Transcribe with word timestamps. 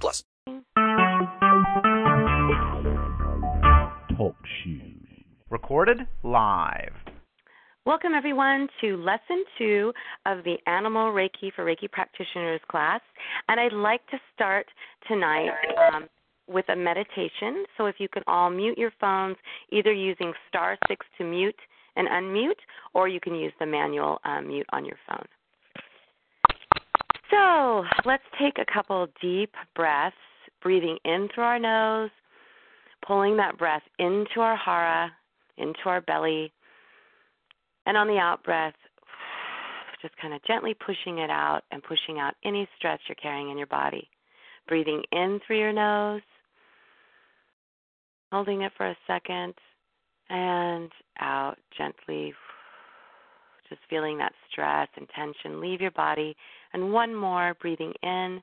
plus. 0.00 0.24
Talk 4.16 4.36
shoes. 4.62 5.02
Recorded 5.50 6.06
live. 6.22 6.94
Welcome, 7.84 8.12
everyone, 8.14 8.68
to 8.80 8.96
lesson 8.96 9.44
two 9.58 9.92
of 10.24 10.44
the 10.44 10.56
Animal 10.68 11.12
Reiki 11.12 11.52
for 11.54 11.64
Reiki 11.64 11.90
Practitioners 11.90 12.60
class. 12.70 13.00
And 13.48 13.58
I'd 13.58 13.72
like 13.72 14.06
to 14.08 14.18
start 14.32 14.66
tonight 15.08 15.50
um, 15.92 16.08
with 16.46 16.68
a 16.68 16.76
meditation. 16.76 17.64
So 17.76 17.86
if 17.86 17.96
you 17.98 18.08
can 18.08 18.22
all 18.28 18.50
mute 18.50 18.78
your 18.78 18.92
phones, 19.00 19.36
either 19.72 19.92
using 19.92 20.32
star 20.48 20.78
six 20.86 21.04
to 21.18 21.24
mute 21.24 21.58
and 21.96 22.06
unmute, 22.06 22.60
or 22.94 23.08
you 23.08 23.18
can 23.18 23.34
use 23.34 23.52
the 23.58 23.66
manual 23.66 24.20
um, 24.24 24.46
mute 24.46 24.66
on 24.72 24.84
your 24.84 24.98
phone. 25.08 25.26
So 27.32 27.84
let's 28.04 28.22
take 28.38 28.58
a 28.58 28.72
couple 28.72 29.06
deep 29.20 29.54
breaths, 29.74 30.14
breathing 30.60 30.98
in 31.04 31.28
through 31.34 31.44
our 31.44 31.58
nose, 31.58 32.10
pulling 33.06 33.36
that 33.38 33.58
breath 33.58 33.82
into 33.98 34.40
our 34.40 34.56
hara, 34.56 35.10
into 35.56 35.80
our 35.86 36.02
belly, 36.02 36.52
and 37.86 37.96
on 37.96 38.06
the 38.06 38.18
out 38.18 38.44
breath, 38.44 38.74
just 40.02 40.16
kind 40.20 40.34
of 40.34 40.44
gently 40.44 40.74
pushing 40.74 41.18
it 41.18 41.30
out 41.30 41.62
and 41.70 41.82
pushing 41.82 42.18
out 42.18 42.34
any 42.44 42.68
stress 42.76 42.98
you're 43.08 43.16
carrying 43.16 43.50
in 43.50 43.56
your 43.56 43.66
body. 43.66 44.08
Breathing 44.68 45.02
in 45.12 45.40
through 45.46 45.58
your 45.58 45.72
nose, 45.72 46.22
holding 48.30 48.62
it 48.62 48.72
for 48.76 48.86
a 48.86 48.96
second, 49.06 49.54
and 50.28 50.90
out 51.20 51.56
gently. 51.76 52.34
Just 53.68 53.80
feeling 53.88 54.18
that 54.18 54.32
stress 54.50 54.88
and 54.96 55.08
tension 55.16 55.60
leave 55.60 55.80
your 55.80 55.90
body. 55.92 56.36
And 56.72 56.92
one 56.92 57.14
more, 57.14 57.54
breathing 57.60 57.92
in 58.02 58.42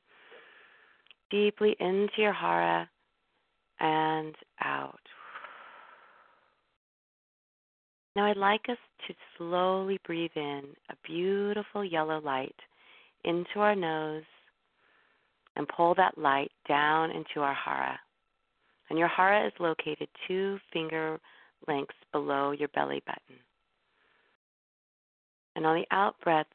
deeply 1.32 1.76
into 1.80 2.14
your 2.18 2.34
hara 2.34 2.90
and 3.80 4.36
out. 4.64 5.00
Now, 8.16 8.26
I'd 8.26 8.38
like 8.38 8.68
us 8.70 8.78
to 9.08 9.14
slowly 9.38 10.00
breathe 10.06 10.32
in 10.36 10.64
a 10.90 10.96
beautiful 11.06 11.86
yellow 11.86 12.20
light 12.20 12.56
into 13.24 13.60
our 13.60 13.76
nose 13.76 14.24
and 15.56 15.68
pull 15.68 15.96
that 15.96 16.18
light 16.18 16.52
down 16.68 17.12
into 17.12 17.42
our 17.42 17.54
hara. 17.54 18.00
And 18.90 18.98
your 18.98 19.08
hara 19.08 19.46
is 19.46 19.54
located 19.60 20.08
two 20.28 20.58
finger 20.74 21.20
lengths 21.68 21.96
below 22.12 22.52
your 22.52 22.70
belly 22.70 23.04
button. 23.06 23.40
And 25.56 25.66
on 25.66 25.76
the 25.76 25.96
out 25.96 26.16
breath, 26.22 26.48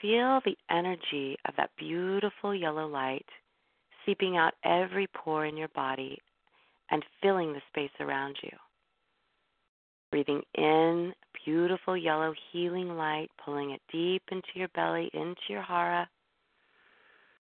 feel 0.00 0.40
the 0.44 0.56
energy 0.70 1.36
of 1.46 1.54
that 1.56 1.70
beautiful 1.78 2.54
yellow 2.54 2.86
light 2.86 3.26
seeping 4.06 4.36
out 4.36 4.54
every 4.64 5.06
pore 5.08 5.46
in 5.46 5.56
your 5.56 5.68
body 5.68 6.18
and 6.90 7.04
filling 7.22 7.52
the 7.52 7.60
space 7.68 7.90
around 8.00 8.36
you. 8.42 8.50
Breathing 10.10 10.42
in 10.56 11.12
beautiful 11.44 11.96
yellow 11.96 12.34
healing 12.50 12.96
light, 12.96 13.30
pulling 13.44 13.70
it 13.70 13.80
deep 13.92 14.22
into 14.32 14.48
your 14.54 14.68
belly, 14.68 15.10
into 15.14 15.40
your 15.48 15.62
hara. 15.62 16.08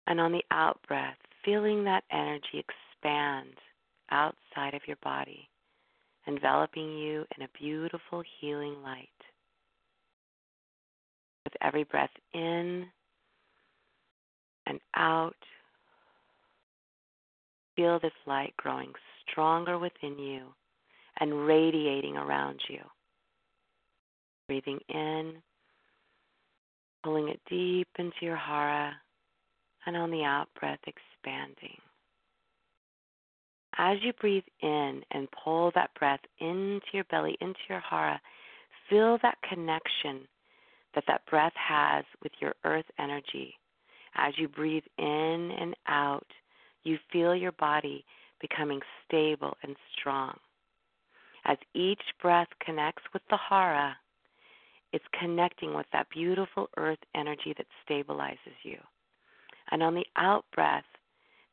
And 0.07 0.21
on 0.21 0.33
the 0.33 0.45
out 0.51 0.79
breath, 0.87 1.17
feeling 1.45 1.85
that 1.85 2.05
energy 2.13 2.63
expand 2.63 3.55
outside 4.11 4.75
of 4.75 4.83
your 4.87 4.99
body, 5.03 5.49
enveloping 6.27 6.99
you 6.99 7.25
in 7.37 7.45
a 7.45 7.59
beautiful 7.59 8.23
healing 8.41 8.83
light. 8.83 9.09
With 11.53 11.63
every 11.63 11.85
breath 11.85 12.11
in 12.33 12.87
and 14.67 14.81
out, 14.97 15.37
feel 17.77 17.99
this 18.01 18.13
light 18.27 18.55
growing 18.57 18.93
stronger 19.31 19.79
within 19.79 20.19
you 20.19 20.47
and 21.21 21.47
radiating 21.47 22.17
around 22.17 22.61
you. 22.69 22.79
Breathing 24.49 24.79
in, 24.89 25.35
pulling 27.05 27.29
it 27.29 27.41
deep 27.51 27.89
into 27.99 28.17
your 28.23 28.37
hara, 28.37 28.95
and 29.85 29.97
on 29.97 30.11
the 30.11 30.25
out 30.25 30.49
breath, 30.59 30.81
expanding. 30.87 31.77
As 33.77 33.99
you 34.03 34.13
breathe 34.15 34.45
in 34.63 35.03
and 35.11 35.29
pull 35.45 35.71
that 35.75 35.91
breath 35.99 36.21
into 36.39 36.87
your 36.93 37.05
belly, 37.05 37.37
into 37.41 37.61
your 37.69 37.81
hara, 37.81 38.21
feel 38.89 39.19
that 39.23 39.39
connection 39.49 40.27
that 40.95 41.05
that 41.07 41.27
breath 41.27 41.53
has 41.55 42.05
with 42.23 42.33
your 42.41 42.55
earth 42.65 42.85
energy. 42.99 43.55
As 44.15 44.35
you 44.37 44.49
breathe 44.49 44.85
in 44.99 45.51
and 45.59 45.75
out, 45.87 46.27
you 46.85 46.99
feel 47.11 47.35
your 47.35 47.53
body 47.53 48.05
becoming 48.41 48.81
stable 49.07 49.57
and 49.63 49.77
strong. 49.99 50.37
As 51.45 51.59
each 51.75 52.03
breath 52.21 52.49
connects 52.65 53.03
with 53.13 53.23
the 53.31 53.37
hara, 53.37 53.97
it's 54.93 55.05
connecting 55.19 55.75
with 55.75 55.87
that 55.93 56.11
beautiful 56.11 56.69
earth 56.77 56.99
energy 57.15 57.55
that 57.57 57.67
stabilizes 57.89 58.59
you. 58.63 58.77
And 59.71 59.83
on 59.83 59.95
the 59.95 60.07
out 60.17 60.45
breath, 60.55 60.85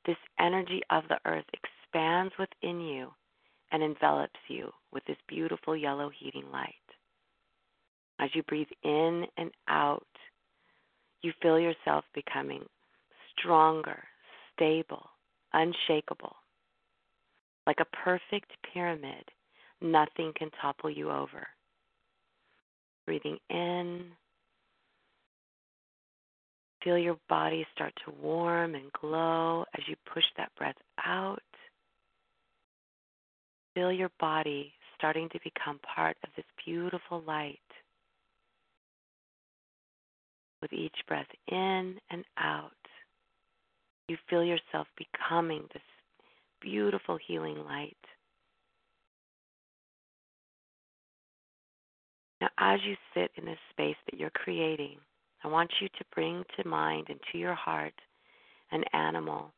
this 0.05 0.17
energy 0.39 0.81
of 0.89 1.03
the 1.07 1.19
earth 1.25 1.45
expands 1.53 2.33
within 2.38 2.81
you 2.81 3.11
and 3.72 3.81
envelops 3.81 4.39
you 4.47 4.72
with 4.91 5.05
this 5.05 5.17
beautiful 5.28 5.75
yellow 5.75 6.09
heating 6.09 6.51
light. 6.51 6.75
As 8.19 8.30
you 8.34 8.44
breathe 8.44 8.68
in 8.84 9.25
and 9.38 9.52
out, 9.68 10.06
you 11.22 11.31
feel 11.41 11.59
yourself 11.59 12.03
becoming 12.13 12.63
stronger, 13.38 14.03
stable, 14.53 15.09
unshakable. 15.53 16.35
Like 17.66 17.78
a 17.79 17.96
perfect 17.96 18.52
pyramid, 18.74 19.24
nothing 19.81 20.34
can 20.35 20.50
topple 20.62 20.90
you 20.90 21.09
over. 21.12 21.47
Breathing 23.06 23.38
in, 23.50 24.06
feel 26.84 26.97
your 26.97 27.18
body 27.28 27.66
start 27.74 27.94
to 28.06 28.13
warm 28.22 28.75
and 28.75 28.91
glow 28.94 29.66
as 29.78 29.84
you 29.88 29.96
push 30.13 30.24
that 30.38 30.52
breath 30.58 30.75
out. 31.06 31.41
Feel 33.75 33.91
your 33.91 34.12
body 34.19 34.74
starting 34.97 35.29
to 35.29 35.40
become 35.44 35.79
part 35.96 36.18
of 36.24 36.29
this 36.35 36.46
beautiful 36.66 37.24
light. 37.25 37.59
With 40.62 40.74
each 40.74 40.96
breath 41.08 41.28
in 41.47 41.96
and 42.09 42.25
out, 42.38 42.72
you 44.09 44.18
feel 44.30 44.44
yourself 44.44 44.88
becoming 44.97 45.64
this 45.74 45.81
beautiful 46.62 47.18
healing 47.25 47.64
light. 47.64 47.96
Now, 52.42 52.50
as 52.58 52.80
you 52.86 52.96
sit 53.14 53.31
in 53.36 53.46
this 53.46 53.59
space 53.70 53.96
that 54.09 54.20
you're 54.20 54.31
creating, 54.31 54.97
I 55.44 55.47
want 55.47 55.72
you 55.80 55.88
to 55.88 56.06
bring 56.14 56.44
to 56.58 56.68
mind 56.68 57.08
and 57.09 57.20
to 57.31 57.38
your 57.38 57.56
heart 57.56 57.94
an 58.72 58.84
animal, 58.94 59.53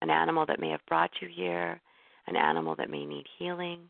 an 0.00 0.10
animal 0.10 0.46
that 0.46 0.60
may 0.60 0.70
have 0.70 0.84
brought 0.86 1.10
you 1.20 1.28
here, 1.34 1.80
an 2.26 2.36
animal 2.36 2.74
that 2.76 2.90
may 2.90 3.04
need 3.04 3.26
healing. 3.38 3.80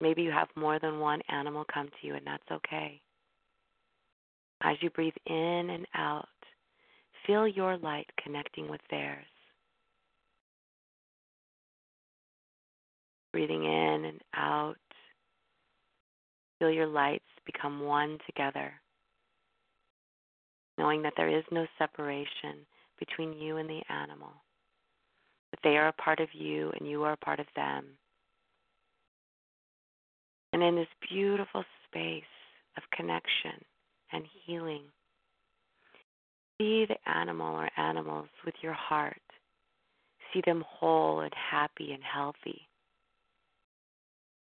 Maybe 0.00 0.22
you 0.22 0.30
have 0.30 0.48
more 0.56 0.78
than 0.78 0.98
one 0.98 1.20
animal 1.28 1.64
come 1.72 1.88
to 1.88 2.06
you, 2.06 2.14
and 2.14 2.26
that's 2.26 2.50
okay. 2.50 3.00
As 4.62 4.76
you 4.80 4.90
breathe 4.90 5.14
in 5.26 5.70
and 5.70 5.86
out, 5.94 6.28
feel 7.26 7.46
your 7.46 7.76
light 7.78 8.10
connecting 8.22 8.68
with 8.68 8.80
theirs. 8.90 9.24
Breathing 13.32 13.64
in 13.64 14.04
and 14.06 14.20
out, 14.34 14.76
feel 16.58 16.70
your 16.70 16.86
lights 16.86 17.24
become 17.46 17.80
one 17.80 18.18
together, 18.26 18.72
knowing 20.76 21.02
that 21.02 21.12
there 21.16 21.28
is 21.28 21.44
no 21.50 21.66
separation 21.78 22.66
between 22.98 23.32
you 23.32 23.58
and 23.58 23.68
the 23.68 23.82
animal, 23.88 24.32
that 25.52 25.60
they 25.62 25.76
are 25.76 25.88
a 25.88 25.92
part 25.92 26.20
of 26.20 26.28
you 26.32 26.72
and 26.78 26.88
you 26.88 27.02
are 27.04 27.12
a 27.12 27.24
part 27.24 27.40
of 27.40 27.46
them. 27.54 27.84
And 30.52 30.62
in 30.62 30.74
this 30.74 30.88
beautiful 31.08 31.64
space 31.86 32.22
of 32.76 32.82
connection 32.92 33.64
and 34.12 34.24
healing, 34.44 34.82
see 36.58 36.86
the 36.86 37.10
animal 37.10 37.54
or 37.54 37.70
animals 37.76 38.28
with 38.44 38.54
your 38.62 38.72
heart. 38.72 39.20
See 40.32 40.42
them 40.44 40.64
whole 40.66 41.20
and 41.20 41.32
happy 41.34 41.92
and 41.92 42.02
healthy. 42.02 42.68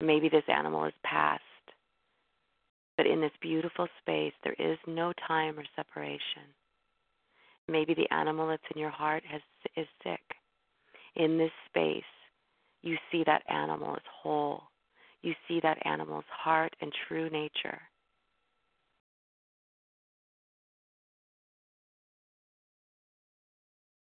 Maybe 0.00 0.28
this 0.28 0.44
animal 0.48 0.84
is 0.84 0.92
past, 1.04 1.42
but 2.96 3.06
in 3.06 3.20
this 3.20 3.32
beautiful 3.40 3.86
space, 4.00 4.32
there 4.42 4.56
is 4.58 4.78
no 4.86 5.12
time 5.26 5.58
or 5.58 5.64
separation. 5.76 6.50
Maybe 7.68 7.94
the 7.94 8.12
animal 8.12 8.48
that's 8.48 8.62
in 8.74 8.80
your 8.80 8.90
heart 8.90 9.22
has, 9.30 9.40
is 9.76 9.86
sick. 10.02 10.20
In 11.14 11.38
this 11.38 11.52
space, 11.68 12.02
you 12.82 12.96
see 13.10 13.22
that 13.26 13.42
animal 13.48 13.94
as 13.94 14.02
whole. 14.22 14.62
You 15.22 15.34
see 15.46 15.60
that 15.62 15.84
animal's 15.86 16.24
heart 16.30 16.74
and 16.80 16.92
true 17.06 17.30
nature. 17.30 17.80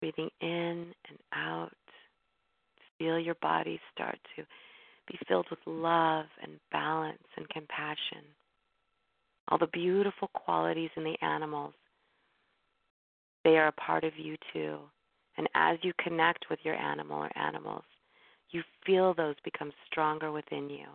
Breathing 0.01 0.31
in 0.41 0.93
and 1.09 1.19
out. 1.33 1.71
Feel 2.99 3.19
your 3.19 3.37
body 3.37 3.81
start 3.93 4.19
to 4.37 4.45
be 5.07 5.19
filled 5.29 5.47
with 5.51 5.59
love 5.67 6.27
and 6.43 6.53
balance 6.73 7.23
and 7.37 7.49
compassion. 7.49 8.25
All 9.49 9.59
the 9.59 9.67
beautiful 9.69 10.29
qualities 10.29 10.91
in 10.97 11.05
the 11.05 11.17
animals, 11.23 11.75
they 13.45 13.57
are 13.57 13.69
a 13.69 13.73
part 13.73 14.05
of 14.05 14.13
you 14.17 14.37
too. 14.53 14.79
And 15.37 15.49
as 15.55 15.79
you 15.83 15.93
connect 16.03 16.47
with 16.49 16.61
your 16.63 16.77
animal 16.77 17.19
or 17.19 17.39
animals, 17.39 17.85
you 18.51 18.63
feel 18.87 19.15
those 19.15 19.35
become 19.45 19.73
stronger 19.91 20.33
within 20.33 20.71
you. 20.71 20.87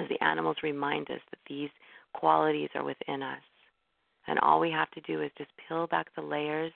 As 0.00 0.08
the 0.08 0.22
animals 0.24 0.56
remind 0.62 1.10
us 1.10 1.20
that 1.30 1.38
these 1.46 1.68
qualities 2.14 2.70
are 2.74 2.84
within 2.84 3.22
us. 3.22 3.42
And 4.26 4.38
all 4.38 4.58
we 4.60 4.70
have 4.70 4.90
to 4.92 5.00
do 5.02 5.20
is 5.20 5.30
just 5.36 5.50
peel 5.68 5.86
back 5.86 6.06
the 6.14 6.22
layers 6.22 6.72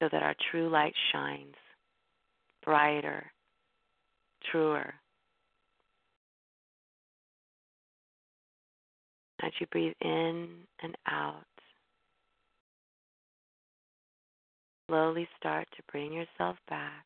so 0.00 0.08
that 0.12 0.22
our 0.22 0.34
true 0.50 0.68
light 0.68 0.94
shines 1.12 1.54
brighter, 2.64 3.24
truer. 4.50 4.94
As 9.42 9.52
you 9.58 9.66
breathe 9.66 9.92
in 10.00 10.48
and 10.82 10.96
out, 11.06 11.44
slowly 14.88 15.28
start 15.38 15.66
to 15.76 15.82
bring 15.92 16.12
yourself 16.12 16.56
back, 16.68 17.04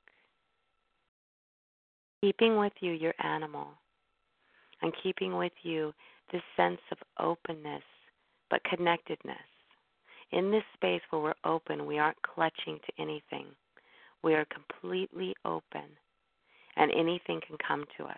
keeping 2.20 2.56
with 2.56 2.72
you 2.80 2.92
your 2.92 3.14
animal, 3.24 3.68
and 4.82 4.92
keeping 5.02 5.36
with 5.36 5.52
you 5.62 5.92
this 6.32 6.42
sense 6.56 6.80
of 6.92 6.98
openness 7.18 7.82
but 8.50 8.64
connectedness. 8.64 9.36
In 10.32 10.50
this 10.50 10.64
space 10.74 11.00
where 11.10 11.22
we're 11.22 11.50
open, 11.50 11.86
we 11.86 11.98
aren't 11.98 12.20
clutching 12.22 12.78
to 12.86 13.02
anything. 13.02 13.46
We 14.22 14.34
are 14.34 14.46
completely 14.46 15.34
open, 15.44 15.84
and 16.76 16.90
anything 16.92 17.40
can 17.46 17.56
come 17.66 17.84
to 17.96 18.04
us. 18.04 18.16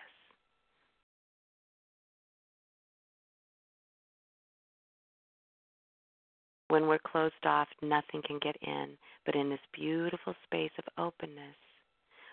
When 6.67 6.87
we're 6.87 6.99
closed 6.99 7.45
off, 7.45 7.67
nothing 7.81 8.21
can 8.25 8.39
get 8.39 8.55
in. 8.61 8.97
But 9.25 9.35
in 9.35 9.49
this 9.49 9.59
beautiful 9.73 10.33
space 10.45 10.71
of 10.77 10.85
openness, 10.97 11.55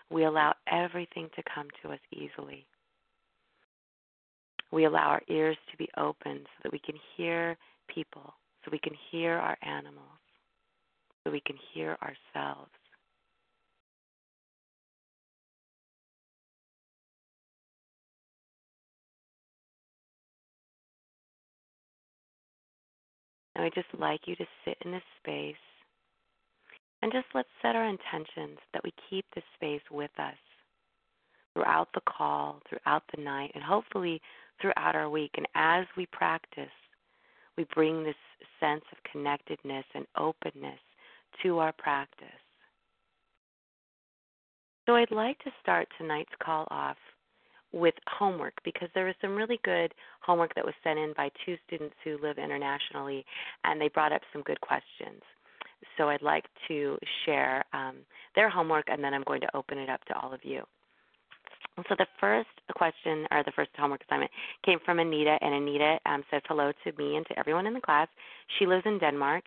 we 0.09 0.23
allow 0.23 0.53
everything 0.71 1.29
to 1.35 1.43
come 1.53 1.67
to 1.81 1.91
us 1.91 1.99
easily. 2.13 2.65
We 4.71 4.85
allow 4.85 5.07
our 5.07 5.21
ears 5.29 5.57
to 5.71 5.77
be 5.77 5.89
open 5.97 6.41
so 6.43 6.59
that 6.63 6.71
we 6.71 6.79
can 6.79 6.95
hear 7.17 7.57
people, 7.93 8.33
so 8.63 8.71
we 8.71 8.79
can 8.79 8.93
hear 9.11 9.33
our 9.33 9.57
animals, 9.63 10.19
so 11.23 11.31
we 11.31 11.41
can 11.41 11.57
hear 11.73 11.97
ourselves. 12.01 12.71
And 23.55 23.65
I 23.65 23.69
just 23.75 23.87
like 23.99 24.21
you 24.25 24.37
to 24.37 24.45
sit 24.63 24.77
in 24.85 24.91
this 24.91 25.01
space 25.21 25.55
and 27.01 27.11
just 27.11 27.25
let's 27.33 27.49
set 27.61 27.75
our 27.75 27.85
intentions 27.85 28.57
that 28.73 28.83
we 28.83 28.93
keep 29.09 29.25
this 29.35 29.43
space 29.55 29.81
with 29.91 30.11
us 30.17 30.35
throughout 31.53 31.89
the 31.93 32.01
call, 32.07 32.61
throughout 32.69 33.03
the 33.13 33.21
night, 33.21 33.51
and 33.55 33.63
hopefully 33.63 34.21
throughout 34.61 34.95
our 34.95 35.09
week. 35.09 35.31
And 35.35 35.47
as 35.55 35.85
we 35.97 36.05
practice, 36.07 36.67
we 37.57 37.65
bring 37.73 38.03
this 38.03 38.15
sense 38.59 38.83
of 38.91 39.11
connectedness 39.11 39.85
and 39.93 40.05
openness 40.17 40.79
to 41.43 41.59
our 41.59 41.73
practice. 41.73 42.27
So 44.85 44.95
I'd 44.95 45.11
like 45.11 45.37
to 45.39 45.51
start 45.61 45.87
tonight's 45.97 46.31
call 46.41 46.67
off 46.71 46.97
with 47.71 47.93
homework 48.07 48.53
because 48.63 48.89
there 48.95 49.05
was 49.05 49.15
some 49.21 49.35
really 49.35 49.59
good 49.63 49.93
homework 50.21 50.55
that 50.55 50.65
was 50.65 50.73
sent 50.83 50.97
in 50.97 51.13
by 51.15 51.29
two 51.45 51.55
students 51.67 51.95
who 52.03 52.17
live 52.21 52.37
internationally, 52.37 53.23
and 53.63 53.79
they 53.79 53.89
brought 53.89 54.11
up 54.11 54.21
some 54.33 54.41
good 54.41 54.59
questions. 54.61 55.21
So 55.97 56.09
I'd 56.09 56.21
like 56.21 56.45
to 56.67 56.97
share 57.25 57.63
um, 57.73 57.97
their 58.35 58.49
homework, 58.49 58.85
and 58.87 59.03
then 59.03 59.13
I'm 59.13 59.23
going 59.23 59.41
to 59.41 59.55
open 59.55 59.77
it 59.77 59.89
up 59.89 60.03
to 60.05 60.17
all 60.17 60.33
of 60.33 60.39
you. 60.43 60.63
So 61.87 61.95
the 61.97 62.07
first 62.19 62.49
question, 62.75 63.25
or 63.31 63.43
the 63.43 63.51
first 63.55 63.69
homework 63.77 64.03
assignment, 64.03 64.31
came 64.65 64.79
from 64.83 64.99
Anita, 64.99 65.37
and 65.41 65.53
Anita 65.53 65.97
um, 66.05 66.23
says 66.29 66.41
hello 66.47 66.71
to 66.83 66.91
me 66.97 67.15
and 67.15 67.25
to 67.27 67.39
everyone 67.39 67.65
in 67.67 67.73
the 67.73 67.81
class. 67.81 68.07
She 68.57 68.65
lives 68.65 68.83
in 68.85 68.99
Denmark, 68.99 69.43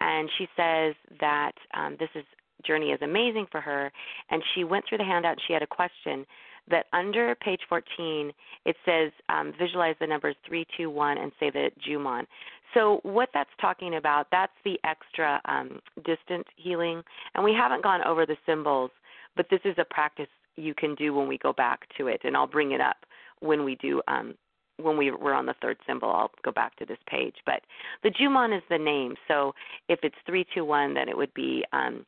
and 0.00 0.28
she 0.36 0.48
says 0.56 0.94
that 1.20 1.52
um, 1.74 1.96
this 1.98 2.08
is 2.14 2.24
journey 2.64 2.90
is 2.90 3.00
amazing 3.02 3.46
for 3.50 3.60
her, 3.60 3.92
and 4.30 4.42
she 4.54 4.64
went 4.64 4.84
through 4.88 4.98
the 4.98 5.04
handout. 5.04 5.32
and 5.32 5.40
She 5.46 5.52
had 5.52 5.62
a 5.62 5.66
question 5.66 6.26
that 6.68 6.86
under 6.92 7.34
page 7.36 7.60
14 7.68 8.32
it 8.64 8.76
says 8.84 9.12
um, 9.28 9.52
visualize 9.58 9.94
the 10.00 10.06
numbers 10.06 10.34
321 10.46 11.18
and 11.18 11.32
say 11.38 11.50
the 11.50 11.70
Jumon. 11.86 12.26
So 12.74 13.00
what 13.04 13.28
that's 13.32 13.50
talking 13.60 13.96
about, 13.96 14.26
that's 14.30 14.52
the 14.64 14.78
extra 14.84 15.40
um, 15.44 15.80
distant 16.04 16.46
healing, 16.56 17.02
and 17.34 17.44
we 17.44 17.54
haven't 17.54 17.82
gone 17.82 18.02
over 18.04 18.26
the 18.26 18.36
symbols, 18.44 18.90
but 19.36 19.46
this 19.50 19.60
is 19.64 19.76
a 19.78 19.84
practice 19.84 20.26
you 20.56 20.74
can 20.74 20.94
do 20.94 21.14
when 21.14 21.28
we 21.28 21.38
go 21.38 21.52
back 21.52 21.80
to 21.98 22.08
it, 22.08 22.20
and 22.24 22.36
I'll 22.36 22.46
bring 22.46 22.72
it 22.72 22.80
up 22.80 22.96
when 23.40 23.64
we 23.64 23.76
do 23.76 24.02
um, 24.08 24.34
when 24.78 24.98
we 24.98 25.10
were 25.10 25.32
on 25.32 25.46
the 25.46 25.54
third 25.62 25.78
symbol, 25.86 26.10
I'll 26.10 26.30
go 26.44 26.52
back 26.52 26.76
to 26.76 26.84
this 26.84 26.98
page. 27.08 27.36
But 27.46 27.62
the 28.02 28.10
Jumon 28.10 28.54
is 28.54 28.62
the 28.68 28.78
name. 28.78 29.14
So 29.26 29.54
if 29.88 30.00
it's 30.02 30.16
three 30.26 30.46
two 30.54 30.64
one, 30.64 30.94
then 30.94 31.08
it 31.08 31.16
would 31.16 31.32
be 31.34 31.64
um, 31.72 32.04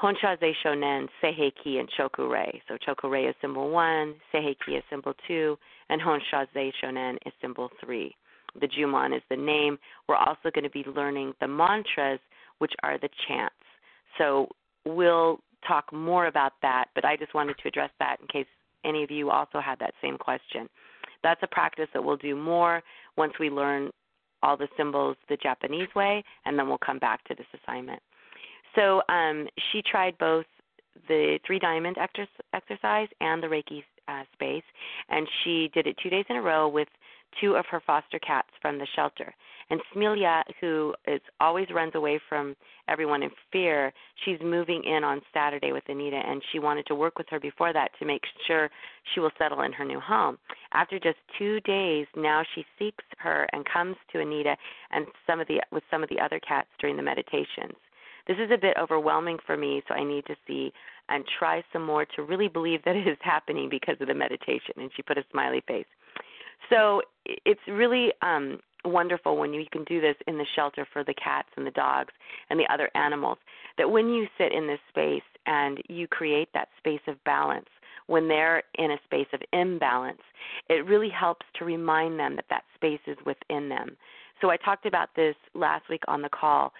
Honshaze 0.00 0.52
Shonen, 0.64 1.08
Seiheki, 1.22 1.78
and 1.78 1.88
Chokurei. 1.98 2.60
So 2.68 2.76
Chokurei 2.86 3.30
is 3.30 3.34
symbol 3.40 3.70
one, 3.70 4.14
Seiheki 4.32 4.78
is 4.78 4.82
symbol 4.90 5.14
two, 5.26 5.56
and 5.88 6.00
Honshaze 6.00 6.72
Shonen 6.82 7.16
is 7.24 7.32
symbol 7.40 7.70
three. 7.82 8.14
The 8.60 8.68
Jumon 8.68 9.16
is 9.16 9.22
the 9.30 9.36
name. 9.36 9.78
We're 10.08 10.16
also 10.16 10.50
going 10.54 10.64
to 10.64 10.70
be 10.70 10.84
learning 10.84 11.34
the 11.40 11.48
mantras, 11.48 12.20
which 12.58 12.72
are 12.82 12.98
the 12.98 13.08
chants. 13.26 13.54
So 14.18 14.48
we'll 14.84 15.40
talk 15.66 15.92
more 15.92 16.26
about 16.26 16.52
that, 16.62 16.86
but 16.94 17.04
I 17.04 17.16
just 17.16 17.34
wanted 17.34 17.56
to 17.58 17.68
address 17.68 17.90
that 17.98 18.16
in 18.20 18.26
case 18.28 18.46
any 18.84 19.02
of 19.02 19.10
you 19.10 19.30
also 19.30 19.60
had 19.60 19.78
that 19.78 19.94
same 20.02 20.18
question. 20.18 20.68
That's 21.22 21.42
a 21.42 21.46
practice 21.46 21.88
that 21.94 22.04
we'll 22.04 22.16
do 22.16 22.36
more 22.36 22.82
once 23.16 23.32
we 23.40 23.50
learn 23.50 23.90
all 24.42 24.56
the 24.56 24.68
symbols 24.76 25.16
the 25.28 25.38
Japanese 25.38 25.88
way, 25.94 26.22
and 26.44 26.58
then 26.58 26.68
we'll 26.68 26.78
come 26.78 26.98
back 26.98 27.24
to 27.24 27.34
this 27.34 27.46
assignment. 27.62 28.02
So 28.74 29.02
um, 29.08 29.48
she 29.72 29.82
tried 29.82 30.18
both 30.18 30.44
the 31.08 31.38
three 31.46 31.58
diamond 31.58 31.96
exercise 31.98 33.08
and 33.20 33.42
the 33.42 33.46
Reiki 33.46 33.82
uh, 34.06 34.24
space, 34.34 34.62
and 35.08 35.26
she 35.42 35.70
did 35.72 35.86
it 35.86 35.96
two 36.02 36.10
days 36.10 36.26
in 36.28 36.36
a 36.36 36.42
row 36.42 36.68
with 36.68 36.88
two 37.40 37.56
of 37.56 37.64
her 37.70 37.82
foster 37.86 38.18
cats 38.18 38.48
from 38.60 38.78
the 38.78 38.86
shelter. 38.94 39.34
And 39.70 39.80
Smilia, 39.94 40.42
who 40.60 40.94
is 41.06 41.20
always 41.40 41.68
runs 41.74 41.94
away 41.94 42.20
from 42.28 42.54
everyone 42.88 43.22
in 43.22 43.30
fear, 43.50 43.92
she's 44.24 44.38
moving 44.42 44.82
in 44.84 45.04
on 45.04 45.22
Saturday 45.32 45.72
with 45.72 45.84
Anita, 45.88 46.20
and 46.24 46.42
she 46.52 46.58
wanted 46.58 46.86
to 46.86 46.94
work 46.94 47.16
with 47.16 47.26
her 47.30 47.40
before 47.40 47.72
that 47.72 47.90
to 47.98 48.04
make 48.04 48.22
sure 48.46 48.68
she 49.14 49.20
will 49.20 49.30
settle 49.38 49.62
in 49.62 49.72
her 49.72 49.84
new 49.84 50.00
home. 50.00 50.36
After 50.72 50.98
just 50.98 51.18
two 51.38 51.60
days, 51.60 52.06
now 52.14 52.42
she 52.54 52.64
seeks 52.78 53.04
her 53.18 53.48
and 53.52 53.64
comes 53.64 53.96
to 54.12 54.20
Anita 54.20 54.56
and 54.90 55.06
some 55.26 55.40
of 55.40 55.48
the 55.48 55.62
with 55.72 55.84
some 55.90 56.02
of 56.02 56.10
the 56.10 56.20
other 56.20 56.40
cats 56.40 56.68
during 56.78 56.96
the 56.96 57.02
meditations 57.02 57.74
this 58.26 58.36
is 58.38 58.50
a 58.50 58.58
bit 58.58 58.76
overwhelming 58.80 59.38
for 59.46 59.56
me, 59.56 59.82
so 59.86 59.94
I 59.94 60.04
need 60.04 60.24
to 60.26 60.36
see 60.46 60.72
and 61.08 61.24
try 61.38 61.62
some 61.72 61.84
more 61.84 62.06
to 62.16 62.22
really 62.22 62.48
believe 62.48 62.80
that 62.84 62.96
it 62.96 63.06
is 63.06 63.18
happening 63.20 63.68
because 63.68 63.96
of 64.00 64.08
the 64.08 64.14
meditation. 64.14 64.74
And 64.76 64.90
she 64.96 65.02
put 65.02 65.18
a 65.18 65.24
smiley 65.30 65.62
face. 65.66 65.86
So 66.70 67.02
it's 67.26 67.60
really 67.68 68.12
um, 68.22 68.58
wonderful 68.84 69.36
when 69.36 69.52
you 69.52 69.64
can 69.72 69.84
do 69.84 70.00
this 70.00 70.16
in 70.26 70.38
the 70.38 70.46
shelter 70.54 70.86
for 70.92 71.04
the 71.04 71.14
cats 71.14 71.48
and 71.56 71.66
the 71.66 71.70
dogs 71.72 72.12
and 72.50 72.58
the 72.58 72.66
other 72.72 72.90
animals. 72.94 73.38
That 73.78 73.90
when 73.90 74.08
you 74.08 74.26
sit 74.38 74.52
in 74.52 74.66
this 74.66 74.80
space 74.88 75.22
and 75.46 75.82
you 75.88 76.06
create 76.06 76.48
that 76.54 76.68
space 76.78 77.00
of 77.06 77.22
balance, 77.24 77.68
when 78.06 78.28
they're 78.28 78.62
in 78.78 78.90
a 78.90 78.98
space 79.04 79.26
of 79.32 79.40
imbalance, 79.52 80.20
it 80.68 80.84
really 80.86 81.08
helps 81.08 81.46
to 81.58 81.64
remind 81.64 82.18
them 82.18 82.36
that 82.36 82.44
that 82.50 82.64
space 82.74 83.00
is 83.06 83.16
within 83.24 83.68
them 83.68 83.96
So 84.40 84.50
I 84.50 84.56
talked 84.58 84.86
about 84.86 85.08
this 85.16 85.36
last 85.54 85.88
week 85.88 86.02
on 86.08 86.22
the 86.22 86.28
call 86.28 86.72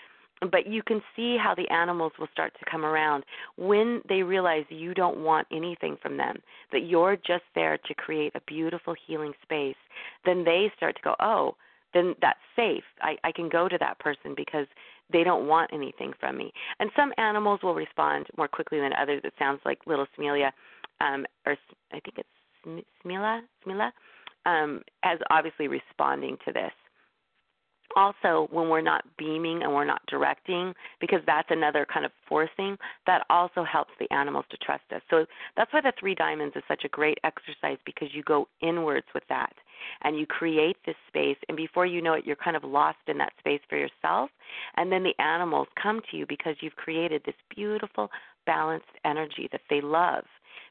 but 0.50 0.66
you 0.66 0.82
can 0.82 1.00
see 1.14 1.36
how 1.36 1.54
the 1.54 1.68
animals 1.72 2.12
will 2.18 2.28
start 2.32 2.52
to 2.58 2.70
come 2.70 2.84
around 2.84 3.24
when 3.56 4.02
they 4.08 4.22
realize 4.22 4.64
you 4.68 4.94
don't 4.94 5.22
want 5.22 5.46
anything 5.52 5.96
from 6.02 6.16
them, 6.16 6.36
that 6.72 6.86
you're 6.86 7.16
just 7.16 7.44
there 7.54 7.78
to 7.78 7.94
create 7.94 8.32
a 8.34 8.40
beautiful 8.46 8.94
healing 9.06 9.32
space. 9.42 9.76
Then 10.24 10.44
they 10.44 10.72
start 10.76 10.96
to 10.96 11.02
go, 11.02 11.14
oh, 11.20 11.56
then 11.92 12.14
that's 12.20 12.38
safe. 12.56 12.82
I, 13.00 13.16
I 13.22 13.32
can 13.32 13.48
go 13.48 13.68
to 13.68 13.78
that 13.78 13.98
person 14.00 14.34
because 14.36 14.66
they 15.12 15.22
don't 15.22 15.46
want 15.46 15.70
anything 15.72 16.12
from 16.18 16.36
me. 16.36 16.52
And 16.80 16.90
some 16.96 17.12
animals 17.18 17.60
will 17.62 17.74
respond 17.74 18.26
more 18.36 18.48
quickly 18.48 18.80
than 18.80 18.92
others. 19.00 19.20
It 19.24 19.34
sounds 19.38 19.60
like 19.64 19.78
little 19.86 20.06
Smelia, 20.18 20.50
um, 21.00 21.24
or 21.46 21.56
I 21.92 22.00
think 22.00 22.18
it's 22.18 22.84
Smila, 23.04 23.40
Smila, 23.66 23.90
um, 24.46 24.82
as 25.04 25.18
obviously 25.30 25.68
responding 25.68 26.36
to 26.46 26.52
this 26.52 26.72
also 27.96 28.48
when 28.50 28.68
we're 28.68 28.80
not 28.80 29.04
beaming 29.18 29.62
and 29.62 29.72
we're 29.72 29.84
not 29.84 30.02
directing 30.06 30.74
because 31.00 31.20
that's 31.26 31.48
another 31.50 31.86
kind 31.92 32.04
of 32.04 32.12
forcing 32.28 32.76
that 33.06 33.24
also 33.30 33.64
helps 33.64 33.92
the 33.98 34.10
animals 34.12 34.44
to 34.50 34.56
trust 34.58 34.84
us. 34.94 35.02
So 35.10 35.26
that's 35.56 35.72
why 35.72 35.80
the 35.80 35.92
three 35.98 36.14
diamonds 36.14 36.56
is 36.56 36.62
such 36.68 36.84
a 36.84 36.88
great 36.88 37.18
exercise 37.24 37.78
because 37.84 38.08
you 38.12 38.22
go 38.22 38.48
inwards 38.60 39.06
with 39.14 39.24
that 39.28 39.52
and 40.02 40.18
you 40.18 40.26
create 40.26 40.76
this 40.86 40.96
space 41.08 41.36
and 41.48 41.56
before 41.56 41.86
you 41.86 42.00
know 42.00 42.14
it 42.14 42.26
you're 42.26 42.36
kind 42.36 42.56
of 42.56 42.64
lost 42.64 42.98
in 43.06 43.18
that 43.18 43.32
space 43.38 43.60
for 43.68 43.76
yourself. 43.76 44.30
And 44.76 44.90
then 44.90 45.02
the 45.02 45.18
animals 45.22 45.68
come 45.80 46.00
to 46.10 46.16
you 46.16 46.26
because 46.26 46.56
you've 46.60 46.76
created 46.76 47.22
this 47.24 47.34
beautiful 47.54 48.10
balanced 48.46 48.86
energy 49.04 49.48
that 49.52 49.62
they 49.70 49.80
love 49.80 50.24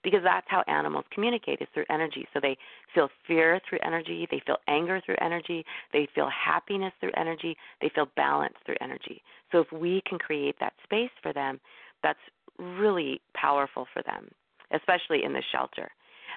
because 0.03 0.21
that's 0.23 0.47
how 0.49 0.63
animals 0.67 1.05
communicate 1.11 1.61
is 1.61 1.67
through 1.73 1.85
energy. 1.89 2.27
So 2.33 2.39
they 2.41 2.57
feel 2.93 3.09
fear 3.27 3.59
through 3.67 3.79
energy, 3.85 4.27
they 4.29 4.41
feel 4.45 4.57
anger 4.67 5.01
through 5.05 5.17
energy, 5.21 5.65
they 5.91 6.07
feel 6.13 6.29
happiness 6.29 6.93
through 6.99 7.11
energy, 7.15 7.55
they 7.81 7.91
feel 7.93 8.07
balance 8.15 8.55
through 8.65 8.75
energy. 8.81 9.21
So 9.51 9.59
if 9.59 9.71
we 9.71 10.01
can 10.07 10.19
create 10.19 10.55
that 10.59 10.73
space 10.83 11.11
for 11.21 11.33
them, 11.33 11.59
that's 12.01 12.19
really 12.59 13.21
powerful 13.35 13.87
for 13.93 14.03
them, 14.03 14.29
especially 14.71 15.23
in 15.23 15.33
the 15.33 15.43
shelter. 15.51 15.89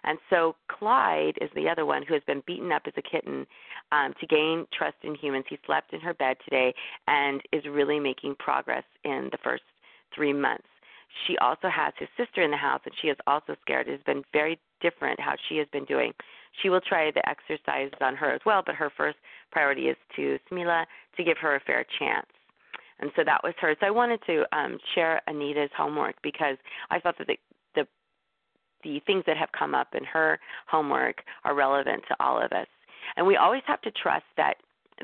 And 0.05 0.19
so 0.31 0.57
Clyde 0.69 1.39
is 1.41 1.51
the 1.55 1.69
other 1.69 1.87
one 1.87 2.03
who 2.07 2.15
has 2.15 2.23
been 2.27 2.43
beaten 2.47 2.73
up 2.73 2.83
as 2.87 2.93
a 2.97 3.03
kitten 3.03 3.47
um, 3.93 4.15
to 4.21 4.27
gain 4.27 4.67
trust 4.77 4.97
in 5.03 5.15
humans. 5.15 5.47
He 5.49 5.59
slept 5.67 5.93
in 5.93 6.01
her 6.01 6.15
bed 6.15 6.37
today 6.45 6.75
and 7.09 7.41
is 7.53 7.65
really 7.69 7.99
making 7.99 8.37
progress 8.39 8.85
in 9.05 9.29
the 9.33 9.39
first 9.43 9.63
three 10.15 10.33
months. 10.33 10.67
She 11.27 11.37
also 11.39 11.69
has 11.69 11.93
his 11.99 12.09
sister 12.17 12.43
in 12.43 12.51
the 12.51 12.57
house, 12.57 12.81
and 12.85 12.95
she 13.01 13.09
is 13.09 13.17
also 13.27 13.57
scared. 13.63 13.89
It 13.89 13.93
has 13.93 14.03
been 14.03 14.25
very 14.33 14.59
different 14.81 15.21
how 15.21 15.35
she 15.49 15.57
has 15.59 15.69
been 15.73 15.85
doing. 15.85 16.13
She 16.63 16.69
will 16.69 16.81
try 16.81 17.11
the 17.11 17.27
exercises 17.29 17.99
on 18.01 18.17
her 18.17 18.33
as 18.33 18.41
well, 18.45 18.63
but 18.65 18.75
her 18.75 18.91
first 18.97 19.19
priority 19.51 19.89
is 19.89 19.97
to 20.17 20.39
Smila 20.51 20.85
to 21.17 21.25
give 21.25 21.39
her 21.39 21.57
a 21.57 21.61
fair 21.61 21.85
chance. 21.99 22.27
And 22.99 23.11
so 23.15 23.23
that 23.25 23.43
was 23.45 23.55
her. 23.61 23.77
So 23.79 23.87
I 23.87 23.91
wanted 23.91 24.21
to 24.27 24.45
um, 24.57 24.79
share 24.95 25.21
Anita's 25.29 25.71
homework 25.77 26.17
because 26.23 26.57
I 26.91 26.99
thought 26.99 27.19
that 27.19 27.27
the, 27.27 27.37
the 27.75 27.87
the 28.83 29.01
things 29.07 29.25
that 29.27 29.37
have 29.37 29.51
come 29.53 29.75
up 29.75 29.89
in 29.95 30.05
her 30.05 30.39
homework 30.67 31.23
are 31.45 31.55
relevant 31.55 32.05
to 32.09 32.17
all 32.21 32.43
of 32.43 32.53
us. 32.53 32.69
And 33.17 33.27
we 33.27 33.37
always 33.37 33.63
have 33.67 33.83
to 33.83 33.91
trust 33.91 34.25
that 34.37 34.55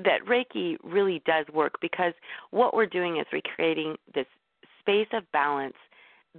that 0.04 0.24
Reiki 0.26 0.76
really 0.82 1.22
does 1.26 1.44
work 1.52 1.74
because 1.82 2.14
what 2.50 2.74
we're 2.74 2.86
doing 2.86 3.18
is 3.18 3.26
recreating 3.30 3.96
this 4.14 4.26
space 4.80 5.08
of 5.12 5.30
balance 5.32 5.76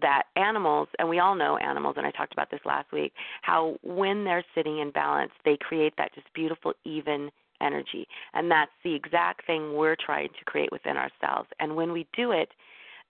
that 0.02 0.24
animals, 0.36 0.88
and 0.98 1.08
we 1.08 1.20
all 1.20 1.36
know 1.36 1.58
animals, 1.58 1.96
and 1.98 2.06
I 2.06 2.12
talked 2.12 2.34
about 2.34 2.50
this 2.50 2.62
last 2.66 2.92
week, 2.92 3.14
how 3.42 3.78
when 3.84 4.24
they're 4.24 4.46
sitting 4.56 4.80
in 4.80 4.92
balance, 4.92 5.32
they 5.46 5.58
create 5.58 5.94
that 5.98 6.14
just 6.16 6.28
beautiful, 6.34 6.74
even 6.84 7.30
energy. 7.62 8.08
And 8.34 8.50
that's 8.50 8.72
the 8.84 8.94
exact 8.94 9.46
thing 9.46 9.76
we're 9.76 9.96
trying 9.96 10.30
to 10.30 10.46
create 10.46 10.72
within 10.72 10.98
ourselves. 10.98 11.50
And 11.60 11.76
when 11.76 11.92
we 11.92 12.08
do 12.16 12.32
it, 12.32 12.50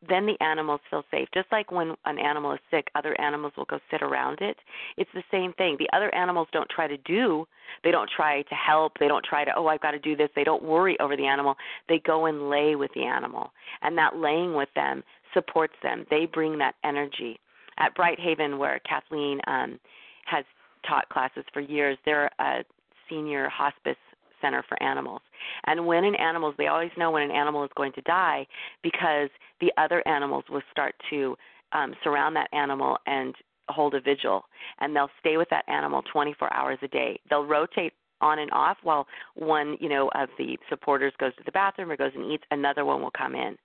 then 0.07 0.25
the 0.25 0.37
animals 0.43 0.81
feel 0.89 1.03
safe. 1.11 1.27
Just 1.33 1.47
like 1.51 1.71
when 1.71 1.95
an 2.05 2.19
animal 2.19 2.51
is 2.51 2.59
sick, 2.69 2.89
other 2.95 3.19
animals 3.21 3.53
will 3.55 3.65
go 3.65 3.79
sit 3.89 4.01
around 4.01 4.39
it. 4.41 4.57
It's 4.97 5.09
the 5.13 5.23
same 5.31 5.53
thing. 5.53 5.77
The 5.79 5.89
other 5.95 6.13
animals 6.13 6.47
don't 6.51 6.69
try 6.69 6.87
to 6.87 6.97
do, 6.97 7.47
they 7.83 7.91
don't 7.91 8.09
try 8.13 8.41
to 8.41 8.55
help, 8.55 8.93
they 8.99 9.07
don't 9.07 9.23
try 9.23 9.45
to, 9.45 9.51
oh, 9.55 9.67
I've 9.67 9.81
got 9.81 9.91
to 9.91 9.99
do 9.99 10.15
this. 10.15 10.29
They 10.35 10.43
don't 10.43 10.63
worry 10.63 10.99
over 10.99 11.15
the 11.15 11.25
animal. 11.25 11.55
They 11.87 11.99
go 11.99 12.25
and 12.25 12.49
lay 12.49 12.75
with 12.75 12.91
the 12.95 13.05
animal. 13.05 13.51
And 13.81 13.97
that 13.97 14.17
laying 14.17 14.53
with 14.53 14.69
them 14.75 15.03
supports 15.33 15.73
them. 15.81 16.05
They 16.09 16.25
bring 16.25 16.57
that 16.59 16.75
energy. 16.83 17.39
At 17.79 17.95
BrightHaven, 17.95 18.57
where 18.57 18.79
Kathleen 18.87 19.39
um, 19.47 19.79
has 20.25 20.45
taught 20.87 21.09
classes 21.09 21.43
for 21.53 21.59
years, 21.59 21.97
they're 22.05 22.29
a 22.39 22.63
senior 23.09 23.49
hospice 23.49 23.97
center 24.41 24.63
for 24.67 24.81
animals. 24.83 25.21
And 25.65 25.87
when 25.87 26.03
an 26.03 26.15
animal, 26.15 26.53
they 26.57 26.67
always 26.67 26.91
know 26.97 27.11
when 27.11 27.23
an 27.23 27.31
animal 27.31 27.63
is 27.63 27.71
going 27.75 27.93
to 27.93 28.01
die 28.01 28.45
because 28.83 29.29
the 29.61 29.71
other 29.77 30.07
animals 30.07 30.43
will 30.49 30.61
start 30.71 30.93
to 31.09 31.35
um, 31.71 31.95
surround 32.03 32.35
that 32.35 32.49
animal 32.53 32.97
and 33.07 33.33
hold 33.69 33.95
a 33.95 34.01
vigil. 34.01 34.43
And 34.79 34.95
they'll 34.95 35.09
stay 35.19 35.37
with 35.37 35.49
that 35.49 35.67
animal 35.67 36.03
24 36.11 36.53
hours 36.53 36.77
a 36.81 36.87
day. 36.87 37.19
They'll 37.29 37.45
rotate 37.45 37.93
on 38.23 38.39
and 38.39 38.49
off 38.51 38.77
while 38.83 39.05
one, 39.35 39.77
you 39.79 39.89
know, 39.89 40.09
of 40.15 40.29
the 40.37 40.57
supporters 40.69 41.13
goes 41.19 41.35
to 41.35 41.43
the 41.45 41.51
bathroom 41.51 41.91
or 41.91 41.97
goes 41.97 42.11
and 42.15 42.31
eats, 42.31 42.43
another 42.51 42.85
one 42.85 43.01
will 43.01 43.11
come 43.11 43.35
in. 43.35 43.57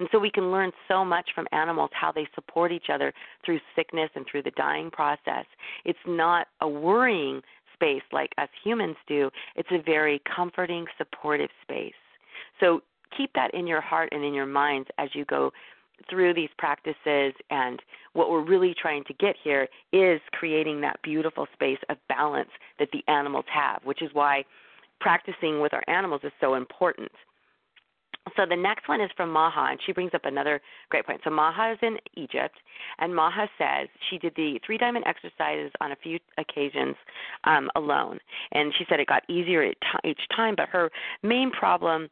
And 0.00 0.08
so 0.10 0.18
we 0.18 0.30
can 0.30 0.50
learn 0.50 0.72
so 0.88 1.04
much 1.04 1.30
from 1.34 1.46
animals 1.52 1.90
how 1.92 2.10
they 2.10 2.26
support 2.34 2.72
each 2.72 2.86
other 2.92 3.12
through 3.44 3.60
sickness 3.76 4.10
and 4.14 4.24
through 4.30 4.42
the 4.42 4.52
dying 4.52 4.90
process. 4.90 5.44
It's 5.84 5.98
not 6.06 6.46
a 6.60 6.68
worrying 6.68 7.42
space 7.74 8.02
like 8.10 8.32
us 8.38 8.48
humans 8.64 8.96
do. 9.06 9.30
It's 9.54 9.68
a 9.70 9.82
very 9.82 10.20
comforting, 10.34 10.86
supportive 10.96 11.50
space. 11.62 11.92
So 12.58 12.80
keep 13.16 13.30
that 13.34 13.52
in 13.54 13.66
your 13.66 13.80
heart 13.80 14.08
and 14.12 14.24
in 14.24 14.34
your 14.34 14.46
minds 14.46 14.88
as 14.98 15.10
you 15.12 15.24
go 15.26 15.52
through 16.08 16.34
these 16.34 16.50
practices 16.58 17.32
and 17.50 17.80
what 18.12 18.30
we're 18.30 18.44
really 18.44 18.74
trying 18.80 19.04
to 19.04 19.14
get 19.14 19.36
here 19.42 19.68
is 19.92 20.20
creating 20.32 20.80
that 20.80 21.00
beautiful 21.02 21.46
space 21.52 21.78
of 21.88 21.96
balance 22.08 22.50
that 22.78 22.88
the 22.92 23.02
animals 23.08 23.44
have, 23.52 23.80
which 23.84 24.02
is 24.02 24.10
why 24.12 24.44
practicing 25.00 25.60
with 25.60 25.74
our 25.74 25.82
animals 25.88 26.20
is 26.24 26.32
so 26.40 26.54
important. 26.54 27.10
So 28.36 28.44
the 28.48 28.56
next 28.56 28.88
one 28.88 29.00
is 29.00 29.10
from 29.16 29.30
Maha, 29.30 29.68
and 29.70 29.78
she 29.84 29.92
brings 29.92 30.12
up 30.12 30.24
another 30.24 30.60
great 30.88 31.06
point. 31.06 31.20
So 31.22 31.30
Maha 31.30 31.72
is 31.72 31.78
in 31.80 31.96
Egypt, 32.14 32.56
and 32.98 33.14
Maha 33.14 33.48
says 33.56 33.88
she 34.10 34.18
did 34.18 34.32
the 34.34 34.58
three 34.66 34.78
diamond 34.78 35.04
exercises 35.06 35.70
on 35.80 35.92
a 35.92 35.96
few 35.96 36.18
occasions 36.36 36.96
um, 37.44 37.70
alone, 37.76 38.18
and 38.52 38.72
she 38.76 38.84
said 38.88 38.98
it 38.98 39.06
got 39.06 39.22
easier 39.28 39.62
each 40.04 40.20
time. 40.34 40.54
But 40.56 40.68
her 40.70 40.90
main 41.22 41.52
problem 41.52 42.08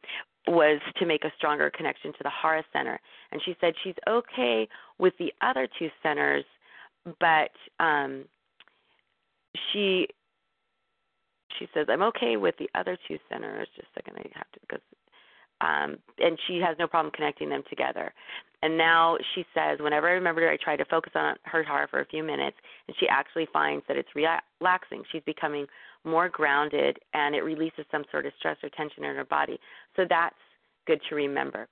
was 0.47 0.79
to 0.97 1.05
make 1.05 1.23
a 1.23 1.31
stronger 1.37 1.71
connection 1.71 2.11
to 2.13 2.23
the 2.23 2.29
Hara 2.29 2.63
Center. 2.71 2.99
And 3.31 3.41
she 3.43 3.55
said 3.59 3.73
she's 3.83 3.95
okay 4.07 4.67
with 4.99 5.13
the 5.17 5.33
other 5.41 5.67
two 5.79 5.89
centers, 6.03 6.45
but 7.19 7.51
um, 7.79 8.25
she 9.71 10.07
she 11.59 11.67
says 11.73 11.87
I'm 11.89 12.03
okay 12.03 12.37
with 12.37 12.55
the 12.57 12.69
other 12.75 12.97
two 13.07 13.17
centers. 13.29 13.67
Just 13.75 13.87
a 13.87 13.99
second, 13.99 14.17
I 14.17 14.37
have 14.37 14.51
to 14.53 14.59
because 14.61 14.81
um, 15.61 15.97
and 16.19 16.37
she 16.47 16.59
has 16.59 16.75
no 16.77 16.87
problem 16.87 17.13
connecting 17.13 17.49
them 17.49 17.63
together. 17.69 18.13
And 18.61 18.77
now 18.77 19.17
she 19.33 19.45
says, 19.53 19.79
whenever 19.79 20.07
I 20.07 20.13
remember 20.13 20.41
her, 20.41 20.49
I 20.49 20.57
try 20.57 20.75
to 20.75 20.85
focus 20.85 21.13
on 21.15 21.35
her 21.43 21.63
heart 21.63 21.89
for 21.89 22.01
a 22.01 22.05
few 22.05 22.23
minutes, 22.23 22.57
and 22.87 22.95
she 22.99 23.07
actually 23.07 23.47
finds 23.53 23.85
that 23.87 23.95
it's 23.95 24.09
relaxing. 24.15 25.03
She's 25.11 25.21
becoming 25.25 25.67
more 26.05 26.29
grounded, 26.29 26.97
and 27.13 27.35
it 27.35 27.41
releases 27.41 27.85
some 27.91 28.03
sort 28.11 28.25
of 28.25 28.33
stress 28.39 28.57
or 28.63 28.69
tension 28.69 29.03
in 29.03 29.15
her 29.15 29.25
body. 29.25 29.59
So 29.95 30.03
that's 30.09 30.35
good 30.87 31.01
to 31.09 31.15
remember. 31.15 31.67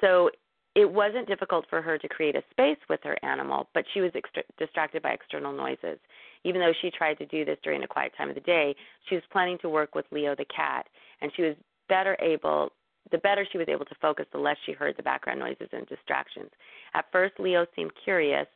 So 0.00 0.30
it 0.74 0.90
wasn't 0.90 1.26
difficult 1.26 1.66
for 1.68 1.82
her 1.82 1.98
to 1.98 2.08
create 2.08 2.36
a 2.36 2.42
space 2.50 2.78
with 2.88 3.00
her 3.02 3.16
animal, 3.22 3.68
but 3.74 3.84
she 3.94 4.00
was 4.00 4.12
extra- 4.14 4.44
distracted 4.58 5.02
by 5.02 5.10
external 5.10 5.52
noises. 5.52 5.98
Even 6.44 6.60
though 6.60 6.72
she 6.80 6.90
tried 6.90 7.18
to 7.18 7.26
do 7.26 7.44
this 7.44 7.58
during 7.64 7.82
a 7.82 7.86
quiet 7.88 8.12
time 8.16 8.28
of 8.28 8.34
the 8.34 8.40
day, 8.42 8.74
she 9.08 9.16
was 9.16 9.24
planning 9.32 9.58
to 9.62 9.68
work 9.68 9.94
with 9.94 10.06
Leo 10.12 10.34
the 10.36 10.44
cat, 10.44 10.86
and 11.20 11.32
she 11.34 11.42
was 11.42 11.56
better 11.88 12.16
able 12.20 12.72
the 13.10 13.18
better 13.18 13.46
she 13.50 13.58
was 13.58 13.68
able 13.68 13.86
to 13.86 13.94
focus, 14.02 14.26
the 14.32 14.38
less 14.38 14.56
she 14.66 14.72
heard 14.72 14.94
the 14.96 15.02
background 15.02 15.40
noises 15.40 15.68
and 15.72 15.86
distractions. 15.86 16.50
At 16.94 17.06
first, 17.10 17.34
Leo 17.38 17.66
seemed 17.74 17.92
curious, 18.04 18.46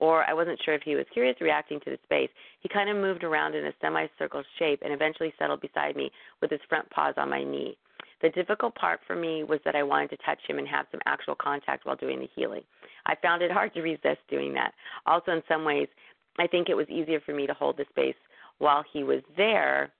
or 0.00 0.28
I 0.28 0.34
wasn't 0.34 0.60
sure 0.64 0.74
if 0.74 0.82
he 0.82 0.94
was 0.94 1.06
curious 1.12 1.36
reacting 1.40 1.80
to 1.80 1.90
the 1.90 1.98
space. 2.04 2.30
He 2.60 2.68
kind 2.68 2.90
of 2.90 2.96
moved 2.96 3.24
around 3.24 3.54
in 3.54 3.66
a 3.66 3.72
semicircle 3.80 4.42
shape 4.58 4.80
and 4.82 4.92
eventually 4.92 5.32
settled 5.38 5.60
beside 5.60 5.96
me 5.96 6.10
with 6.40 6.50
his 6.50 6.60
front 6.68 6.88
paws 6.90 7.14
on 7.16 7.30
my 7.30 7.42
knee. 7.42 7.76
The 8.22 8.30
difficult 8.30 8.74
part 8.74 9.00
for 9.06 9.14
me 9.14 9.44
was 9.44 9.60
that 9.64 9.76
I 9.76 9.82
wanted 9.82 10.10
to 10.10 10.16
touch 10.18 10.38
him 10.46 10.58
and 10.58 10.66
have 10.68 10.86
some 10.90 11.00
actual 11.06 11.34
contact 11.34 11.84
while 11.84 11.96
doing 11.96 12.20
the 12.20 12.28
healing. 12.34 12.62
I 13.04 13.14
found 13.22 13.42
it 13.42 13.50
hard 13.50 13.74
to 13.74 13.82
resist 13.82 14.20
doing 14.28 14.54
that. 14.54 14.72
Also, 15.06 15.32
in 15.32 15.42
some 15.48 15.64
ways, 15.64 15.88
I 16.38 16.46
think 16.46 16.68
it 16.68 16.76
was 16.76 16.88
easier 16.88 17.20
for 17.20 17.34
me 17.34 17.46
to 17.46 17.54
hold 17.54 17.76
the 17.76 17.84
space 17.90 18.16
while 18.58 18.82
he 18.92 19.04
was 19.04 19.22
there 19.36 19.92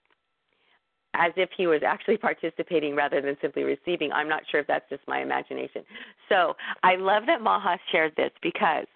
as 1.14 1.32
if 1.36 1.50
he 1.56 1.66
was 1.66 1.82
actually 1.86 2.16
participating 2.28 2.94
rather 2.94 3.20
than 3.20 3.36
simply 3.40 3.64
receiving. 3.64 4.12
I'm 4.12 4.28
not 4.28 4.42
sure 4.50 4.60
if 4.60 4.66
that's 4.66 4.88
just 4.88 5.02
my 5.06 5.20
imagination. 5.20 5.82
So 6.28 6.54
I 6.82 6.96
love 6.96 7.24
that 7.26 7.42
Maha 7.42 7.78
shared 7.92 8.14
this 8.16 8.32
because 8.42 8.86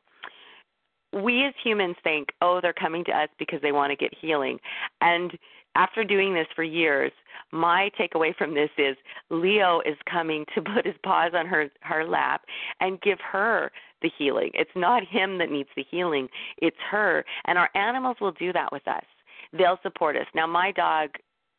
we 1.12 1.45
as 1.47 1.55
humans 1.62 1.97
think, 2.02 2.29
oh, 2.40 2.61
they're 2.61 2.73
coming 2.73 3.05
to 3.05 3.12
us 3.12 3.29
because 3.38 3.61
they 3.62 3.73
want 3.73 3.90
to 3.90 3.97
get 3.97 4.12
healing. 4.21 4.59
And 5.00 5.37
after 5.76 6.05
doing 6.05 6.35
this 6.35 6.47
for 6.55 6.62
years, 6.62 7.12
my 7.52 7.90
takeaway 7.99 8.35
from 8.37 8.55
this 8.55 8.71
is 8.79 8.97
Leo 9.31 9.81
is 9.81 9.97
coming 10.11 10.45
to 10.55 10.62
put 10.75 10.87
his 10.87 10.95
paws 11.02 11.33
on 11.35 11.47
her 11.47 11.69
her 11.81 12.07
lap 12.07 12.43
and 12.81 13.00
give 13.00 13.19
her 13.21 13.71
the 14.02 14.11
healing. 14.17 14.50
It's 14.55 14.71
not 14.75 15.07
him 15.07 15.38
that 15.38 15.50
needs 15.50 15.69
the 15.76 15.85
healing, 15.90 16.29
it's 16.59 16.76
her. 16.90 17.25
And 17.47 17.59
our 17.59 17.71
animals 17.75 18.17
will 18.21 18.33
do 18.33 18.52
that 18.52 18.73
with 18.73 18.87
us. 18.88 19.05
They'll 19.52 19.81
support 19.83 20.17
us. 20.17 20.26
Now 20.35 20.47
my 20.47 20.73
dog 20.73 21.11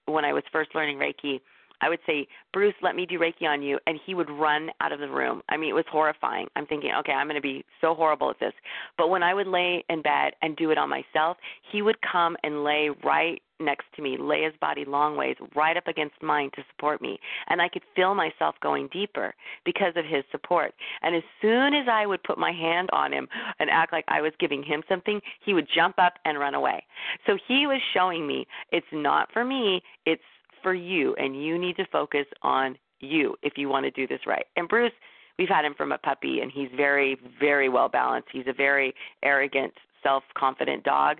when 0.05 0.25
I 0.25 0.33
was 0.33 0.43
first 0.51 0.73
learning 0.75 0.97
Reiki, 0.97 1.39
I 1.81 1.89
would 1.89 1.99
say, 2.05 2.27
Bruce, 2.53 2.73
let 2.81 2.95
me 2.95 3.05
do 3.05 3.19
Reiki 3.19 3.43
on 3.47 3.61
you. 3.61 3.79
And 3.87 3.99
he 4.05 4.13
would 4.13 4.29
run 4.29 4.69
out 4.81 4.91
of 4.91 4.99
the 4.99 5.09
room. 5.09 5.41
I 5.49 5.57
mean, 5.57 5.69
it 5.69 5.73
was 5.73 5.85
horrifying. 5.89 6.47
I'm 6.55 6.65
thinking, 6.65 6.91
okay, 6.99 7.11
I'm 7.11 7.27
going 7.27 7.35
to 7.35 7.41
be 7.41 7.65
so 7.81 7.93
horrible 7.93 8.29
at 8.29 8.39
this. 8.39 8.53
But 8.97 9.09
when 9.09 9.23
I 9.23 9.33
would 9.33 9.47
lay 9.47 9.83
in 9.89 10.01
bed 10.01 10.33
and 10.41 10.55
do 10.55 10.71
it 10.71 10.77
on 10.77 10.89
myself, 10.89 11.37
he 11.71 11.81
would 11.81 11.97
come 12.01 12.37
and 12.43 12.63
lay 12.63 12.89
right 13.03 13.41
next 13.61 13.85
to 13.95 14.01
me, 14.01 14.17
lay 14.19 14.43
his 14.43 14.53
body 14.59 14.83
long 14.85 15.15
ways 15.15 15.35
right 15.55 15.77
up 15.77 15.87
against 15.87 16.15
mine 16.21 16.49
to 16.55 16.63
support 16.71 17.01
me. 17.01 17.19
And 17.47 17.61
I 17.61 17.69
could 17.69 17.83
feel 17.95 18.15
myself 18.15 18.55
going 18.61 18.89
deeper 18.91 19.33
because 19.65 19.93
of 19.95 20.05
his 20.05 20.23
support. 20.31 20.73
And 21.01 21.15
as 21.15 21.23
soon 21.41 21.73
as 21.73 21.87
I 21.89 22.05
would 22.05 22.23
put 22.23 22.37
my 22.37 22.51
hand 22.51 22.89
on 22.91 23.13
him 23.13 23.27
and 23.59 23.69
act 23.69 23.93
like 23.93 24.05
I 24.07 24.21
was 24.21 24.33
giving 24.39 24.63
him 24.63 24.83
something, 24.89 25.21
he 25.45 25.53
would 25.53 25.67
jump 25.73 25.95
up 25.99 26.13
and 26.25 26.39
run 26.39 26.55
away. 26.55 26.83
So 27.27 27.37
he 27.47 27.67
was 27.67 27.79
showing 27.93 28.27
me 28.27 28.47
it's 28.71 28.85
not 28.91 29.31
for 29.31 29.45
me, 29.45 29.81
it's 30.05 30.21
for 30.61 30.73
you, 30.73 31.15
and 31.15 31.43
you 31.43 31.57
need 31.57 31.75
to 31.77 31.85
focus 31.91 32.25
on 32.41 32.77
you 32.99 33.35
if 33.41 33.53
you 33.57 33.69
want 33.69 33.85
to 33.85 33.91
do 33.91 34.07
this 34.07 34.21
right. 34.27 34.45
And 34.55 34.67
Bruce, 34.67 34.91
we've 35.37 35.49
had 35.49 35.65
him 35.65 35.73
from 35.75 35.91
a 35.91 35.97
puppy, 35.97 36.39
and 36.41 36.51
he's 36.51 36.69
very, 36.75 37.17
very 37.39 37.69
well 37.69 37.89
balanced. 37.89 38.29
He's 38.31 38.47
a 38.47 38.53
very 38.53 38.93
arrogant, 39.23 39.73
self 40.03 40.23
confident 40.37 40.83
dog. 40.83 41.17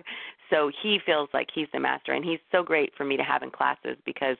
So 0.50 0.70
he 0.82 0.98
feels 1.04 1.28
like 1.32 1.48
he's 1.54 1.68
the 1.72 1.80
master, 1.80 2.12
and 2.12 2.24
he's 2.24 2.40
so 2.50 2.62
great 2.62 2.92
for 2.96 3.04
me 3.04 3.16
to 3.16 3.22
have 3.22 3.42
in 3.42 3.50
classes 3.50 3.96
because 4.04 4.36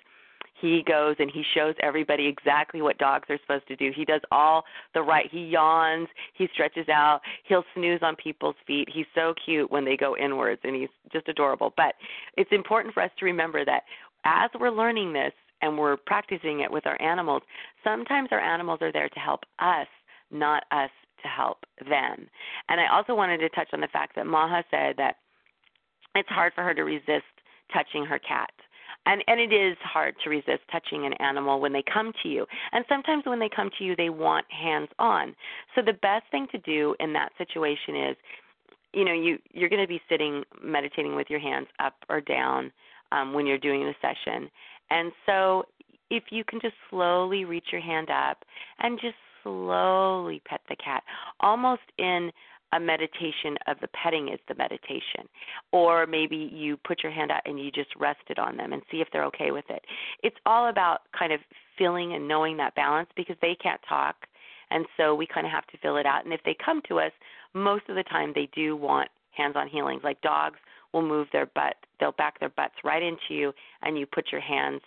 he 0.62 0.82
goes 0.86 1.16
and 1.18 1.30
he 1.30 1.42
shows 1.54 1.74
everybody 1.82 2.26
exactly 2.26 2.82
what 2.82 2.96
dogs 2.98 3.28
are 3.28 3.38
supposed 3.38 3.66
to 3.66 3.76
do. 3.76 3.90
He 3.94 4.04
does 4.04 4.20
all 4.30 4.64
the 4.94 5.02
right. 5.02 5.28
He 5.30 5.46
yawns, 5.46 6.08
he 6.34 6.48
stretches 6.54 6.88
out, 6.88 7.20
he'll 7.44 7.64
snooze 7.74 8.00
on 8.02 8.14
people's 8.16 8.54
feet. 8.66 8.88
He's 8.92 9.06
so 9.14 9.34
cute 9.44 9.70
when 9.70 9.84
they 9.84 9.96
go 9.96 10.16
inwards 10.16 10.60
and 10.62 10.76
he's 10.76 10.88
just 11.12 11.28
adorable. 11.28 11.74
But 11.76 11.94
it's 12.36 12.52
important 12.52 12.94
for 12.94 13.02
us 13.02 13.10
to 13.18 13.24
remember 13.24 13.64
that 13.64 13.82
as 14.24 14.50
we're 14.58 14.70
learning 14.70 15.12
this 15.12 15.32
and 15.60 15.78
we're 15.78 15.96
practicing 15.96 16.60
it 16.60 16.70
with 16.70 16.86
our 16.86 17.00
animals, 17.00 17.42
sometimes 17.84 18.28
our 18.32 18.40
animals 18.40 18.78
are 18.82 18.92
there 18.92 19.08
to 19.08 19.20
help 19.20 19.40
us, 19.58 19.86
not 20.30 20.64
us 20.70 20.90
to 21.22 21.28
help 21.28 21.58
them. 21.88 22.28
And 22.68 22.80
I 22.80 22.88
also 22.92 23.14
wanted 23.14 23.38
to 23.38 23.48
touch 23.50 23.68
on 23.72 23.80
the 23.80 23.88
fact 23.88 24.16
that 24.16 24.26
Maha 24.26 24.64
said 24.70 24.96
that 24.98 25.16
it's 26.14 26.28
hard 26.28 26.52
for 26.54 26.62
her 26.62 26.74
to 26.74 26.82
resist 26.82 27.24
touching 27.72 28.04
her 28.04 28.18
cat. 28.18 28.50
And 29.04 29.24
and 29.26 29.40
it 29.40 29.52
is 29.52 29.76
hard 29.82 30.14
to 30.22 30.30
resist 30.30 30.62
touching 30.70 31.06
an 31.06 31.14
animal 31.14 31.60
when 31.60 31.72
they 31.72 31.82
come 31.92 32.12
to 32.22 32.28
you. 32.28 32.46
And 32.72 32.84
sometimes 32.88 33.24
when 33.26 33.40
they 33.40 33.48
come 33.48 33.70
to 33.78 33.84
you 33.84 33.96
they 33.96 34.10
want 34.10 34.46
hands 34.50 34.88
on. 34.98 35.34
So 35.74 35.82
the 35.82 35.94
best 35.94 36.24
thing 36.30 36.46
to 36.52 36.58
do 36.58 36.94
in 37.00 37.12
that 37.14 37.32
situation 37.36 37.96
is 37.96 38.16
you 38.92 39.04
know, 39.04 39.14
you 39.14 39.38
you're 39.52 39.70
going 39.70 39.82
to 39.82 39.88
be 39.88 40.00
sitting 40.08 40.44
meditating 40.62 41.16
with 41.16 41.30
your 41.30 41.40
hands 41.40 41.66
up 41.78 41.94
or 42.08 42.20
down 42.20 42.70
um, 43.12 43.32
when 43.32 43.46
you're 43.46 43.58
doing 43.58 43.82
the 43.82 43.94
session. 44.00 44.50
And 44.90 45.12
so 45.26 45.64
if 46.10 46.24
you 46.30 46.44
can 46.44 46.60
just 46.60 46.74
slowly 46.90 47.44
reach 47.44 47.66
your 47.72 47.80
hand 47.80 48.08
up 48.10 48.38
and 48.80 48.98
just 49.00 49.16
slowly 49.42 50.40
pet 50.46 50.60
the 50.68 50.76
cat, 50.76 51.02
almost 51.40 51.82
in 51.98 52.30
a 52.74 52.80
meditation 52.80 53.56
of 53.66 53.76
the 53.80 53.88
petting 53.88 54.28
is 54.28 54.38
the 54.48 54.54
meditation. 54.54 55.28
Or 55.72 56.06
maybe 56.06 56.36
you 56.36 56.78
put 56.78 57.02
your 57.02 57.12
hand 57.12 57.30
out 57.30 57.42
and 57.44 57.58
you 57.62 57.70
just 57.70 57.90
rest 57.98 58.22
it 58.30 58.38
on 58.38 58.56
them 58.56 58.72
and 58.72 58.82
see 58.90 58.98
if 58.98 59.08
they're 59.12 59.26
okay 59.26 59.50
with 59.50 59.66
it. 59.68 59.84
It's 60.22 60.36
all 60.46 60.68
about 60.68 61.02
kind 61.18 61.32
of 61.32 61.40
feeling 61.76 62.14
and 62.14 62.26
knowing 62.26 62.56
that 62.58 62.74
balance 62.74 63.10
because 63.14 63.36
they 63.42 63.56
can't 63.62 63.80
talk. 63.86 64.16
And 64.70 64.86
so 64.96 65.14
we 65.14 65.26
kind 65.26 65.46
of 65.46 65.52
have 65.52 65.66
to 65.66 65.78
fill 65.78 65.98
it 65.98 66.06
out. 66.06 66.24
And 66.24 66.32
if 66.32 66.40
they 66.44 66.56
come 66.64 66.80
to 66.88 66.98
us, 66.98 67.12
most 67.52 67.84
of 67.90 67.96
the 67.96 68.04
time 68.04 68.32
they 68.34 68.48
do 68.54 68.74
want 68.74 69.10
hands 69.32 69.54
on 69.56 69.68
healings. 69.68 70.02
Like 70.02 70.20
dogs 70.22 70.58
will 70.92 71.02
move 71.02 71.28
their 71.32 71.46
butt, 71.46 71.76
they'll 72.00 72.12
back 72.12 72.40
their 72.40 72.50
butts 72.50 72.74
right 72.84 73.02
into 73.02 73.30
you, 73.30 73.52
and 73.82 73.98
you 73.98 74.06
put 74.06 74.26
your 74.32 74.40
hands 74.40 74.80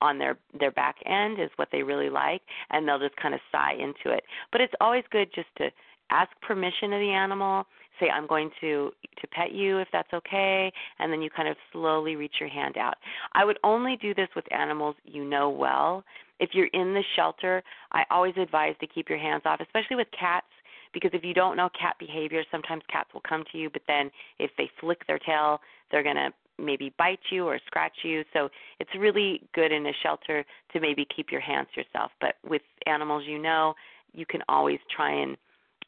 on 0.00 0.18
their 0.18 0.36
their 0.58 0.72
back 0.72 0.96
end 1.06 1.40
is 1.40 1.50
what 1.56 1.68
they 1.70 1.82
really 1.82 2.10
like, 2.10 2.42
and 2.70 2.86
they'll 2.86 2.98
just 2.98 3.16
kind 3.16 3.34
of 3.34 3.40
sigh 3.50 3.74
into 3.74 4.14
it. 4.16 4.24
But 4.50 4.60
it's 4.60 4.74
always 4.80 5.04
good 5.10 5.28
just 5.34 5.48
to 5.58 5.70
ask 6.10 6.30
permission 6.42 6.92
of 6.92 7.00
the 7.00 7.10
animal 7.10 7.64
say 8.00 8.08
i'm 8.10 8.26
going 8.26 8.50
to 8.60 8.90
to 9.20 9.26
pet 9.28 9.52
you 9.52 9.78
if 9.78 9.88
that's 9.92 10.12
okay 10.12 10.72
and 10.98 11.12
then 11.12 11.22
you 11.22 11.30
kind 11.30 11.48
of 11.48 11.56
slowly 11.72 12.16
reach 12.16 12.34
your 12.40 12.48
hand 12.48 12.76
out 12.76 12.94
i 13.34 13.44
would 13.44 13.58
only 13.64 13.96
do 13.96 14.14
this 14.14 14.28
with 14.34 14.44
animals 14.52 14.94
you 15.04 15.24
know 15.24 15.48
well 15.48 16.04
if 16.40 16.50
you're 16.52 16.68
in 16.68 16.94
the 16.94 17.02
shelter 17.16 17.62
i 17.92 18.02
always 18.10 18.34
advise 18.36 18.74
to 18.80 18.86
keep 18.86 19.08
your 19.08 19.18
hands 19.18 19.42
off 19.44 19.60
especially 19.60 19.96
with 19.96 20.08
cats 20.18 20.46
because 20.92 21.10
if 21.14 21.24
you 21.24 21.34
don't 21.34 21.56
know 21.56 21.68
cat 21.78 21.96
behavior, 21.98 22.42
sometimes 22.50 22.82
cats 22.90 23.10
will 23.14 23.22
come 23.26 23.44
to 23.52 23.58
you, 23.58 23.70
but 23.70 23.82
then 23.88 24.10
if 24.38 24.50
they 24.58 24.70
flick 24.80 25.06
their 25.06 25.18
tail, 25.18 25.60
they're 25.90 26.02
going 26.02 26.16
to 26.16 26.30
maybe 26.58 26.92
bite 26.98 27.20
you 27.30 27.46
or 27.46 27.58
scratch 27.66 27.96
you. 28.02 28.24
So 28.32 28.48
it's 28.78 28.90
really 28.98 29.42
good 29.54 29.72
in 29.72 29.86
a 29.86 29.92
shelter 30.02 30.44
to 30.72 30.80
maybe 30.80 31.06
keep 31.14 31.30
your 31.30 31.40
hands 31.40 31.68
yourself. 31.76 32.12
But 32.20 32.34
with 32.48 32.62
animals 32.86 33.24
you 33.26 33.38
know, 33.38 33.74
you 34.12 34.26
can 34.26 34.42
always 34.48 34.78
try 34.94 35.10
and 35.10 35.36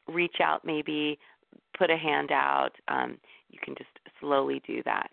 reach 0.09 0.37
out, 0.43 0.65
maybe 0.65 1.19
put 1.79 1.91
a 1.91 1.97
hand 1.97 2.31
out. 2.33 2.71
Um, 2.89 3.19
you 3.51 3.59
can 3.63 3.75
just 3.77 3.91
slowly 4.21 4.63
do 4.67 4.83
that. 4.85 5.11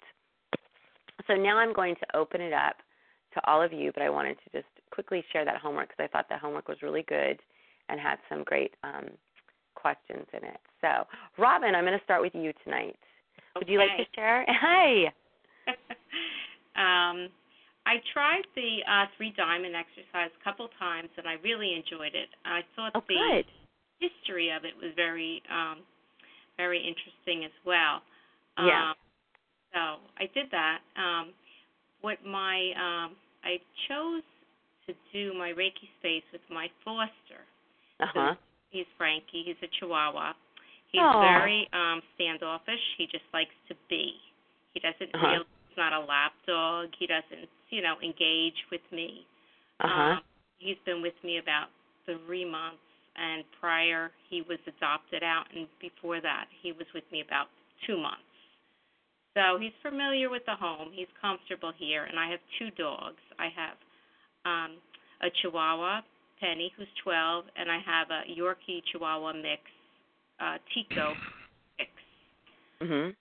So 1.27 1.35
now 1.35 1.57
I'm 1.57 1.73
going 1.73 1.95
to 1.95 2.17
open 2.17 2.41
it 2.41 2.53
up 2.53 2.77
to 3.33 3.41
all 3.49 3.61
of 3.61 3.71
you, 3.71 3.91
but 3.93 4.03
I 4.03 4.09
wanted 4.09 4.37
to 4.43 4.61
just 4.61 4.71
quickly 4.91 5.23
share 5.31 5.45
that 5.45 5.57
homework 5.57 5.89
because 5.89 6.03
I 6.03 6.07
thought 6.07 6.27
that 6.29 6.39
homework 6.39 6.67
was 6.67 6.81
really 6.81 7.03
good 7.07 7.39
and 7.89 7.99
had 7.99 8.17
some 8.29 8.43
great 8.43 8.73
um, 8.83 9.09
questions 9.81 10.25
in 10.33 10.47
it. 10.47 10.61
So, 10.81 11.07
Robin, 11.37 11.73
I'm 11.75 11.85
going 11.85 11.97
to 11.97 12.03
start 12.03 12.21
with 12.21 12.35
you 12.35 12.53
tonight. 12.63 12.97
Would 13.55 13.67
you 13.67 13.79
like 13.79 13.97
to 13.97 14.05
share? 14.15 14.45
Hi. 14.49 15.11
um, 16.77 17.29
I 17.85 17.97
tried 18.13 18.45
the 18.55 18.79
uh, 18.85 19.05
three 19.17 19.33
diamond 19.35 19.75
exercise 19.75 20.29
a 20.29 20.43
couple 20.43 20.69
times, 20.77 21.09
and 21.17 21.27
I 21.27 21.35
really 21.43 21.73
enjoyed 21.73 22.13
it. 22.13 22.29
I 22.45 22.61
thought 22.75 22.91
oh, 22.95 23.01
the 23.09 23.15
good. 23.15 23.45
history 23.99 24.51
of 24.55 24.63
it 24.63 24.77
was 24.77 24.93
very, 24.95 25.41
um, 25.51 25.79
very 26.57 26.79
interesting 26.79 27.43
as 27.45 27.55
well. 27.65 28.01
Yeah. 28.57 28.91
Um, 28.91 28.95
so 29.73 29.79
I 30.17 30.29
did 30.33 30.51
that. 30.51 30.79
Um, 30.95 31.33
what 32.01 32.17
my 32.25 32.71
um, 32.77 33.15
I 33.43 33.57
chose 33.87 34.23
to 34.87 34.93
do 35.13 35.33
my 35.37 35.49
Reiki 35.49 35.89
space 35.99 36.25
with 36.31 36.41
my 36.49 36.67
foster. 36.83 37.41
Uh 37.99 38.05
huh. 38.13 38.35
He's 38.71 38.87
Frankie. 38.97 39.43
He's 39.45 39.59
a 39.61 39.69
Chihuahua. 39.79 40.33
He's 40.91 41.01
Aww. 41.01 41.19
very 41.39 41.69
um 41.73 42.01
standoffish. 42.15 42.81
He 42.97 43.05
just 43.05 43.23
likes 43.33 43.55
to 43.69 43.75
be. 43.89 44.15
He 44.73 44.79
doesn't 44.79 45.13
Uh-huh. 45.13 45.27
really. 45.27 45.45
He's 45.69 45.77
not 45.77 45.93
a 45.93 45.99
lap 46.03 46.33
dog. 46.45 46.89
He 46.99 47.07
doesn't, 47.07 47.47
you 47.69 47.81
know, 47.81 47.95
engage 48.03 48.59
with 48.71 48.81
me. 48.91 49.25
Uh 49.79 49.87
huh. 49.87 50.01
Um, 50.19 50.21
he's 50.59 50.77
been 50.85 51.01
with 51.01 51.15
me 51.23 51.37
about 51.37 51.69
three 52.05 52.43
months, 52.43 52.83
and 53.15 53.43
prior 53.59 54.11
he 54.29 54.41
was 54.41 54.59
adopted 54.67 55.23
out, 55.23 55.45
and 55.55 55.67
before 55.79 56.19
that 56.19 56.45
he 56.61 56.71
was 56.73 56.87
with 56.93 57.05
me 57.11 57.21
about 57.21 57.47
two 57.87 57.97
months. 57.97 58.23
So 59.33 59.57
he's 59.59 59.71
familiar 59.81 60.29
with 60.29 60.43
the 60.45 60.55
home. 60.55 60.91
He's 60.91 61.07
comfortable 61.21 61.71
here, 61.77 62.03
and 62.03 62.19
I 62.19 62.29
have 62.31 62.41
two 62.59 62.69
dogs. 62.71 63.21
I 63.39 63.47
have 63.55 63.77
um, 64.43 64.71
a 65.23 65.29
Chihuahua, 65.41 66.01
Penny, 66.41 66.73
who's 66.75 66.87
12, 67.03 67.45
and 67.55 67.71
I 67.71 67.77
have 67.85 68.07
a 68.09 68.21
Yorkie 68.27 68.81
Chihuahua 68.91 69.33
mix, 69.33 69.61
uh, 70.41 70.57
Tico 70.73 71.13
mix. 71.79 71.91
mhm. 72.81 73.13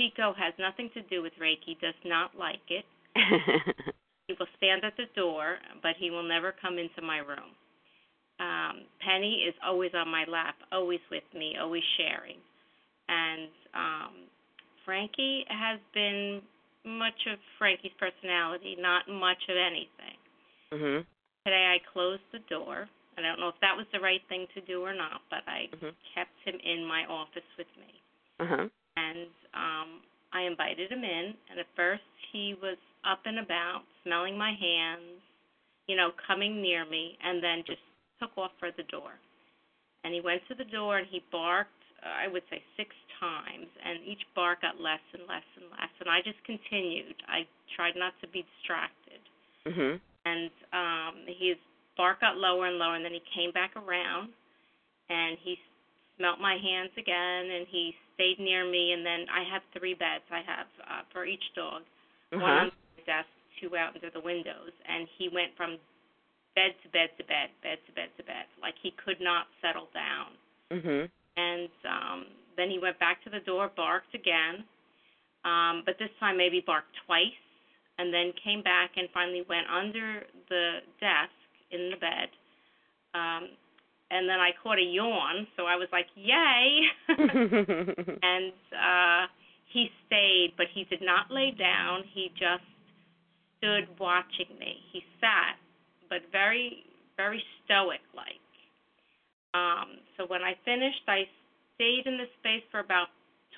Tico 0.00 0.32
has 0.38 0.54
nothing 0.58 0.88
to 0.94 1.02
do 1.10 1.22
with 1.22 1.32
Reiki. 1.42 1.78
Does 1.80 1.98
not 2.04 2.30
like 2.38 2.62
it. 2.70 2.84
He 4.28 4.34
will 4.38 4.46
stand 4.58 4.84
at 4.84 4.92
the 4.96 5.06
door, 5.16 5.56
but 5.82 5.92
he 5.98 6.10
will 6.10 6.22
never 6.22 6.52
come 6.60 6.76
into 6.78 7.00
my 7.00 7.16
room. 7.18 7.50
Um, 8.38 8.84
Penny 9.00 9.42
is 9.48 9.54
always 9.66 9.90
on 9.94 10.08
my 10.08 10.24
lap, 10.28 10.54
always 10.70 11.00
with 11.10 11.24
me, 11.34 11.54
always 11.60 11.82
sharing. 11.96 12.36
And 13.08 13.48
um, 13.74 14.12
Frankie 14.84 15.44
has 15.48 15.80
been 15.94 16.42
much 16.84 17.16
of 17.32 17.38
Frankie's 17.58 17.96
personality, 17.98 18.76
not 18.78 19.08
much 19.08 19.42
of 19.48 19.56
anything. 19.56 20.16
mhm. 20.74 21.06
Today 21.48 21.80
I 21.80 21.80
closed 21.96 22.28
the 22.28 22.44
door. 22.52 22.84
I 23.16 23.22
don't 23.24 23.40
know 23.40 23.48
if 23.48 23.56
that 23.64 23.72
was 23.72 23.86
the 23.88 24.04
right 24.04 24.20
thing 24.28 24.44
to 24.52 24.60
do 24.68 24.84
or 24.84 24.92
not, 24.92 25.22
but 25.32 25.48
I 25.48 25.72
Mhm. 25.72 25.96
kept 26.12 26.38
him 26.44 26.60
in 26.60 26.84
my 26.84 27.06
office 27.06 27.48
with 27.56 27.74
me 27.78 28.02
Uh 28.38 28.44
huh. 28.44 28.68
and 28.98 29.30
um 29.54 30.02
I 30.30 30.42
invited 30.42 30.92
him 30.92 31.02
in 31.04 31.34
and 31.48 31.58
at 31.58 31.66
first 31.74 32.04
he 32.32 32.52
was 32.60 32.76
up 33.02 33.24
and 33.24 33.38
about, 33.38 33.84
smelling 34.02 34.36
my 34.36 34.52
hands, 34.52 35.22
you 35.86 35.96
know, 35.96 36.12
coming 36.12 36.60
near 36.60 36.84
me 36.84 37.16
and 37.22 37.42
then 37.42 37.64
just 37.64 37.80
took 38.20 38.36
off 38.36 38.52
for 38.58 38.70
the 38.72 38.82
door. 38.82 39.18
And 40.04 40.12
he 40.12 40.20
went 40.20 40.46
to 40.48 40.54
the 40.54 40.66
door 40.66 40.98
and 40.98 41.06
he 41.06 41.20
barked 41.32 41.72
uh, 42.02 42.08
I 42.10 42.28
would 42.28 42.42
say 42.50 42.62
six 42.76 42.94
times, 43.18 43.68
and 43.82 44.04
each 44.04 44.22
bark 44.34 44.60
got 44.60 44.78
less 44.78 45.00
and 45.14 45.26
less 45.26 45.42
and 45.56 45.70
less. 45.70 45.90
And 45.98 46.10
I 46.10 46.20
just 46.20 46.44
continued. 46.44 47.22
I 47.26 47.46
tried 47.74 47.96
not 47.96 48.12
to 48.20 48.28
be 48.28 48.42
distracted. 48.42 49.20
Mhm. 49.64 50.00
And 50.28 50.50
um, 50.80 51.14
his 51.26 51.56
bark 51.96 52.20
got 52.20 52.36
lower 52.36 52.66
and 52.66 52.78
lower, 52.78 52.94
and 52.96 53.04
then 53.04 53.12
he 53.12 53.22
came 53.34 53.52
back 53.52 53.72
around, 53.76 54.28
and 55.08 55.38
he 55.44 55.56
smelt 56.16 56.38
my 56.40 56.56
hands 56.68 56.92
again, 56.98 57.42
and 57.56 57.66
he 57.68 57.94
stayed 58.14 58.38
near 58.38 58.62
me. 58.68 58.92
And 58.94 59.02
then 59.04 59.20
I 59.30 59.42
have 59.52 59.62
three 59.76 59.94
beds. 59.94 60.24
I 60.30 60.42
have 60.52 60.68
uh, 60.90 61.02
for 61.12 61.24
each 61.24 61.46
dog, 61.54 61.82
one 62.32 62.42
Uh-huh. 62.42 62.64
on 62.64 62.70
the 62.96 63.04
desk, 63.04 63.30
two 63.60 63.76
out 63.76 63.94
under 63.94 64.10
the 64.10 64.20
windows, 64.20 64.72
and 64.86 65.08
he 65.18 65.28
went 65.28 65.56
from 65.56 65.78
bed 66.54 66.72
to 66.82 66.88
bed 66.90 67.10
to 67.18 67.24
bed, 67.24 67.48
bed 67.62 67.78
to 67.86 67.92
bed 67.92 68.10
to 68.18 68.22
bed, 68.24 68.46
like 68.60 68.74
he 68.82 68.90
could 69.04 69.20
not 69.20 69.46
settle 69.62 69.88
down 69.94 70.30
Mhm. 70.70 71.08
and 71.36 71.70
um, 71.86 72.26
then 72.56 72.68
he 72.70 72.78
went 72.78 72.98
back 72.98 73.22
to 73.24 73.30
the 73.30 73.40
door, 73.40 73.70
barked 73.76 74.14
again, 74.14 74.64
um, 75.44 75.82
but 75.86 75.94
this 75.98 76.10
time 76.18 76.36
maybe 76.36 76.60
barked 76.60 76.94
twice, 77.06 77.42
and 77.98 78.14
then 78.14 78.32
came 78.42 78.62
back 78.62 78.92
and 78.96 79.08
finally 79.12 79.44
went 79.48 79.66
under 79.68 80.22
the 80.48 80.78
desk 81.00 81.34
in 81.70 81.90
the 81.90 81.96
bed. 81.96 82.28
Um, 83.14 83.50
and 84.10 84.28
then 84.28 84.40
I 84.40 84.50
caught 84.62 84.78
a 84.78 84.82
yawn, 84.82 85.46
so 85.56 85.66
I 85.66 85.76
was 85.76 85.88
like, 85.92 86.06
"Yay!" 86.14 86.80
and 88.22 88.52
uh, 88.72 89.26
he 89.72 89.90
stayed, 90.06 90.54
but 90.56 90.66
he 90.72 90.84
did 90.84 91.02
not 91.02 91.30
lay 91.30 91.50
down. 91.50 92.04
He 92.14 92.30
just 92.32 92.64
stood 93.58 93.88
watching 93.98 94.48
me. 94.58 94.80
He 94.92 95.02
sat, 95.20 95.58
but 96.08 96.18
very, 96.32 96.84
very 97.16 97.42
stoic 97.64 98.00
like. 98.16 98.40
Um, 99.52 100.00
so 100.16 100.24
when 100.26 100.42
I 100.42 100.54
finished, 100.64 101.04
I 101.06 101.28
stayed 101.74 102.06
in 102.06 102.16
the 102.16 102.28
space 102.40 102.64
for 102.70 102.80
about 102.80 103.08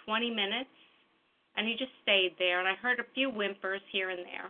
20 0.05 0.31
minutes, 0.31 0.71
and 1.57 1.67
he 1.67 1.75
just 1.75 1.93
stayed 2.03 2.35
there. 2.39 2.59
And 2.61 2.69
I 2.69 2.75
heard 2.75 2.99
a 3.01 3.07
few 3.15 3.31
whimpers 3.31 3.83
here 3.93 4.11
and 4.11 4.21
there. 4.25 4.49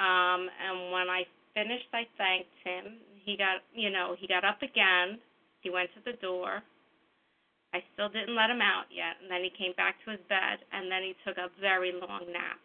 Um, 0.00 0.48
and 0.50 0.92
when 0.92 1.08
I 1.08 1.24
finished, 1.54 1.88
I 1.92 2.04
thanked 2.18 2.54
him. 2.64 2.98
He 3.24 3.36
got, 3.36 3.62
you 3.74 3.90
know, 3.90 4.16
he 4.18 4.26
got 4.26 4.44
up 4.44 4.60
again. 4.62 5.18
He 5.60 5.70
went 5.70 5.90
to 5.94 6.00
the 6.04 6.16
door. 6.18 6.62
I 7.72 7.82
still 7.94 8.08
didn't 8.08 8.36
let 8.36 8.50
him 8.50 8.62
out 8.62 8.86
yet, 8.90 9.18
and 9.20 9.26
then 9.26 9.42
he 9.42 9.50
came 9.50 9.72
back 9.76 9.96
to 10.04 10.12
his 10.12 10.20
bed, 10.28 10.62
and 10.70 10.86
then 10.86 11.02
he 11.02 11.14
took 11.26 11.36
a 11.38 11.50
very 11.60 11.90
long 11.90 12.22
nap. 12.30 12.60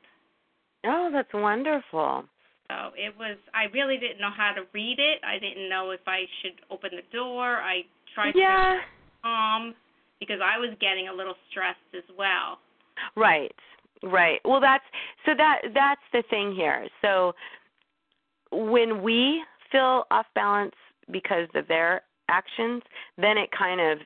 oh, 0.85 1.09
that's 1.11 1.33
wonderful. 1.33 2.25
So 2.69 2.93
it 2.93 3.17
was. 3.17 3.37
I 3.55 3.65
really 3.73 3.97
didn't 3.97 4.21
know 4.21 4.29
how 4.29 4.53
to 4.53 4.61
read 4.73 4.99
it. 4.99 5.17
I 5.25 5.39
didn't 5.39 5.67
know 5.69 5.89
if 5.89 6.05
I 6.05 6.25
should 6.41 6.61
open 6.69 6.91
the 6.93 7.01
door. 7.15 7.57
I 7.57 7.81
tried 8.13 8.33
to 8.33 8.37
Yeah. 8.39 8.77
be 8.77 8.85
calm 9.23 9.73
because 10.19 10.37
I 10.43 10.59
was 10.59 10.77
getting 10.79 11.07
a 11.09 11.13
little 11.13 11.35
stressed 11.49 11.89
as 11.97 12.05
well. 12.15 12.59
Right. 13.15 13.55
Right. 14.03 14.39
Well, 14.45 14.62
that's 14.62 14.83
so 15.25 15.33
that 15.35 15.62
that's 15.73 16.01
the 16.13 16.23
thing 16.29 16.53
here. 16.55 16.88
So 17.01 17.33
when 18.51 19.01
we 19.03 19.43
feel 19.71 20.05
off 20.09 20.25
balance 20.35 20.75
because 21.12 21.47
of 21.55 21.67
their 21.67 22.01
actions, 22.29 22.81
then 23.17 23.38
it 23.38 23.49
kind 23.51 23.81
of 23.81 23.99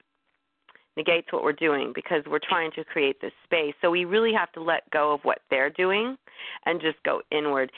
negates 0.97 1.31
what 1.31 1.43
we're 1.43 1.53
doing 1.53 1.91
because 1.93 2.23
we're 2.29 2.39
trying 2.39 2.71
to 2.71 2.83
create 2.83 3.19
this 3.21 3.31
space. 3.43 3.73
So 3.81 3.89
we 3.89 4.05
really 4.05 4.33
have 4.33 4.51
to 4.53 4.61
let 4.61 4.89
go 4.91 5.13
of 5.13 5.21
what 5.23 5.39
they're 5.49 5.69
doing 5.69 6.17
and 6.65 6.81
just 6.81 6.97
go 7.03 7.21
inward. 7.31 7.71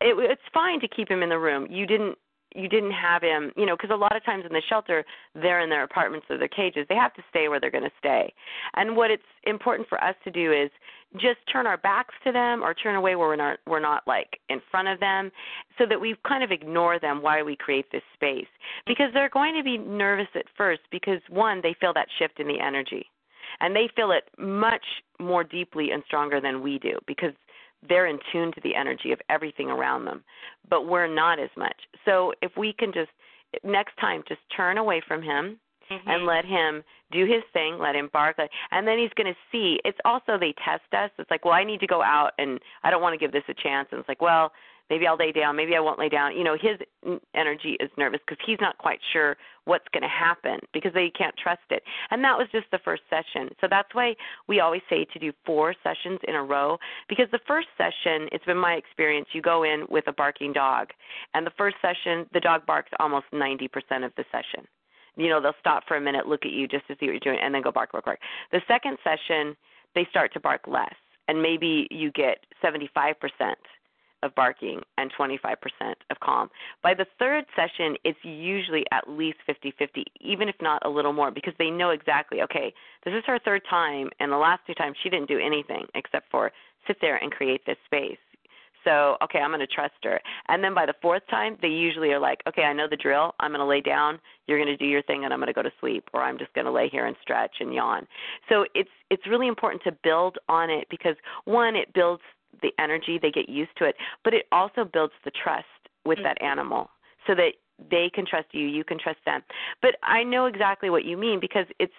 It, 0.00 0.16
it's 0.30 0.42
fine 0.52 0.80
to 0.80 0.88
keep 0.88 1.10
him 1.10 1.22
in 1.22 1.28
the 1.28 1.38
room. 1.38 1.66
You 1.70 1.86
didn't 1.86 2.16
you 2.54 2.68
didn't 2.68 2.92
have 2.92 3.22
him, 3.22 3.52
you 3.56 3.66
know, 3.66 3.76
because 3.76 3.90
a 3.92 3.96
lot 3.96 4.16
of 4.16 4.24
times 4.24 4.44
in 4.46 4.52
the 4.52 4.62
shelter, 4.68 5.04
they're 5.34 5.60
in 5.60 5.70
their 5.70 5.82
apartments 5.82 6.26
or 6.30 6.38
their 6.38 6.48
cages. 6.48 6.86
They 6.88 6.94
have 6.94 7.14
to 7.14 7.22
stay 7.30 7.48
where 7.48 7.60
they're 7.60 7.70
going 7.70 7.84
to 7.84 7.90
stay. 7.98 8.32
And 8.74 8.96
what 8.96 9.10
it's 9.10 9.22
important 9.44 9.88
for 9.88 10.02
us 10.02 10.14
to 10.24 10.30
do 10.30 10.52
is 10.52 10.70
just 11.14 11.38
turn 11.50 11.66
our 11.66 11.78
backs 11.78 12.14
to 12.24 12.32
them 12.32 12.62
or 12.62 12.74
turn 12.74 12.94
away 12.94 13.16
where 13.16 13.28
we're 13.28 13.36
not 13.36 13.58
we're 13.66 13.80
not 13.80 14.02
like 14.06 14.40
in 14.50 14.60
front 14.70 14.88
of 14.88 15.00
them 15.00 15.30
so 15.78 15.86
that 15.86 15.98
we 15.98 16.14
kind 16.26 16.44
of 16.44 16.50
ignore 16.50 16.98
them 16.98 17.22
while 17.22 17.44
we 17.44 17.56
create 17.56 17.86
this 17.90 18.02
space 18.12 18.46
because 18.86 19.08
they're 19.14 19.30
going 19.30 19.56
to 19.56 19.62
be 19.62 19.78
nervous 19.78 20.28
at 20.34 20.44
first 20.54 20.82
because 20.90 21.20
one 21.30 21.60
they 21.62 21.74
feel 21.80 21.94
that 21.94 22.08
shift 22.18 22.38
in 22.38 22.46
the 22.46 22.60
energy 22.60 23.06
and 23.60 23.74
they 23.74 23.88
feel 23.96 24.10
it 24.10 24.24
much 24.38 24.84
more 25.18 25.42
deeply 25.42 25.90
and 25.92 26.02
stronger 26.06 26.40
than 26.40 26.62
we 26.62 26.78
do 26.78 26.98
because 27.06 27.32
they're 27.86 28.06
in 28.06 28.18
tune 28.32 28.52
to 28.52 28.60
the 28.62 28.74
energy 28.74 29.12
of 29.12 29.20
everything 29.28 29.68
around 29.68 30.04
them 30.04 30.22
but 30.70 30.86
we're 30.86 31.12
not 31.12 31.38
as 31.38 31.50
much 31.56 31.76
so 32.04 32.32
if 32.42 32.52
we 32.56 32.72
can 32.72 32.92
just 32.92 33.10
next 33.64 33.96
time 34.00 34.22
just 34.28 34.40
turn 34.56 34.78
away 34.78 35.02
from 35.06 35.22
him 35.22 35.58
Mm-hmm. 35.90 36.10
and 36.10 36.26
let 36.26 36.44
him 36.44 36.84
do 37.10 37.24
his 37.24 37.42
thing, 37.54 37.78
let 37.78 37.96
him 37.96 38.10
bark, 38.12 38.36
and 38.70 38.86
then 38.86 38.98
he's 38.98 39.08
going 39.16 39.32
to 39.32 39.38
see. 39.50 39.80
It's 39.86 39.98
also 40.04 40.36
they 40.38 40.54
test 40.62 40.82
us. 40.92 41.10
It's 41.18 41.30
like, 41.30 41.46
well, 41.46 41.54
I 41.54 41.64
need 41.64 41.80
to 41.80 41.86
go 41.86 42.02
out, 42.02 42.32
and 42.36 42.60
I 42.82 42.90
don't 42.90 43.00
want 43.00 43.14
to 43.14 43.18
give 43.18 43.32
this 43.32 43.44
a 43.48 43.54
chance. 43.54 43.88
And 43.90 44.00
it's 44.00 44.08
like, 44.08 44.20
well, 44.20 44.52
maybe 44.90 45.06
I'll 45.06 45.16
lay 45.16 45.32
down, 45.32 45.56
maybe 45.56 45.76
I 45.76 45.80
won't 45.80 45.98
lay 45.98 46.08
down. 46.08 46.36
You 46.36 46.44
know, 46.44 46.56
his 46.60 46.78
energy 47.34 47.76
is 47.80 47.90
nervous 47.96 48.20
because 48.26 48.42
he's 48.46 48.60
not 48.60 48.78
quite 48.78 49.00
sure 49.12 49.36
what's 49.64 49.86
going 49.92 50.02
to 50.02 50.08
happen 50.08 50.58
because 50.72 50.92
they 50.94 51.10
can't 51.10 51.34
trust 51.36 51.62
it. 51.70 51.82
And 52.10 52.24
that 52.24 52.36
was 52.36 52.48
just 52.52 52.66
the 52.70 52.78
first 52.84 53.02
session. 53.10 53.50
So 53.60 53.66
that's 53.68 53.94
why 53.94 54.14
we 54.48 54.60
always 54.60 54.82
say 54.88 55.04
to 55.12 55.18
do 55.18 55.32
four 55.44 55.74
sessions 55.82 56.20
in 56.26 56.34
a 56.34 56.42
row 56.42 56.78
because 57.08 57.26
the 57.32 57.40
first 57.46 57.68
session, 57.76 58.28
it's 58.32 58.44
been 58.44 58.56
my 58.56 58.74
experience, 58.74 59.28
you 59.32 59.42
go 59.42 59.62
in 59.62 59.84
with 59.88 60.06
a 60.08 60.12
barking 60.12 60.52
dog, 60.52 60.88
and 61.34 61.46
the 61.46 61.52
first 61.58 61.76
session, 61.82 62.26
the 62.32 62.40
dog 62.40 62.64
barks 62.66 62.90
almost 62.98 63.26
90% 63.32 63.68
of 64.04 64.12
the 64.16 64.24
session 64.32 64.66
you 65.16 65.28
know 65.28 65.40
they'll 65.42 65.52
stop 65.58 65.82
for 65.86 65.96
a 65.96 66.00
minute 66.00 66.28
look 66.28 66.46
at 66.46 66.52
you 66.52 66.68
just 66.68 66.86
to 66.86 66.94
see 66.94 67.06
what 67.06 67.12
you're 67.12 67.18
doing 67.18 67.38
and 67.42 67.52
then 67.52 67.60
go 67.60 67.72
bark 67.72 67.90
bark 67.90 68.04
bark 68.04 68.20
the 68.52 68.60
second 68.68 68.96
session 69.02 69.56
they 69.94 70.06
start 70.10 70.32
to 70.32 70.38
bark 70.38 70.60
less 70.68 70.94
and 71.26 71.42
maybe 71.42 71.86
you 71.90 72.10
get 72.12 72.38
75% 72.64 73.14
of 74.22 74.34
barking 74.34 74.80
and 74.96 75.10
25% 75.18 75.54
of 76.10 76.20
calm 76.20 76.50
by 76.82 76.94
the 76.94 77.06
third 77.18 77.44
session 77.54 77.96
it's 78.04 78.18
usually 78.22 78.84
at 78.92 79.08
least 79.08 79.38
50-50 79.48 80.04
even 80.20 80.48
if 80.48 80.56
not 80.60 80.84
a 80.84 80.88
little 80.88 81.12
more 81.12 81.30
because 81.30 81.54
they 81.58 81.70
know 81.70 81.90
exactly 81.90 82.42
okay 82.42 82.72
this 83.04 83.14
is 83.14 83.22
her 83.26 83.38
third 83.44 83.62
time 83.68 84.08
and 84.20 84.32
the 84.32 84.36
last 84.36 84.60
two 84.66 84.74
times 84.74 84.96
she 85.02 85.08
didn't 85.08 85.28
do 85.28 85.38
anything 85.38 85.86
except 85.94 86.30
for 86.30 86.50
sit 86.86 86.96
there 87.00 87.16
and 87.16 87.32
create 87.32 87.60
this 87.66 87.76
space 87.86 88.18
so, 88.84 89.16
okay, 89.22 89.40
I'm 89.40 89.50
going 89.50 89.60
to 89.60 89.66
trust 89.66 89.94
her. 90.04 90.20
And 90.48 90.62
then 90.62 90.74
by 90.74 90.86
the 90.86 90.94
fourth 91.02 91.22
time, 91.28 91.58
they 91.60 91.68
usually 91.68 92.10
are 92.12 92.18
like, 92.18 92.40
okay, 92.48 92.62
I 92.62 92.72
know 92.72 92.86
the 92.88 92.96
drill. 92.96 93.34
I'm 93.40 93.50
going 93.50 93.60
to 93.60 93.66
lay 93.66 93.80
down. 93.80 94.18
You're 94.46 94.58
going 94.58 94.68
to 94.68 94.76
do 94.76 94.86
your 94.86 95.02
thing, 95.02 95.24
and 95.24 95.32
I'm 95.32 95.40
going 95.40 95.48
to 95.48 95.52
go 95.52 95.62
to 95.62 95.72
sleep, 95.80 96.08
or 96.14 96.22
I'm 96.22 96.38
just 96.38 96.52
going 96.54 96.64
to 96.64 96.70
lay 96.70 96.88
here 96.88 97.06
and 97.06 97.16
stretch 97.20 97.56
and 97.60 97.74
yawn. 97.74 98.06
So 98.48 98.64
it's 98.74 98.90
it's 99.10 99.26
really 99.26 99.48
important 99.48 99.82
to 99.84 99.92
build 100.02 100.38
on 100.48 100.70
it 100.70 100.86
because 100.90 101.16
one, 101.44 101.76
it 101.76 101.92
builds 101.92 102.22
the 102.62 102.72
energy. 102.78 103.18
They 103.20 103.30
get 103.30 103.48
used 103.48 103.76
to 103.78 103.84
it, 103.84 103.96
but 104.24 104.34
it 104.34 104.46
also 104.52 104.84
builds 104.84 105.14
the 105.24 105.30
trust 105.30 105.66
with 106.04 106.18
that 106.22 106.38
mm-hmm. 106.38 106.52
animal, 106.52 106.90
so 107.26 107.34
that 107.34 107.52
they 107.90 108.10
can 108.12 108.26
trust 108.26 108.48
you, 108.52 108.66
you 108.66 108.84
can 108.84 108.98
trust 108.98 109.18
them. 109.24 109.42
But 109.82 109.96
I 110.02 110.24
know 110.24 110.46
exactly 110.46 110.90
what 110.90 111.04
you 111.04 111.16
mean 111.16 111.38
because 111.40 111.66
it's 111.78 111.92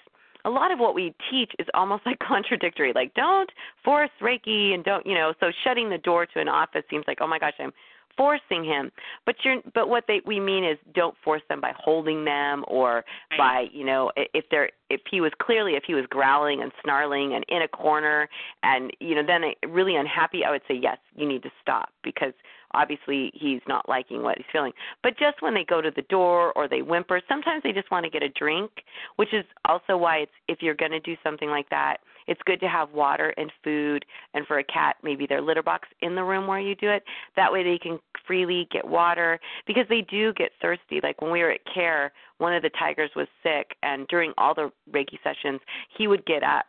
a 0.45 0.49
lot 0.49 0.71
of 0.71 0.79
what 0.79 0.95
we 0.95 1.13
teach 1.29 1.51
is 1.59 1.67
almost 1.73 2.03
like 2.05 2.19
contradictory. 2.19 2.91
Like, 2.93 3.13
don't 3.13 3.49
force 3.83 4.09
Reiki 4.21 4.73
and 4.73 4.83
don't, 4.83 5.05
you 5.05 5.15
know, 5.15 5.33
so 5.39 5.51
shutting 5.63 5.89
the 5.89 5.97
door 5.97 6.25
to 6.25 6.39
an 6.39 6.47
office 6.47 6.83
seems 6.89 7.05
like, 7.07 7.19
oh 7.21 7.27
my 7.27 7.39
gosh, 7.39 7.53
I'm 7.59 7.73
forcing 8.19 8.65
him. 8.65 8.91
But 9.25 9.36
you're, 9.45 9.62
but 9.73 9.88
what 9.88 10.03
they 10.10 10.19
we 10.25 10.41
mean 10.41 10.65
is 10.65 10.77
don't 10.93 11.15
force 11.23 11.41
them 11.47 11.62
by 11.62 11.71
holding 11.77 12.25
them 12.25 12.65
or 12.67 13.05
by, 13.38 13.67
you 13.71 13.86
know, 13.86 14.12
i- 14.17 14.27
if 14.34 14.43
they're 14.51 14.69
if 14.89 14.99
he 15.10 15.21
was 15.21 15.32
clearly 15.41 15.75
if 15.75 15.84
he 15.86 15.93
was 15.93 16.05
growling 16.08 16.62
and 16.62 16.71
snarling 16.84 17.34
and 17.34 17.45
in 17.47 17.62
a 17.62 17.67
corner 17.67 18.27
and 18.63 18.91
you 18.99 19.15
know 19.15 19.23
then 19.25 19.43
really 19.71 19.95
unhappy, 19.95 20.43
I 20.43 20.51
would 20.51 20.63
say 20.67 20.73
yes, 20.73 20.97
you 21.15 21.25
need 21.25 21.43
to 21.43 21.51
stop 21.62 21.89
because 22.03 22.34
obviously 22.73 23.32
he's 23.34 23.62
not 23.67 23.88
liking 23.89 24.21
what 24.23 24.38
he's 24.38 24.45
feeling. 24.51 24.71
But 25.03 25.17
just 25.17 25.41
when 25.41 25.53
they 25.53 25.63
go 25.63 25.82
to 25.82 25.91
the 25.95 26.03
door 26.03 26.53
or 26.53 26.67
they 26.67 26.82
whimper, 26.82 27.21
sometimes 27.27 27.63
they 27.63 27.71
just 27.71 27.91
want 27.91 28.03
to 28.05 28.10
get 28.10 28.23
a 28.23 28.29
drink, 28.29 28.71
which 29.15 29.34
is 29.34 29.45
also 29.65 29.97
why 29.97 30.17
it's 30.17 30.32
if 30.47 30.62
you're 30.62 30.75
going 30.75 30.91
to 30.91 30.99
do 30.99 31.15
something 31.23 31.49
like 31.49 31.69
that, 31.69 31.97
it's 32.29 32.41
good 32.45 32.60
to 32.60 32.69
have 32.69 32.93
water 32.93 33.34
and 33.38 33.51
food 33.63 34.05
and 34.34 34.45
for 34.45 34.60
a 34.60 34.63
cat 34.63 34.97
maybe 35.03 35.25
their 35.25 35.41
litter 35.41 35.63
box 35.63 35.89
in 36.01 36.15
the 36.15 36.23
room 36.23 36.45
where 36.47 36.60
you 36.60 36.75
do 36.75 36.89
it. 36.89 37.03
That 37.36 37.51
way 37.51 37.63
they 37.63 37.79
can 37.79 37.99
freely 38.27 38.67
get 38.71 38.88
water 38.88 39.39
because 39.65 39.86
they 39.89 40.01
do 40.01 40.32
get 40.34 40.51
thirsty. 40.62 40.99
Like 41.01 41.21
when 41.21 41.32
we 41.32 41.41
were 41.41 41.51
at 41.51 41.62
care, 41.73 42.13
one 42.38 42.53
of 42.53 42.62
the 42.62 42.69
tigers 42.77 43.10
was 43.15 43.27
sick 43.41 43.75
and 43.82 44.08
during 44.08 44.32
all 44.38 44.53
the 44.53 44.71
Reiki 44.91 45.17
sessions, 45.23 45.60
he 45.97 46.08
would 46.08 46.25
get 46.25 46.43
up 46.43 46.65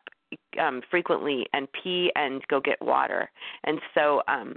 um 0.61 0.81
frequently 0.91 1.47
and 1.53 1.69
pee 1.73 2.11
and 2.15 2.43
go 2.49 2.61
get 2.61 2.81
water. 2.81 3.31
And 3.65 3.81
so 3.95 4.23
um 4.29 4.57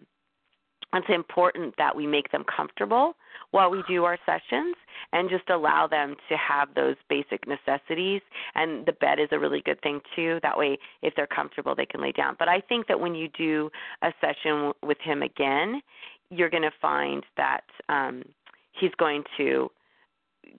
it's 0.93 1.09
important 1.09 1.75
that 1.77 1.95
we 1.95 2.07
make 2.07 2.31
them 2.31 2.43
comfortable 2.43 3.15
while 3.51 3.69
we 3.69 3.83
do 3.87 4.03
our 4.03 4.17
sessions 4.25 4.75
and 5.11 5.29
just 5.29 5.49
allow 5.49 5.87
them 5.87 6.15
to 6.29 6.37
have 6.37 6.73
those 6.75 6.95
basic 7.09 7.47
necessities. 7.47 8.21
And 8.55 8.85
the 8.85 8.93
bed 8.93 9.19
is 9.19 9.29
a 9.31 9.39
really 9.39 9.61
good 9.61 9.81
thing 9.81 10.01
too. 10.15 10.39
That 10.43 10.57
way 10.57 10.77
if 11.01 11.13
they're 11.15 11.27
comfortable 11.27 11.75
they 11.75 11.85
can 11.85 12.01
lay 12.01 12.11
down. 12.11 12.35
But 12.37 12.47
i 12.47 12.59
think 12.59 12.87
that 12.87 12.99
when 12.99 13.15
you 13.15 13.27
do 13.29 13.69
a 14.01 14.11
session 14.21 14.73
with 14.81 14.97
him 14.99 15.21
again 15.21 15.81
you're 16.29 16.49
going 16.49 16.63
to 16.63 16.71
find 16.81 17.23
that 17.37 17.63
um 17.89 18.23
he's 18.71 18.91
going 18.97 19.23
to 19.37 19.69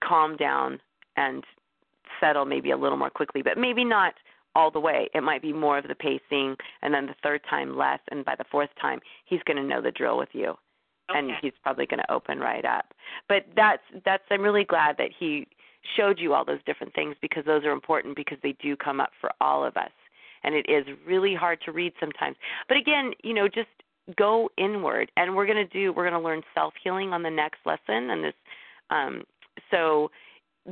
calm 0.03 0.37
down 0.37 0.79
and 1.17 1.45
settle 2.21 2.45
maybe 2.45 2.71
a 2.71 2.77
little 2.77 2.99
more 2.99 3.11
quickly, 3.11 3.43
but 3.43 3.59
maybe 3.59 3.85
not 3.85 4.15
all 4.55 4.71
the 4.71 4.81
way. 4.81 5.09
It 5.15 5.23
might 5.23 5.43
be 5.43 5.53
more 5.53 5.79
of 5.79 5.89
the 5.89 5.95
pacing, 5.95 6.57
and 6.83 6.93
then 6.93 7.07
the 7.07 7.15
third 7.23 7.41
time 7.49 7.77
less, 7.77 8.01
and 8.11 8.25
by 8.25 8.35
the 8.37 8.45
fourth 8.51 8.71
time, 8.81 9.01
he's 9.25 9.43
going 9.47 9.57
to 9.57 9.63
know 9.63 9.81
the 9.81 9.91
drill 9.91 10.19
with 10.19 10.31
you, 10.33 10.55
Okay. 11.11 11.19
and 11.19 11.33
he's 11.43 11.53
probably 11.63 11.87
going 11.87 12.01
to 12.01 12.13
open 12.13 12.39
right 12.39 12.65
up. 12.65 12.87
But 13.29 13.47
that's 13.57 13.83
that's. 14.05 14.25
I'm 14.31 14.43
really 14.43 14.65
glad 14.65 14.97
that 14.99 15.11
he 15.19 15.47
showed 15.97 16.19
you 16.19 16.33
all 16.33 16.45
those 16.45 16.63
different 16.65 16.95
things 16.95 17.15
because 17.21 17.45
those 17.45 17.65
are 17.65 17.73
important 17.73 18.17
because 18.17 18.39
they 18.43 18.53
do 18.63 18.77
come 18.77 19.01
up 19.01 19.11
for 19.21 19.31
all 19.41 19.65
of 19.65 19.77
us, 19.77 19.93
and 20.45 20.55
it 20.55 20.67
is 20.69 20.85
really 21.07 21.35
hard 21.35 21.61
to 21.65 21.73
read 21.73 21.93
sometimes. 22.01 22.37
But 22.69 22.77
again, 22.77 23.13
you 23.23 23.35
know, 23.35 23.49
just 23.49 23.69
go 24.17 24.51
inward, 24.59 25.11
and 25.17 25.35
we're 25.35 25.47
going 25.47 25.67
to 25.67 25.73
do. 25.73 25.93
We're 25.93 26.09
going 26.09 26.21
to 26.21 26.27
learn 26.27 26.43
self 26.55 26.75
healing 26.83 27.13
on 27.13 27.23
the 27.23 27.31
next 27.31 27.59
lesson, 27.67 28.11
and 28.11 28.25
this. 28.25 28.35
Um, 28.91 29.23
so 29.71 30.11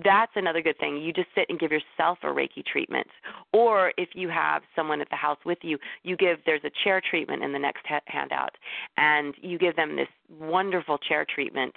that's 0.04 0.32
another 0.36 0.62
good 0.62 0.78
thing. 0.78 0.96
You 0.96 1.12
just 1.12 1.28
sit 1.34 1.46
and 1.48 1.58
give 1.58 1.70
yourself 1.70 2.18
a 2.22 2.26
Reiki 2.26 2.64
treatment. 2.64 3.06
Or 3.52 3.92
if 3.98 4.10
you 4.14 4.28
have 4.28 4.62
someone 4.74 5.00
at 5.00 5.10
the 5.10 5.16
house 5.16 5.38
with 5.44 5.58
you, 5.62 5.78
you 6.02 6.16
give, 6.16 6.38
there's 6.46 6.64
a 6.64 6.70
chair 6.82 7.02
treatment 7.08 7.42
in 7.42 7.52
the 7.52 7.58
next 7.58 7.84
ha- 7.86 8.00
handout, 8.06 8.56
and 8.96 9.34
you 9.42 9.58
give 9.58 9.76
them 9.76 9.96
this 9.96 10.08
wonderful 10.38 10.98
chair 10.98 11.26
treatment. 11.28 11.74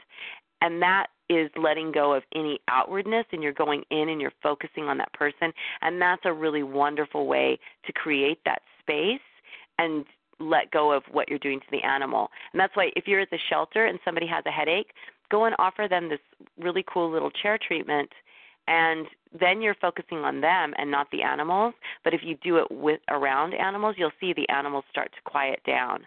And 0.62 0.82
that 0.82 1.08
is 1.30 1.50
letting 1.62 1.92
go 1.92 2.14
of 2.14 2.24
any 2.34 2.60
outwardness, 2.70 3.26
and 3.32 3.44
you're 3.44 3.52
going 3.52 3.84
in 3.92 4.10
and 4.10 4.22
you're 4.22 4.32
focusing 4.42 4.86
on 4.86 4.98
that 5.00 5.12
person. 5.14 5.52
And 5.82 6.02
that's 6.02 6.22
a 6.26 6.34
really 6.34 6.64
wonderful 6.64 7.28
way 7.28 7.60
to 7.86 7.94
create 7.94 8.40
that 8.46 8.62
space 8.80 9.20
and 9.78 10.06
let 10.40 10.72
go 10.72 10.92
of 10.92 11.04
what 11.12 11.30
you're 11.30 11.40
doing 11.40 11.60
to 11.60 11.66
the 11.72 11.82
animal. 11.82 12.30
And 12.54 12.60
that's 12.60 12.76
why 12.76 12.92
if 12.96 13.08
you're 13.08 13.22
at 13.22 13.30
the 13.30 13.40
shelter 13.50 13.86
and 13.86 14.00
somebody 14.04 14.28
has 14.28 14.44
a 14.46 14.52
headache, 14.52 14.92
go 15.30 15.46
and 15.46 15.56
offer 15.60 15.88
them 15.90 16.10
this 16.10 16.20
really 16.58 16.84
cool 16.92 17.12
little 17.12 17.32
chair 17.32 17.58
treatment 17.58 18.10
and 18.68 19.08
then 19.40 19.62
you're 19.62 19.76
focusing 19.76 20.20
on 20.20 20.42
them 20.42 20.74
and 20.78 20.90
not 20.90 21.08
the 21.12 21.22
animals. 21.22 21.74
But 22.04 22.14
if 22.14 22.22
you 22.24 22.36
do 22.44 22.58
it 22.58 22.72
with 22.72 23.00
around 23.10 23.54
animals 23.54 23.96
you'll 23.98 24.12
see 24.20 24.34
the 24.34 24.50
animals 24.50 24.86
start 24.90 25.12
to 25.14 25.30
quiet 25.30 25.60
down. 25.66 26.02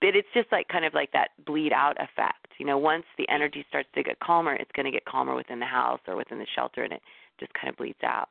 But 0.00 0.16
it's 0.16 0.28
just 0.34 0.50
like 0.52 0.68
kind 0.68 0.84
of 0.84 0.94
like 0.94 1.12
that 1.12 1.28
bleed 1.46 1.72
out 1.72 1.96
effect. 1.96 2.48
You 2.58 2.66
know 2.66 2.78
once 2.78 3.04
the 3.18 3.28
energy 3.28 3.64
starts 3.68 3.88
to 3.94 4.02
get 4.02 4.18
calmer 4.20 4.54
it's 4.54 4.70
going 4.74 4.86
to 4.86 4.92
get 4.92 5.04
calmer 5.04 5.34
within 5.34 5.60
the 5.60 5.66
house 5.66 6.00
or 6.06 6.16
within 6.16 6.38
the 6.38 6.46
shelter 6.54 6.82
and 6.82 6.92
it 6.92 7.02
just 7.40 7.52
kind 7.54 7.68
of 7.68 7.76
bleeds 7.76 8.02
out. 8.02 8.28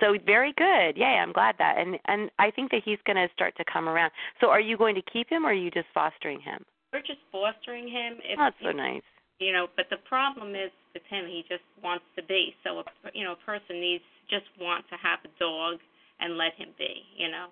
So 0.00 0.16
very 0.26 0.52
good. 0.56 0.96
Yay 0.96 1.18
i'm 1.20 1.32
glad 1.32 1.56
that. 1.58 1.76
And 1.78 1.98
and 2.06 2.30
i 2.38 2.50
think 2.50 2.70
that 2.72 2.82
he's 2.84 2.98
going 3.06 3.16
to 3.16 3.28
start 3.32 3.56
to 3.56 3.64
come 3.70 3.88
around. 3.88 4.12
So 4.40 4.48
are 4.48 4.60
you 4.60 4.76
going 4.76 4.94
to 4.96 5.02
keep 5.02 5.28
him 5.28 5.44
or 5.44 5.50
are 5.50 5.54
you 5.54 5.70
just 5.70 5.86
fostering 5.94 6.40
him 6.40 6.64
We're 6.94 7.02
just 7.02 7.20
fostering 7.34 7.90
him. 7.90 8.22
If 8.22 8.38
that's 8.38 8.56
so 8.62 8.70
nice 8.70 9.02
you 9.38 9.52
know, 9.52 9.66
but 9.76 9.86
the 9.90 9.98
problem 10.06 10.54
is 10.54 10.70
with 10.94 11.02
him, 11.10 11.26
he 11.26 11.42
just 11.48 11.64
wants 11.82 12.06
to 12.14 12.22
be. 12.22 12.54
So, 12.62 12.80
a, 12.80 12.84
you 13.12 13.24
know, 13.24 13.34
a 13.34 13.42
person 13.42 13.80
needs 13.82 14.04
just 14.30 14.46
want 14.60 14.86
to 14.88 14.96
have 15.02 15.18
a 15.26 15.32
dog 15.42 15.82
and 16.20 16.38
let 16.38 16.54
him 16.54 16.70
be. 16.78 17.02
You 17.18 17.30
know, 17.30 17.50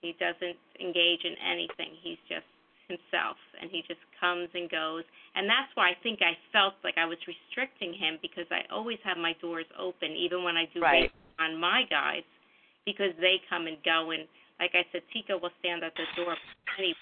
he 0.00 0.16
doesn't 0.16 0.58
engage 0.80 1.22
in 1.24 1.36
anything. 1.44 1.92
He's 2.00 2.20
just 2.28 2.48
himself, 2.88 3.36
and 3.60 3.68
he 3.70 3.84
just 3.84 4.00
comes 4.18 4.48
and 4.56 4.68
goes. 4.68 5.04
And 5.36 5.48
that's 5.48 5.68
why 5.76 5.92
I 5.92 5.96
think 6.02 6.20
I 6.24 6.36
felt 6.52 6.74
like 6.84 6.96
I 6.96 7.04
was 7.04 7.20
restricting 7.28 7.92
him 7.92 8.16
because 8.20 8.48
I 8.48 8.64
always 8.72 9.00
have 9.04 9.20
my 9.20 9.36
doors 9.40 9.68
open, 9.76 10.12
even 10.16 10.44
when 10.44 10.56
I 10.56 10.68
do 10.72 10.80
Right. 10.80 11.12
On 11.40 11.58
my 11.58 11.82
guides, 11.90 12.30
because 12.86 13.10
they 13.18 13.42
come 13.50 13.66
and 13.66 13.76
go. 13.82 14.14
And 14.14 14.24
like 14.62 14.70
I 14.72 14.86
said, 14.92 15.02
Tico 15.12 15.36
will 15.36 15.50
stand 15.58 15.82
at 15.82 15.92
the 15.98 16.06
door 16.14 16.36
he 16.78 16.94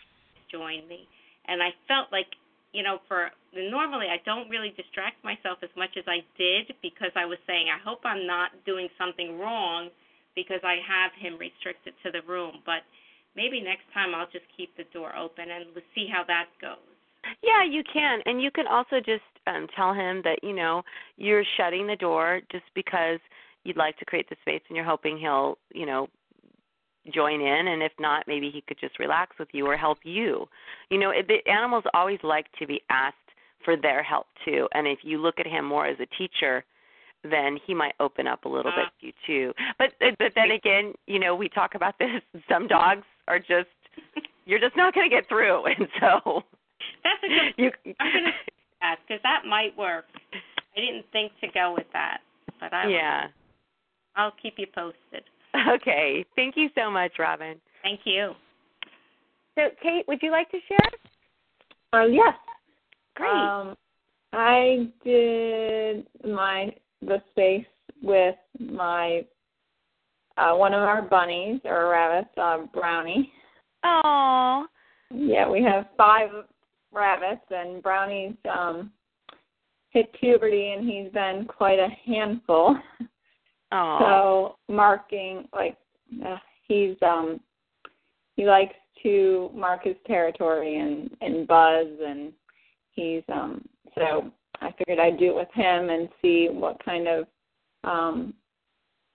join 0.50 0.88
me. 0.88 1.06
And 1.48 1.62
I 1.62 1.70
felt 1.88 2.12
like 2.12 2.26
you 2.72 2.82
know, 2.82 2.98
for 3.06 3.30
normally 3.54 4.06
I 4.08 4.16
don't 4.24 4.48
really 4.48 4.72
distract 4.76 5.22
myself 5.24 5.58
as 5.62 5.70
much 5.76 5.90
as 5.96 6.04
I 6.08 6.24
did 6.36 6.72
because 6.82 7.12
I 7.14 7.24
was 7.24 7.38
saying 7.46 7.68
I 7.68 7.78
hope 7.84 8.00
I'm 8.04 8.26
not 8.26 8.50
doing 8.64 8.88
something 8.98 9.38
wrong 9.38 9.90
because 10.34 10.60
I 10.64 10.80
have 10.80 11.12
him 11.20 11.38
restricted 11.38 11.92
to 12.02 12.10
the 12.10 12.24
room. 12.26 12.64
But 12.64 12.82
maybe 13.36 13.60
next 13.60 13.84
time 13.92 14.14
I'll 14.14 14.30
just 14.32 14.48
keep 14.56 14.74
the 14.76 14.88
door 14.92 15.14
open 15.16 15.50
and 15.50 15.66
we'll 15.74 15.84
see 15.94 16.08
how 16.08 16.24
that 16.24 16.46
goes. 16.60 16.80
Yeah, 17.42 17.62
you 17.62 17.84
can. 17.84 18.20
And 18.26 18.42
you 18.42 18.50
can 18.50 18.66
also 18.66 18.96
just 18.98 19.28
um 19.46 19.66
tell 19.76 19.92
him 19.92 20.22
that, 20.24 20.40
you 20.42 20.54
know, 20.54 20.82
you're 21.16 21.44
shutting 21.56 21.86
the 21.86 21.96
door 21.96 22.40
just 22.50 22.64
because 22.74 23.20
you'd 23.64 23.76
like 23.76 23.96
to 23.98 24.04
create 24.04 24.28
the 24.28 24.36
space 24.40 24.62
and 24.68 24.76
you're 24.76 24.84
hoping 24.84 25.18
he'll, 25.18 25.58
you 25.72 25.86
know, 25.86 26.08
join 27.12 27.40
in 27.40 27.68
and 27.68 27.82
if 27.82 27.92
not 27.98 28.24
maybe 28.28 28.50
he 28.50 28.60
could 28.60 28.78
just 28.80 28.98
relax 28.98 29.36
with 29.38 29.48
you 29.52 29.66
or 29.66 29.76
help 29.76 29.98
you. 30.04 30.46
You 30.90 30.98
know, 30.98 31.10
it, 31.10 31.28
the 31.28 31.50
animals 31.50 31.84
always 31.94 32.20
like 32.22 32.46
to 32.58 32.66
be 32.66 32.80
asked 32.90 33.16
for 33.64 33.76
their 33.76 34.02
help 34.02 34.26
too. 34.44 34.68
And 34.72 34.86
if 34.86 35.00
you 35.02 35.18
look 35.18 35.38
at 35.38 35.46
him 35.46 35.64
more 35.64 35.86
as 35.86 35.96
a 36.00 36.06
teacher, 36.16 36.64
then 37.24 37.58
he 37.66 37.74
might 37.74 37.94
open 38.00 38.26
up 38.26 38.44
a 38.44 38.48
little 38.48 38.72
bit 38.72 38.86
uh-huh. 38.86 38.90
to 39.00 39.06
you 39.06 39.12
too. 39.26 39.52
But 39.78 39.92
uh, 40.04 40.10
but 40.18 40.32
then 40.34 40.50
again, 40.50 40.92
you 41.06 41.18
know, 41.18 41.34
we 41.34 41.48
talk 41.48 41.74
about 41.74 41.98
this. 41.98 42.22
Some 42.48 42.66
dogs 42.66 43.04
are 43.28 43.38
just 43.38 43.68
you're 44.44 44.58
just 44.58 44.76
not 44.76 44.94
going 44.94 45.08
to 45.08 45.14
get 45.14 45.28
through, 45.28 45.66
and 45.66 45.88
so 46.00 46.42
That's 47.04 47.22
a 47.24 47.28
good. 47.28 47.54
you 47.56 47.94
I'm 48.00 48.12
gonna 48.12 48.26
do 48.26 48.54
that 48.80 48.96
because 49.06 49.22
that 49.22 49.42
might 49.48 49.76
work. 49.76 50.06
I 50.76 50.80
didn't 50.80 51.06
think 51.12 51.32
to 51.40 51.48
go 51.52 51.74
with 51.76 51.86
that, 51.92 52.18
but 52.60 52.72
I 52.72 52.88
yeah. 52.88 53.26
I'll 54.16 54.32
keep 54.42 54.54
you 54.58 54.66
posted. 54.74 55.24
Okay. 55.74 56.24
Thank 56.34 56.56
you 56.56 56.68
so 56.74 56.90
much, 56.90 57.12
Robin. 57.18 57.60
Thank 57.82 58.00
you. 58.04 58.32
So, 59.54 59.68
Kate, 59.82 60.06
would 60.08 60.20
you 60.22 60.30
like 60.30 60.50
to 60.50 60.58
share? 60.66 62.00
Uh, 62.02 62.06
yes. 62.06 62.34
Great. 63.16 63.30
Um, 63.30 63.76
I 64.32 64.88
did 65.04 66.06
my 66.24 66.74
the 67.02 67.20
space 67.32 67.66
with 68.02 68.36
my 68.58 69.24
uh, 70.38 70.54
one 70.54 70.72
of 70.72 70.80
our 70.80 71.02
bunnies 71.02 71.60
or 71.64 71.90
rabbits, 71.90 72.30
uh, 72.38 72.58
Brownie. 72.72 73.30
Oh. 73.84 74.66
Yeah, 75.14 75.48
we 75.48 75.62
have 75.62 75.88
five 75.96 76.30
rabbits, 76.92 77.44
and 77.50 77.82
Brownie's 77.82 78.36
um, 78.50 78.90
hit 79.90 80.10
puberty, 80.18 80.70
and 80.70 80.88
he's 80.88 81.12
been 81.12 81.44
quite 81.46 81.78
a 81.78 81.88
handful. 82.06 82.76
Oh. 83.72 84.54
So 84.68 84.72
marking 84.72 85.48
like 85.54 85.76
uh, 86.24 86.36
he's 86.68 86.96
um 87.02 87.40
he 88.36 88.44
likes 88.44 88.74
to 89.02 89.50
mark 89.54 89.84
his 89.84 89.96
territory 90.06 90.78
and 90.78 91.10
and 91.20 91.46
buzz 91.46 91.86
and 92.04 92.32
he's 92.92 93.22
um 93.32 93.66
so 93.94 94.30
I 94.60 94.72
figured 94.78 94.98
I'd 94.98 95.18
do 95.18 95.30
it 95.30 95.34
with 95.36 95.48
him 95.54 95.90
and 95.90 96.08
see 96.20 96.48
what 96.50 96.84
kind 96.84 97.08
of 97.08 97.26
um 97.84 98.34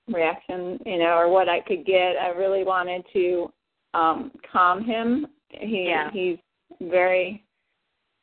reaction, 0.07 0.79
you 0.85 0.99
know, 0.99 1.17
or 1.17 1.29
what 1.29 1.49
I 1.49 1.59
could 1.59 1.85
get. 1.85 2.15
I 2.17 2.29
really 2.29 2.63
wanted 2.63 3.03
to 3.13 3.51
um 3.93 4.31
calm 4.51 4.83
him. 4.83 5.27
He 5.49 5.85
Yeah. 5.85 6.09
he's 6.11 6.37
very 6.81 7.45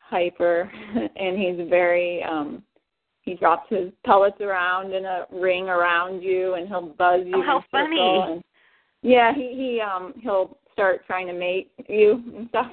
hyper 0.00 0.70
and 1.16 1.38
he's 1.38 1.68
very 1.68 2.22
um 2.24 2.62
he 3.24 3.34
drops 3.34 3.66
his 3.70 3.90
pellets 4.04 4.40
around 4.40 4.92
in 4.92 5.04
a 5.04 5.24
ring 5.32 5.68
around 5.68 6.20
you 6.22 6.54
and 6.54 6.68
he'll 6.68 6.82
buzz 6.82 7.22
you 7.26 7.32
Oh, 7.36 7.42
how 7.42 7.56
in 7.56 7.62
a 7.62 7.66
circle 7.70 8.22
funny. 8.24 8.32
and 8.34 8.44
yeah 9.02 9.32
he 9.34 9.54
he 9.54 9.80
um 9.80 10.14
he'll 10.20 10.58
start 10.72 11.06
trying 11.06 11.26
to 11.28 11.32
mate 11.32 11.70
you 11.88 12.22
and 12.36 12.48
stuff 12.48 12.70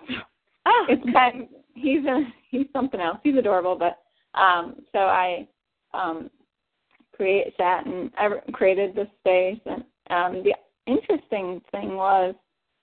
Oh. 0.65 0.85
it's 0.89 1.03
been 1.05 1.47
he's 1.73 2.05
a 2.05 2.23
he's 2.49 2.67
something 2.73 2.99
else 2.99 3.17
he's 3.23 3.35
adorable 3.37 3.75
but 3.75 3.99
um 4.39 4.75
so 4.91 4.99
i 4.99 5.47
um 5.93 6.29
create 7.15 7.53
sat 7.57 7.85
and 7.85 8.11
I 8.17 8.29
created 8.51 8.95
this 8.95 9.07
space 9.19 9.59
and 9.65 9.83
um 10.09 10.43
the 10.43 10.53
interesting 10.87 11.61
thing 11.71 11.95
was 11.95 12.35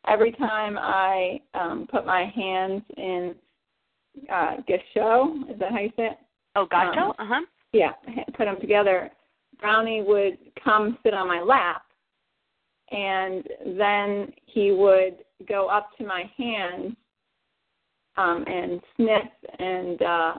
every 0.06 0.32
time 0.32 0.76
i 0.78 1.40
um 1.54 1.86
put 1.90 2.06
my 2.06 2.24
hands 2.34 2.82
in 2.96 3.34
uh 4.32 4.56
Gisho, 4.68 5.50
is 5.50 5.58
that 5.60 5.70
how 5.72 5.78
you 5.80 5.90
say 5.96 6.06
it 6.06 6.18
oh, 6.56 6.66
gotcha. 6.66 7.00
um, 7.00 7.10
uh 7.18 7.24
huh. 7.26 7.40
Yeah, 7.72 7.92
put 8.36 8.44
them 8.44 8.60
together, 8.60 9.10
Brownie 9.60 10.02
would 10.02 10.38
come 10.62 10.98
sit 11.02 11.14
on 11.14 11.26
my 11.26 11.40
lap, 11.40 11.82
and 12.90 13.44
then 13.76 14.32
he 14.46 14.72
would 14.72 15.18
go 15.48 15.68
up 15.68 15.90
to 15.98 16.06
my 16.06 16.30
hands 16.36 16.96
um, 18.16 18.44
and 18.46 18.80
sniff. 18.96 19.58
And 19.58 20.00
uh, 20.00 20.34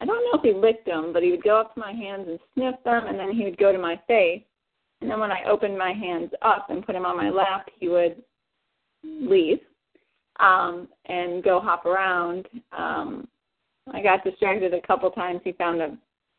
I 0.00 0.04
don't 0.04 0.08
know 0.08 0.38
if 0.38 0.42
he 0.42 0.52
licked 0.52 0.86
them, 0.86 1.12
but 1.12 1.22
he 1.22 1.30
would 1.30 1.42
go 1.42 1.60
up 1.60 1.74
to 1.74 1.80
my 1.80 1.92
hands 1.92 2.26
and 2.28 2.38
sniff 2.54 2.76
them, 2.84 3.06
and 3.06 3.18
then 3.18 3.32
he 3.32 3.44
would 3.44 3.58
go 3.58 3.72
to 3.72 3.78
my 3.78 4.00
face. 4.06 4.42
And 5.00 5.10
then 5.10 5.20
when 5.20 5.30
I 5.30 5.44
opened 5.44 5.78
my 5.78 5.92
hands 5.92 6.30
up 6.42 6.70
and 6.70 6.84
put 6.84 6.96
him 6.96 7.06
on 7.06 7.16
my 7.16 7.30
lap, 7.30 7.68
he 7.78 7.88
would 7.88 8.22
leave 9.04 9.60
um, 10.40 10.88
and 11.06 11.42
go 11.42 11.60
hop 11.60 11.86
around. 11.86 12.48
Um, 12.76 13.28
I 13.92 14.02
got 14.02 14.24
distracted 14.24 14.74
a 14.74 14.86
couple 14.86 15.10
times. 15.10 15.40
He 15.44 15.52
found 15.52 15.80
a 15.80 15.96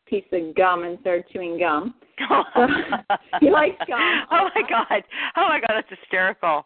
piece 0.09 0.25
of 0.31 0.55
gum 0.55 0.83
and 0.83 0.97
started 1.01 1.25
chewing 1.31 1.59
gum. 1.59 1.93
He 3.41 3.49
likes 3.49 3.77
gum. 3.87 3.99
Oh 4.31 4.49
my 4.55 4.61
god. 4.67 5.03
Oh 5.37 5.47
my 5.47 5.59
god, 5.59 5.75
that's 5.75 5.89
hysterical. 5.89 6.65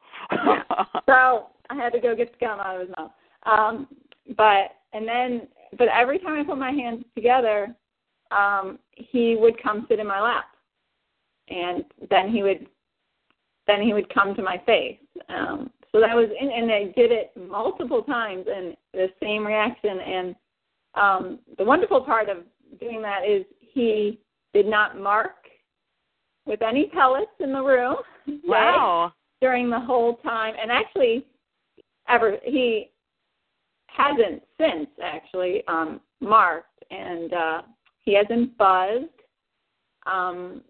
So 1.06 1.48
I 1.70 1.76
had 1.76 1.94
to 1.94 2.00
go 2.00 2.16
get 2.16 2.32
the 2.32 2.46
gum 2.46 2.60
out 2.60 2.76
of 2.76 2.88
his 2.88 2.96
mouth. 2.98 3.12
Um, 3.46 3.88
but 4.38 4.76
and 4.94 5.08
then, 5.08 5.48
but 5.78 5.88
every 5.90 6.20
time 6.20 6.40
I 6.40 6.44
put 6.44 6.58
my 6.58 6.72
hands 6.72 7.04
together, 7.16 7.76
um, 8.32 8.80
he 8.92 9.36
would 9.40 9.62
come 9.62 9.86
sit 9.90 10.00
in 10.00 10.08
my 10.08 10.22
lap. 10.22 10.46
and 11.50 11.84
then 12.10 12.30
he 12.30 12.44
would 12.44 12.68
then 13.68 13.82
he 13.82 13.94
would 13.94 14.14
come 14.14 14.36
to 14.36 14.42
my 14.42 14.62
face. 14.66 14.98
Um, 15.30 15.72
so 15.92 16.00
that 16.00 16.16
was, 16.16 16.30
and, 16.40 16.52
and 16.52 16.72
I 16.72 16.86
did 17.00 17.12
it 17.12 17.32
multiple 17.50 18.02
times, 18.02 18.46
and 18.54 18.76
the 18.94 19.08
same 19.22 19.46
reaction. 19.46 20.00
And 20.00 20.36
um, 20.96 21.40
the 21.58 21.64
wonderful 21.64 22.02
part 22.02 22.30
of 22.30 22.38
doing 22.80 23.02
that 23.02 23.22
is 23.28 23.46
he 23.60 24.20
did 24.54 24.68
not 24.68 25.00
mark 25.00 25.36
with 26.46 26.62
any 26.62 26.86
pellets 26.88 27.32
in 27.40 27.54
the 27.54 27.62
room. 27.62 27.98
Wow. 28.46 29.14
During 29.42 29.70
the 29.70 29.80
whole 29.80 30.18
time, 30.18 30.54
and 30.62 30.72
actually, 30.72 31.26
ever 32.08 32.38
he 32.44 32.92
hasn't 33.88 34.42
since 34.58 34.88
actually 35.04 35.64
um, 35.68 36.00
marked, 36.22 36.84
and 36.90 37.34
uh, 37.34 37.62
he 38.06 38.16
hasn't 38.16 38.58
buzzed. 38.58 39.06
Um, 40.06 40.62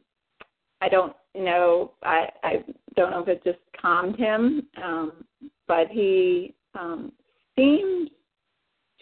I 0.81 0.89
don't 0.89 1.15
know. 1.35 1.91
I 2.01 2.29
I 2.43 2.63
don't 2.95 3.11
know 3.11 3.21
if 3.21 3.27
it 3.27 3.43
just 3.43 3.59
calmed 3.79 4.17
him, 4.17 4.67
um, 4.83 5.23
but 5.67 5.87
he 5.89 6.55
um, 6.73 7.11
seems 7.55 8.09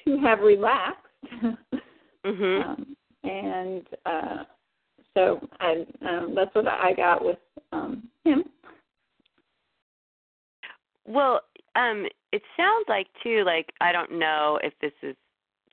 to 0.06 0.18
have 0.18 0.40
relaxed. 0.40 0.98
Mhm. 2.26 2.66
um, 2.66 2.98
and 3.24 3.88
uh, 4.06 4.44
so 5.14 5.48
I, 5.60 5.86
um, 6.08 6.34
that's 6.36 6.54
what 6.56 6.68
I 6.68 6.94
got 6.94 7.24
with 7.24 7.40
um, 7.72 8.08
him. 8.24 8.44
Well, 11.06 11.42
um, 11.76 12.06
it 12.32 12.42
sounds 12.56 12.86
like 12.88 13.08
too, 13.24 13.44
like 13.46 13.72
I 13.82 13.92
don't 13.92 14.12
know 14.14 14.60
if 14.64 14.74
this 14.82 14.94
is 15.02 15.16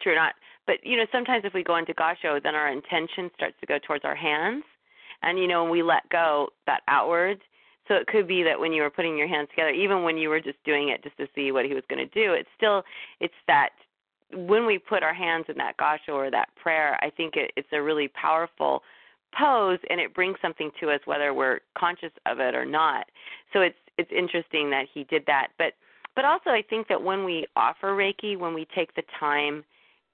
true 0.01 0.13
or 0.13 0.17
not, 0.17 0.35
but 0.67 0.77
you 0.85 0.97
know, 0.97 1.07
sometimes 1.13 1.45
if 1.45 1.55
we 1.55 1.63
go 1.63 1.77
into 1.77 1.95
gasho, 1.95 2.43
then 2.43 2.55
our 2.55 2.71
intention 2.73 3.31
starts 3.35 3.57
to 3.61 3.67
go 3.67 3.79
towards 3.79 4.05
our 4.05 4.17
hands, 4.17 4.65
and 5.23 5.39
you 5.39 5.47
know, 5.47 5.63
when 5.63 5.73
we 5.73 5.83
let 5.83 6.09
go, 6.11 6.49
that 6.67 6.83
outward. 6.89 7.41
So 7.87 7.95
it 7.95 8.07
could 8.07 8.29
be 8.29 8.43
that 8.43 8.61
when 8.61 8.73
you 8.73 8.83
were 8.83 8.91
putting 8.91 9.17
your 9.17 9.29
hands 9.29 9.49
together, 9.49 9.71
even 9.71 10.03
when 10.03 10.19
you 10.19 10.29
were 10.29 10.41
just 10.41 10.63
doing 10.65 10.91
it 10.91 11.03
just 11.03 11.17
to 11.17 11.27
see 11.35 11.53
what 11.53 11.65
he 11.65 11.73
was 11.73 11.85
going 11.89 12.07
to 12.07 12.15
do, 12.15 12.35
it's 12.35 12.49
still 12.57 12.83
it's 13.21 13.33
that 13.47 13.71
when 14.35 14.67
we 14.67 14.79
put 14.79 15.03
our 15.03 15.15
hands 15.15 15.47
in 15.49 15.57
that 15.57 15.77
gasho 15.79 16.15
or 16.15 16.31
that 16.31 16.49
prayer, 16.61 16.99
I 17.03 17.11
think 17.11 17.37
it, 17.37 17.51
it's 17.57 17.69
a 17.73 17.83
really 17.83 18.09
powerful 18.09 18.83
pose 19.39 19.79
and 19.91 20.01
it 20.01 20.15
brings 20.15 20.37
something 20.41 20.71
to 20.81 20.91
us 20.91 21.01
whether 21.05 21.35
we're 21.35 21.61
conscious 21.77 22.13
of 22.27 22.41
it 22.41 22.55
or 22.55 22.65
not. 22.65 23.07
So 23.53 23.61
it's 23.61 23.77
it's 23.97 24.11
interesting 24.17 24.71
that 24.71 24.87
he 24.93 25.05
did 25.05 25.25
that. 25.27 25.49
But 25.59 25.75
but 26.15 26.25
also 26.25 26.51
I 26.51 26.63
think 26.69 26.89
that 26.89 27.03
when 27.03 27.25
we 27.25 27.47
offer 27.57 27.89
Reiki, 27.89 28.39
when 28.39 28.55
we 28.55 28.67
take 28.75 28.95
the 28.95 29.03
time 29.19 29.65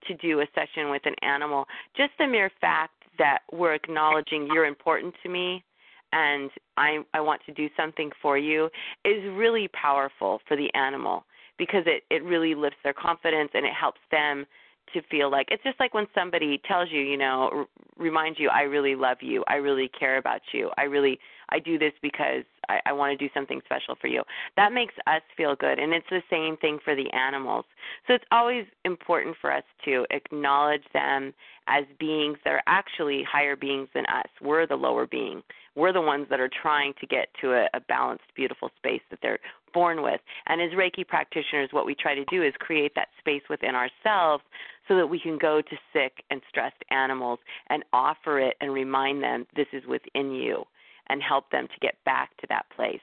to 0.06 0.14
do 0.14 0.40
a 0.40 0.46
session 0.54 0.90
with 0.90 1.02
an 1.06 1.14
animal, 1.22 1.66
just 1.96 2.12
the 2.18 2.26
mere 2.26 2.50
fact 2.60 2.92
that 3.18 3.38
we're 3.52 3.74
acknowledging 3.74 4.48
you're 4.52 4.66
important 4.66 5.14
to 5.22 5.28
me 5.28 5.64
and 6.12 6.50
I 6.76 6.98
I 7.12 7.20
want 7.20 7.42
to 7.46 7.52
do 7.52 7.68
something 7.76 8.10
for 8.22 8.38
you 8.38 8.70
is 9.04 9.22
really 9.32 9.68
powerful 9.68 10.40
for 10.46 10.56
the 10.56 10.72
animal 10.74 11.24
because 11.58 11.84
it 11.86 12.04
it 12.10 12.22
really 12.24 12.54
lifts 12.54 12.78
their 12.82 12.92
confidence 12.92 13.50
and 13.54 13.64
it 13.64 13.72
helps 13.72 14.00
them 14.10 14.46
to 14.92 15.02
feel 15.10 15.30
like 15.30 15.48
it's 15.50 15.62
just 15.62 15.80
like 15.80 15.94
when 15.94 16.06
somebody 16.14 16.60
tells 16.66 16.88
you, 16.90 17.00
you 17.00 17.16
know, 17.16 17.50
r- 17.52 17.66
reminds 17.96 18.38
you, 18.38 18.50
I 18.50 18.62
really 18.62 18.94
love 18.94 19.18
you, 19.20 19.42
I 19.48 19.54
really 19.54 19.88
care 19.88 20.18
about 20.18 20.40
you, 20.52 20.70
I 20.76 20.82
really 20.82 21.18
I 21.50 21.58
do 21.58 21.78
this 21.78 21.92
because 22.02 22.44
I, 22.68 22.80
I 22.86 22.92
want 22.92 23.18
to 23.18 23.24
do 23.24 23.32
something 23.34 23.60
special 23.64 23.96
for 24.00 24.08
you. 24.08 24.22
That 24.56 24.72
makes 24.72 24.94
us 25.06 25.22
feel 25.36 25.54
good, 25.56 25.78
and 25.78 25.92
it's 25.92 26.06
the 26.10 26.22
same 26.30 26.56
thing 26.56 26.78
for 26.84 26.94
the 26.94 27.10
animals. 27.12 27.64
So 28.06 28.14
it's 28.14 28.24
always 28.30 28.66
important 28.84 29.36
for 29.40 29.52
us 29.52 29.64
to 29.84 30.06
acknowledge 30.10 30.84
them 30.92 31.34
as 31.66 31.84
beings 31.98 32.38
that 32.44 32.52
are 32.52 32.62
actually 32.66 33.22
higher 33.22 33.56
beings 33.56 33.88
than 33.94 34.04
us. 34.06 34.28
We're 34.40 34.66
the 34.66 34.76
lower 34.76 35.06
being. 35.06 35.42
We're 35.76 35.92
the 35.92 36.00
ones 36.00 36.26
that 36.30 36.40
are 36.40 36.50
trying 36.62 36.94
to 37.00 37.06
get 37.06 37.28
to 37.40 37.52
a, 37.52 37.68
a 37.74 37.80
balanced, 37.80 38.24
beautiful 38.36 38.70
space 38.78 39.00
that 39.10 39.18
they're 39.22 39.40
born 39.72 40.02
with. 40.02 40.20
And 40.46 40.62
as 40.62 40.70
Reiki 40.70 41.06
practitioners, 41.06 41.70
what 41.72 41.84
we 41.84 41.94
try 41.94 42.14
to 42.14 42.24
do 42.26 42.42
is 42.42 42.52
create 42.60 42.92
that 42.94 43.08
space 43.18 43.42
within 43.50 43.74
ourselves 43.74 44.44
so 44.86 44.96
that 44.96 45.06
we 45.06 45.18
can 45.18 45.36
go 45.36 45.60
to 45.60 45.76
sick 45.92 46.22
and 46.30 46.40
stressed 46.48 46.82
animals 46.90 47.40
and 47.68 47.82
offer 47.92 48.38
it 48.38 48.56
and 48.60 48.72
remind 48.72 49.22
them 49.22 49.46
this 49.56 49.66
is 49.72 49.82
within 49.86 50.32
you 50.32 50.64
and 51.08 51.22
help 51.22 51.50
them 51.50 51.66
to 51.68 51.80
get 51.80 51.96
back 52.04 52.36
to 52.38 52.46
that 52.48 52.66
place. 52.74 53.00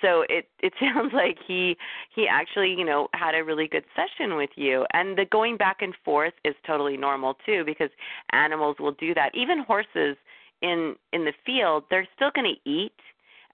So 0.00 0.24
it 0.28 0.48
it 0.60 0.72
sounds 0.80 1.12
like 1.12 1.38
he 1.46 1.76
he 2.14 2.26
actually 2.28 2.70
you 2.70 2.84
know 2.84 3.08
had 3.14 3.34
a 3.34 3.44
really 3.44 3.68
good 3.68 3.84
session 3.94 4.36
with 4.36 4.50
you, 4.56 4.86
and 4.92 5.16
the 5.16 5.24
going 5.24 5.56
back 5.56 5.82
and 5.82 5.94
forth 6.04 6.34
is 6.44 6.54
totally 6.66 6.96
normal 6.96 7.36
too 7.46 7.64
because 7.64 7.90
animals 8.32 8.76
will 8.78 8.92
do 8.92 9.14
that. 9.14 9.34
Even 9.34 9.60
horses 9.60 10.16
in 10.62 10.96
in 11.12 11.24
the 11.24 11.34
field, 11.44 11.84
they're 11.90 12.08
still 12.16 12.30
going 12.34 12.54
to 12.54 12.70
eat 12.70 12.92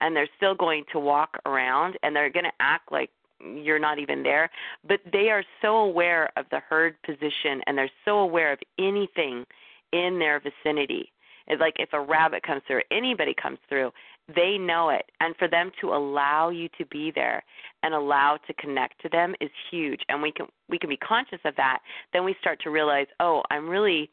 and 0.01 0.15
they're 0.15 0.29
still 0.37 0.55
going 0.55 0.85
to 0.93 0.99
walk 0.99 1.39
around 1.47 1.97
and 2.03 2.15
they're 2.15 2.31
going 2.31 2.45
to 2.45 2.53
act 2.61 2.91
like 2.93 3.11
you're 3.41 3.79
not 3.79 3.99
even 3.99 4.23
there, 4.23 4.51
but 4.87 5.01
they 5.13 5.29
are 5.29 5.45
so 5.61 5.77
aware 5.77 6.31
of 6.37 6.47
the 6.51 6.61
herd 6.61 6.97
position 7.05 7.61
and 7.67 7.77
they're 7.77 7.91
so 8.05 8.19
aware 8.19 8.53
of 8.53 8.59
anything 8.79 9.45
in 9.93 10.19
their 10.19 10.41
vicinity. 10.41 11.13
It's 11.47 11.61
like 11.61 11.75
if 11.79 11.91
a 11.93 12.01
rabbit 12.01 12.43
comes 12.43 12.63
through, 12.67 12.83
anybody 12.91 13.35
comes 13.41 13.59
through, 13.69 13.91
they 14.35 14.57
know 14.59 14.89
it. 14.89 15.05
And 15.21 15.37
for 15.37 15.49
them 15.49 15.71
to 15.81 15.89
allow 15.93 16.49
you 16.49 16.69
to 16.79 16.87
be 16.87 17.13
there 17.15 17.43
and 17.83 17.95
allow 17.95 18.39
to 18.47 18.55
connect 18.55 19.01
to 19.03 19.09
them 19.09 19.35
is 19.41 19.51
huge. 19.71 20.01
And 20.09 20.23
we 20.23 20.33
can 20.33 20.47
we 20.69 20.79
can 20.79 20.89
be 20.89 20.97
conscious 20.97 21.41
of 21.45 21.55
that. 21.57 21.81
Then 22.13 22.25
we 22.25 22.35
start 22.41 22.61
to 22.63 22.71
realize, 22.71 23.07
oh, 23.21 23.43
I'm 23.51 23.69
really 23.69 24.11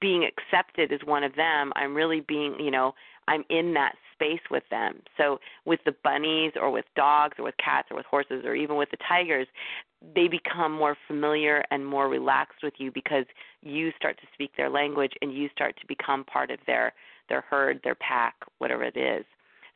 being 0.00 0.24
accepted 0.24 0.92
as 0.92 1.00
one 1.04 1.24
of 1.24 1.34
them. 1.34 1.72
I'm 1.76 1.94
really 1.94 2.20
being, 2.20 2.54
you 2.58 2.70
know, 2.70 2.94
I'm 3.28 3.44
in 3.50 3.74
that 3.74 3.94
space 4.14 4.40
with 4.50 4.62
them. 4.70 5.00
So 5.16 5.38
with 5.64 5.80
the 5.84 5.94
bunnies 6.04 6.52
or 6.60 6.70
with 6.70 6.84
dogs 6.96 7.36
or 7.38 7.44
with 7.44 7.54
cats 7.62 7.88
or 7.90 7.96
with 7.96 8.06
horses 8.06 8.44
or 8.44 8.54
even 8.54 8.76
with 8.76 8.90
the 8.90 8.98
tigers, 9.08 9.46
they 10.14 10.28
become 10.28 10.72
more 10.72 10.96
familiar 11.06 11.62
and 11.70 11.84
more 11.86 12.08
relaxed 12.08 12.62
with 12.62 12.74
you 12.78 12.90
because 12.92 13.24
you 13.62 13.90
start 13.96 14.18
to 14.20 14.26
speak 14.34 14.50
their 14.56 14.70
language 14.70 15.12
and 15.20 15.32
you 15.32 15.48
start 15.52 15.76
to 15.80 15.86
become 15.86 16.24
part 16.24 16.50
of 16.50 16.58
their 16.66 16.92
their 17.28 17.42
herd, 17.42 17.80
their 17.84 17.94
pack, 17.94 18.34
whatever 18.58 18.82
it 18.82 18.96
is. 18.96 19.24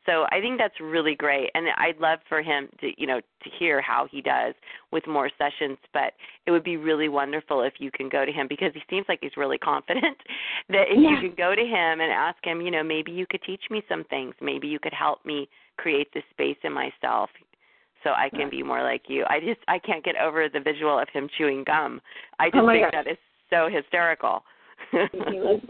So 0.07 0.25
I 0.31 0.41
think 0.41 0.59
that's 0.59 0.75
really 0.81 1.15
great, 1.15 1.51
and 1.55 1.67
I'd 1.79 1.99
love 1.99 2.19
for 2.29 2.43
him 2.43 2.69
to, 2.81 2.91
you 3.01 3.07
know, 3.07 3.21
to 3.21 3.51
hear 3.59 3.81
how 3.81 4.07
he 4.11 4.21
does 4.21 4.55
with 4.93 5.07
more 5.07 5.31
sessions. 5.39 5.79
But 5.95 6.13
it 6.47 6.51
would 6.51 6.65
be 6.65 6.77
really 6.77 7.09
wonderful 7.09 7.63
if 7.63 7.75
you 7.79 7.91
can 7.91 8.09
go 8.11 8.25
to 8.25 8.33
him 8.33 8.47
because 8.49 8.73
he 8.75 8.83
seems 8.91 9.07
like 9.09 9.21
he's 9.23 9.37
really 9.37 9.59
confident. 9.59 10.17
That 10.69 10.87
if 10.91 10.99
Yeah. 10.99 11.11
you 11.11 11.29
can 11.29 11.35
go 11.37 11.55
to 11.55 11.63
him 11.63 12.01
and 12.01 12.11
ask 12.13 12.39
him, 12.45 12.61
you 12.61 12.71
know, 12.71 12.83
maybe 12.83 13.13
you 13.13 13.27
could 13.29 13.43
teach 13.43 13.65
me 13.71 13.83
some 13.89 14.05
things, 14.05 14.35
maybe 14.41 14.67
you 14.67 14.79
could 14.79 14.95
help 14.95 15.25
me 15.25 15.49
create 15.77 16.13
this 16.15 16.25
space 16.31 16.57
in 16.63 16.73
myself, 16.73 17.31
so 18.05 18.11
I 18.11 18.29
can 18.29 18.49
be 18.51 18.63
more 18.63 18.83
like 18.83 19.03
you. 19.09 19.25
I 19.29 19.41
just 19.41 19.61
I 19.67 19.79
can't 19.81 20.05
get 20.05 20.17
over 20.17 20.49
the 20.49 20.61
visual 20.61 20.99
of 20.99 21.09
him 21.09 21.29
chewing 21.37 21.65
gum. 21.65 22.01
I 22.39 22.51
just 22.51 22.63
Oh 22.63 22.69
think 22.69 22.85
gosh. 22.85 22.93
that 22.93 23.11
is 23.11 23.19
so 23.51 23.69
hysterical. 23.69 24.45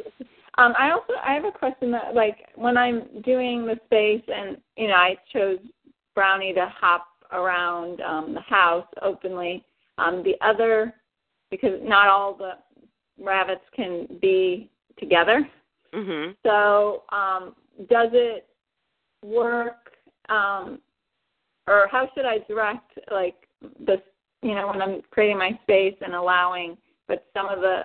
Um, 0.56 0.72
I 0.78 0.92
also 0.92 1.14
I 1.20 1.34
have 1.34 1.44
a 1.44 1.50
question 1.50 1.90
that 1.90 2.14
like 2.14 2.48
when 2.54 2.76
I'm 2.76 3.02
doing 3.24 3.66
the 3.66 3.76
space 3.86 4.22
and 4.32 4.56
you 4.76 4.86
know 4.86 4.94
I 4.94 5.16
chose 5.32 5.58
Brownie 6.14 6.54
to 6.54 6.72
hop 6.80 7.06
around 7.32 8.00
um, 8.02 8.34
the 8.34 8.40
house 8.40 8.86
openly. 9.02 9.64
Um, 9.98 10.22
the 10.22 10.34
other 10.46 10.94
because 11.50 11.80
not 11.82 12.08
all 12.08 12.34
the 12.36 12.52
rabbits 13.20 13.64
can 13.74 14.06
be 14.20 14.70
together. 14.98 15.48
mhm. 15.92 16.36
So 16.44 17.02
um, 17.10 17.54
does 17.90 18.10
it 18.12 18.46
work 19.24 19.90
um, 20.28 20.78
or 21.66 21.88
how 21.90 22.08
should 22.14 22.24
I 22.24 22.38
direct 22.48 22.98
like 23.10 23.36
this 23.80 24.00
you 24.42 24.54
know 24.54 24.68
when 24.68 24.82
I'm 24.82 25.02
creating 25.10 25.38
my 25.38 25.58
space 25.62 25.96
and 26.00 26.14
allowing 26.14 26.76
but 27.08 27.26
some 27.34 27.48
of 27.48 27.60
the 27.60 27.82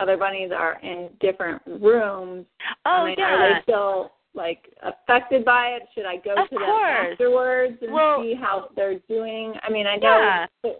other 0.00 0.16
bunnies 0.16 0.50
are 0.56 0.78
in 0.82 1.08
different 1.20 1.60
rooms. 1.66 2.46
Oh 2.86 2.90
I 2.90 3.04
mean, 3.06 3.14
yeah. 3.18 3.24
Are 3.34 3.54
they 3.54 3.62
still 3.62 4.12
like 4.34 4.72
affected 4.82 5.44
by 5.44 5.68
it? 5.68 5.82
Should 5.94 6.06
I 6.06 6.16
go 6.18 6.34
Of 6.40 6.48
to 6.50 6.54
them 6.54 6.64
course. 6.64 7.12
afterwards 7.12 7.78
and 7.82 7.92
Well- 7.92 8.22
see 8.22 8.34
how 8.34 8.68
they're 8.76 8.98
doing? 9.08 9.54
I 9.62 9.70
mean, 9.70 9.86
I 9.86 9.96
know 9.96 10.18
Yeah. 10.64 10.72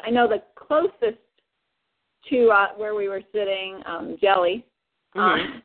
I 0.00 0.10
know 0.10 0.26
the 0.28 0.42
closest 0.54 1.18
to 2.30 2.48
uh, 2.50 2.68
where 2.76 2.94
we 2.94 3.08
were 3.08 3.22
sitting, 3.32 3.80
um, 3.86 4.16
Jelly. 4.20 4.64
Mhm. 5.14 5.56
Uh, 5.56 5.60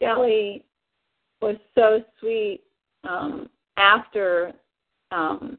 Jelly 0.00 0.64
was 1.40 1.56
so 1.74 2.02
sweet 2.18 2.62
um, 3.04 3.48
after 3.76 4.52
um, 5.10 5.58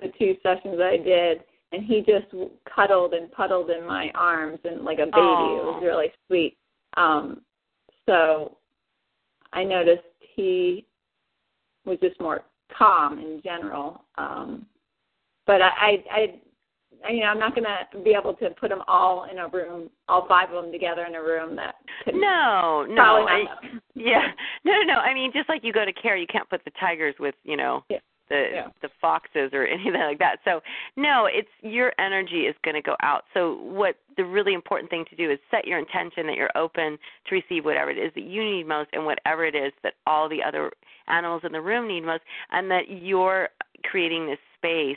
the 0.00 0.08
two 0.18 0.36
sessions 0.42 0.78
I 0.80 0.96
did, 0.96 1.40
and 1.72 1.84
he 1.84 2.00
just 2.00 2.26
cuddled 2.74 3.14
and 3.14 3.30
puddled 3.32 3.70
in 3.70 3.86
my 3.86 4.10
arms 4.14 4.58
and 4.64 4.84
like 4.84 4.98
a 4.98 5.06
baby. 5.06 5.12
It 5.14 5.64
was 5.64 5.82
really 5.82 6.12
sweet. 6.26 6.56
Um, 6.96 7.42
so 8.06 8.58
I 9.52 9.64
noticed 9.64 10.02
he 10.34 10.86
was 11.84 11.98
just 12.00 12.20
more 12.20 12.44
calm 12.76 13.18
in 13.18 13.40
general. 13.42 14.04
Um, 14.16 14.66
but 15.46 15.60
I, 15.60 15.70
I, 16.10 16.40
I, 17.06 17.10
you 17.10 17.20
know, 17.20 17.26
I'm 17.26 17.38
not 17.38 17.54
going 17.54 17.66
to 17.66 17.98
be 18.02 18.14
able 18.18 18.34
to 18.34 18.50
put 18.50 18.70
them 18.70 18.82
all 18.86 19.26
in 19.30 19.38
a 19.38 19.48
room, 19.48 19.90
all 20.08 20.26
five 20.26 20.50
of 20.50 20.62
them 20.62 20.72
together 20.72 21.04
in 21.04 21.14
a 21.14 21.22
room. 21.22 21.54
That 21.56 21.76
could 22.04 22.14
No, 22.14 22.86
no. 22.88 23.26
I-. 23.26 23.44
Yeah. 23.94 24.28
No, 24.64 24.72
no, 24.72 24.94
no. 24.94 24.94
I 24.94 25.12
mean, 25.12 25.30
just 25.32 25.48
like 25.48 25.62
you 25.62 25.72
go 25.72 25.84
to 25.84 25.92
care, 25.92 26.16
you 26.16 26.26
can't 26.26 26.48
put 26.48 26.64
the 26.64 26.72
tigers 26.80 27.14
with, 27.20 27.34
you 27.44 27.56
know, 27.56 27.84
Yeah. 27.88 27.98
The 28.28 28.50
Yeah. 28.52 28.68
the 28.80 28.88
foxes 29.00 29.50
or 29.52 29.66
anything 29.66 30.00
like 30.00 30.18
that. 30.18 30.38
So, 30.44 30.62
no, 30.96 31.26
it's 31.26 31.48
your 31.62 31.92
energy 31.98 32.46
is 32.46 32.54
going 32.62 32.74
to 32.74 32.82
go 32.82 32.96
out. 33.02 33.24
So, 33.34 33.54
what 33.54 33.96
the 34.16 34.24
really 34.24 34.54
important 34.54 34.90
thing 34.90 35.04
to 35.10 35.16
do 35.16 35.30
is 35.30 35.38
set 35.50 35.66
your 35.66 35.78
intention 35.78 36.26
that 36.26 36.36
you're 36.36 36.56
open 36.56 36.98
to 37.26 37.34
receive 37.34 37.64
whatever 37.64 37.90
it 37.90 37.98
is 37.98 38.12
that 38.14 38.24
you 38.24 38.44
need 38.44 38.66
most 38.66 38.90
and 38.92 39.04
whatever 39.04 39.44
it 39.44 39.54
is 39.54 39.72
that 39.82 39.94
all 40.06 40.28
the 40.28 40.42
other 40.42 40.70
animals 41.08 41.42
in 41.44 41.52
the 41.52 41.60
room 41.60 41.88
need 41.88 42.02
most 42.02 42.22
and 42.52 42.70
that 42.70 42.88
you're 42.88 43.48
creating 43.82 44.26
this 44.26 44.38
space 44.56 44.96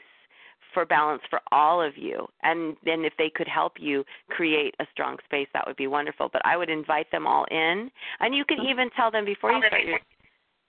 for 0.73 0.85
balance 0.85 1.21
for 1.29 1.41
all 1.51 1.81
of 1.81 1.97
you. 1.97 2.27
And 2.43 2.75
then 2.85 3.03
if 3.03 3.13
they 3.17 3.31
could 3.33 3.47
help 3.47 3.73
you 3.79 4.03
create 4.29 4.75
a 4.79 4.85
strong 4.91 5.17
space, 5.25 5.47
that 5.53 5.65
would 5.65 5.75
be 5.75 5.87
wonderful. 5.87 6.29
But 6.31 6.45
I 6.45 6.55
would 6.55 6.69
invite 6.69 7.09
them 7.11 7.25
all 7.25 7.45
in. 7.49 7.89
And 8.19 8.35
you 8.35 8.45
can 8.45 8.59
mm-hmm. 8.59 8.69
even 8.69 8.89
tell 8.95 9.09
them 9.09 9.25
before 9.25 9.51
you 9.51 9.63
start 9.65 9.83
your 9.85 9.99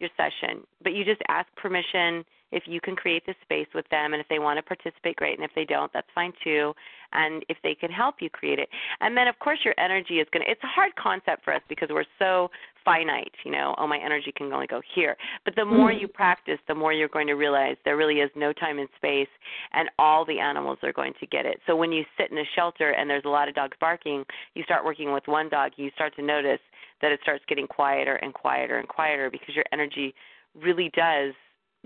your 0.00 0.10
session, 0.16 0.62
but 0.82 0.92
you 0.92 1.04
just 1.04 1.20
ask 1.28 1.48
permission 1.56 2.24
if 2.50 2.64
you 2.66 2.80
can 2.80 2.96
create 2.96 3.24
this 3.26 3.36
space 3.42 3.66
with 3.74 3.88
them 3.90 4.12
and 4.12 4.20
if 4.20 4.28
they 4.28 4.38
want 4.38 4.56
to 4.58 4.62
participate 4.62 5.16
great 5.16 5.38
and 5.38 5.44
if 5.44 5.50
they 5.54 5.64
don't 5.64 5.92
that's 5.92 6.06
fine 6.14 6.32
too 6.42 6.72
and 7.12 7.44
if 7.48 7.56
they 7.62 7.74
can 7.74 7.90
help 7.90 8.16
you 8.20 8.28
create 8.28 8.58
it. 8.58 8.68
And 9.00 9.16
then 9.16 9.28
of 9.28 9.38
course 9.38 9.58
your 9.64 9.74
energy 9.78 10.14
is 10.14 10.26
going 10.32 10.44
to 10.44 10.50
it's 10.50 10.62
a 10.62 10.68
hard 10.68 10.94
concept 10.96 11.44
for 11.44 11.54
us 11.54 11.62
because 11.68 11.88
we're 11.90 12.04
so 12.18 12.50
finite 12.84 13.32
you 13.44 13.50
know 13.50 13.74
oh 13.78 13.86
my 13.86 13.98
energy 13.98 14.32
can 14.34 14.52
only 14.52 14.66
go 14.66 14.80
here. 14.94 15.16
But 15.44 15.54
the 15.56 15.64
more 15.64 15.92
you 15.92 16.06
mm-hmm. 16.06 16.16
practice 16.16 16.58
the 16.68 16.74
more 16.74 16.92
you're 16.92 17.08
going 17.08 17.26
to 17.28 17.34
realize 17.34 17.76
there 17.84 17.96
really 17.96 18.20
is 18.20 18.30
no 18.36 18.52
time 18.52 18.78
and 18.78 18.88
space 18.96 19.28
and 19.72 19.88
all 19.98 20.24
the 20.24 20.38
animals 20.38 20.78
are 20.82 20.92
going 20.92 21.14
to 21.20 21.26
get 21.26 21.46
it. 21.46 21.60
So 21.66 21.76
when 21.76 21.92
you 21.92 22.04
sit 22.16 22.30
in 22.30 22.38
a 22.38 22.44
shelter 22.54 22.90
and 22.90 23.08
there's 23.08 23.24
a 23.24 23.30
lot 23.30 23.48
of 23.48 23.54
dogs 23.54 23.76
barking 23.80 24.24
you 24.54 24.62
start 24.64 24.84
working 24.84 25.12
with 25.12 25.24
one 25.26 25.48
dog 25.48 25.72
you 25.76 25.90
start 25.94 26.14
to 26.16 26.22
notice 26.22 26.60
that 27.00 27.12
it 27.12 27.20
starts 27.22 27.44
getting 27.48 27.66
quieter 27.66 28.16
and 28.16 28.34
quieter 28.34 28.78
and 28.78 28.88
quieter 28.88 29.30
because 29.30 29.54
your 29.54 29.64
energy 29.72 30.14
really 30.60 30.90
does 30.94 31.34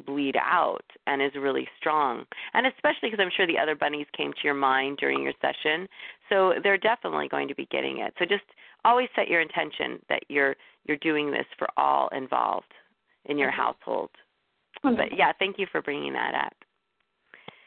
bleed 0.06 0.36
out 0.36 0.84
and 1.06 1.22
is 1.22 1.32
really 1.38 1.68
strong. 1.78 2.24
And 2.54 2.66
especially 2.66 3.10
because 3.10 3.20
I'm 3.20 3.30
sure 3.36 3.46
the 3.46 3.58
other 3.58 3.74
bunnies 3.74 4.06
came 4.16 4.32
to 4.32 4.38
your 4.44 4.54
mind 4.54 4.98
during 4.98 5.22
your 5.22 5.32
session. 5.40 5.86
So 6.28 6.54
they're 6.62 6.78
definitely 6.78 7.28
going 7.28 7.48
to 7.48 7.54
be 7.54 7.66
getting 7.70 7.98
it. 7.98 8.14
So 8.18 8.24
just 8.24 8.44
always 8.84 9.08
set 9.14 9.28
your 9.28 9.40
intention 9.40 10.00
that 10.08 10.22
you're 10.28 10.56
you're 10.86 10.96
doing 10.98 11.30
this 11.30 11.46
for 11.58 11.68
all 11.76 12.08
involved 12.08 12.72
in 13.26 13.38
your 13.38 13.50
household. 13.50 14.10
Wonderful. 14.82 15.10
But 15.10 15.16
yeah, 15.16 15.32
thank 15.38 15.58
you 15.58 15.66
for 15.70 15.80
bringing 15.80 16.12
that 16.14 16.34
up. 16.34 16.54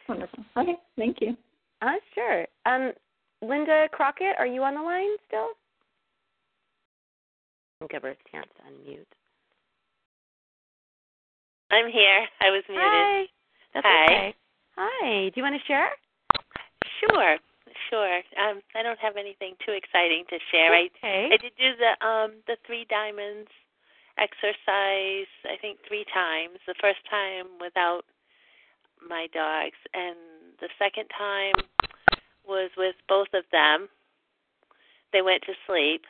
Wonderful. 0.09 0.43
Okay, 0.57 0.75
thank 0.97 1.17
you. 1.21 1.37
Uh, 1.81 1.91
sure. 2.13 2.45
Um, 2.65 2.91
Linda 3.41 3.87
Crockett, 3.91 4.35
are 4.37 4.47
you 4.47 4.63
on 4.63 4.75
the 4.75 4.81
line 4.81 5.15
still? 5.27 5.49
I'll 7.81 7.87
give 7.87 8.03
her 8.03 8.09
a 8.09 8.31
chance 8.31 8.47
to 8.57 8.63
unmute. 8.63 9.05
I'm 11.71 11.89
here. 11.91 12.25
I 12.41 12.49
was 12.51 12.63
muted. 12.69 12.85
Hi. 12.85 13.25
That's 13.73 13.85
Hi. 13.87 14.05
okay. 14.05 14.35
Hi. 14.77 15.29
Do 15.29 15.33
you 15.35 15.43
want 15.43 15.55
to 15.59 15.65
share? 15.67 15.89
Sure, 16.99 17.37
sure. 17.89 18.17
Um, 18.39 18.61
I 18.75 18.83
don't 18.83 18.99
have 18.99 19.17
anything 19.17 19.55
too 19.65 19.73
exciting 19.73 20.23
to 20.29 20.37
share. 20.51 20.73
I 20.73 20.89
Okay. 20.97 21.29
I 21.33 21.37
did 21.37 21.53
do 21.57 21.75
the 21.75 22.05
um 22.05 22.31
the 22.47 22.57
three 22.65 22.85
diamonds 22.89 23.49
exercise. 24.17 25.27
I 25.45 25.57
think 25.59 25.79
three 25.87 26.05
times. 26.13 26.59
The 26.67 26.75
first 26.79 26.99
time 27.09 27.47
without 27.59 28.05
my 29.07 29.27
dogs, 29.33 29.77
and 29.93 30.15
the 30.59 30.69
second 30.79 31.09
time 31.17 31.53
was 32.47 32.69
with 32.77 32.95
both 33.09 33.27
of 33.33 33.43
them. 33.51 33.89
They 35.11 35.21
went 35.21 35.43
to 35.43 35.53
sleep. 35.67 36.05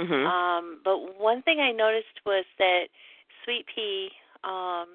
Mhm. 0.00 0.26
Um, 0.26 0.80
but 0.82 1.18
one 1.20 1.42
thing 1.42 1.60
I 1.60 1.70
noticed 1.70 2.18
was 2.26 2.44
that 2.58 2.88
Sweet 3.44 3.66
Pea, 3.66 4.10
um, 4.44 4.88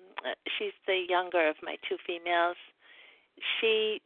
she's 0.58 0.76
the 0.86 1.06
younger 1.08 1.50
of 1.50 1.56
my 1.64 1.76
two 1.88 1.98
females. 2.06 2.58
She, 3.60 4.02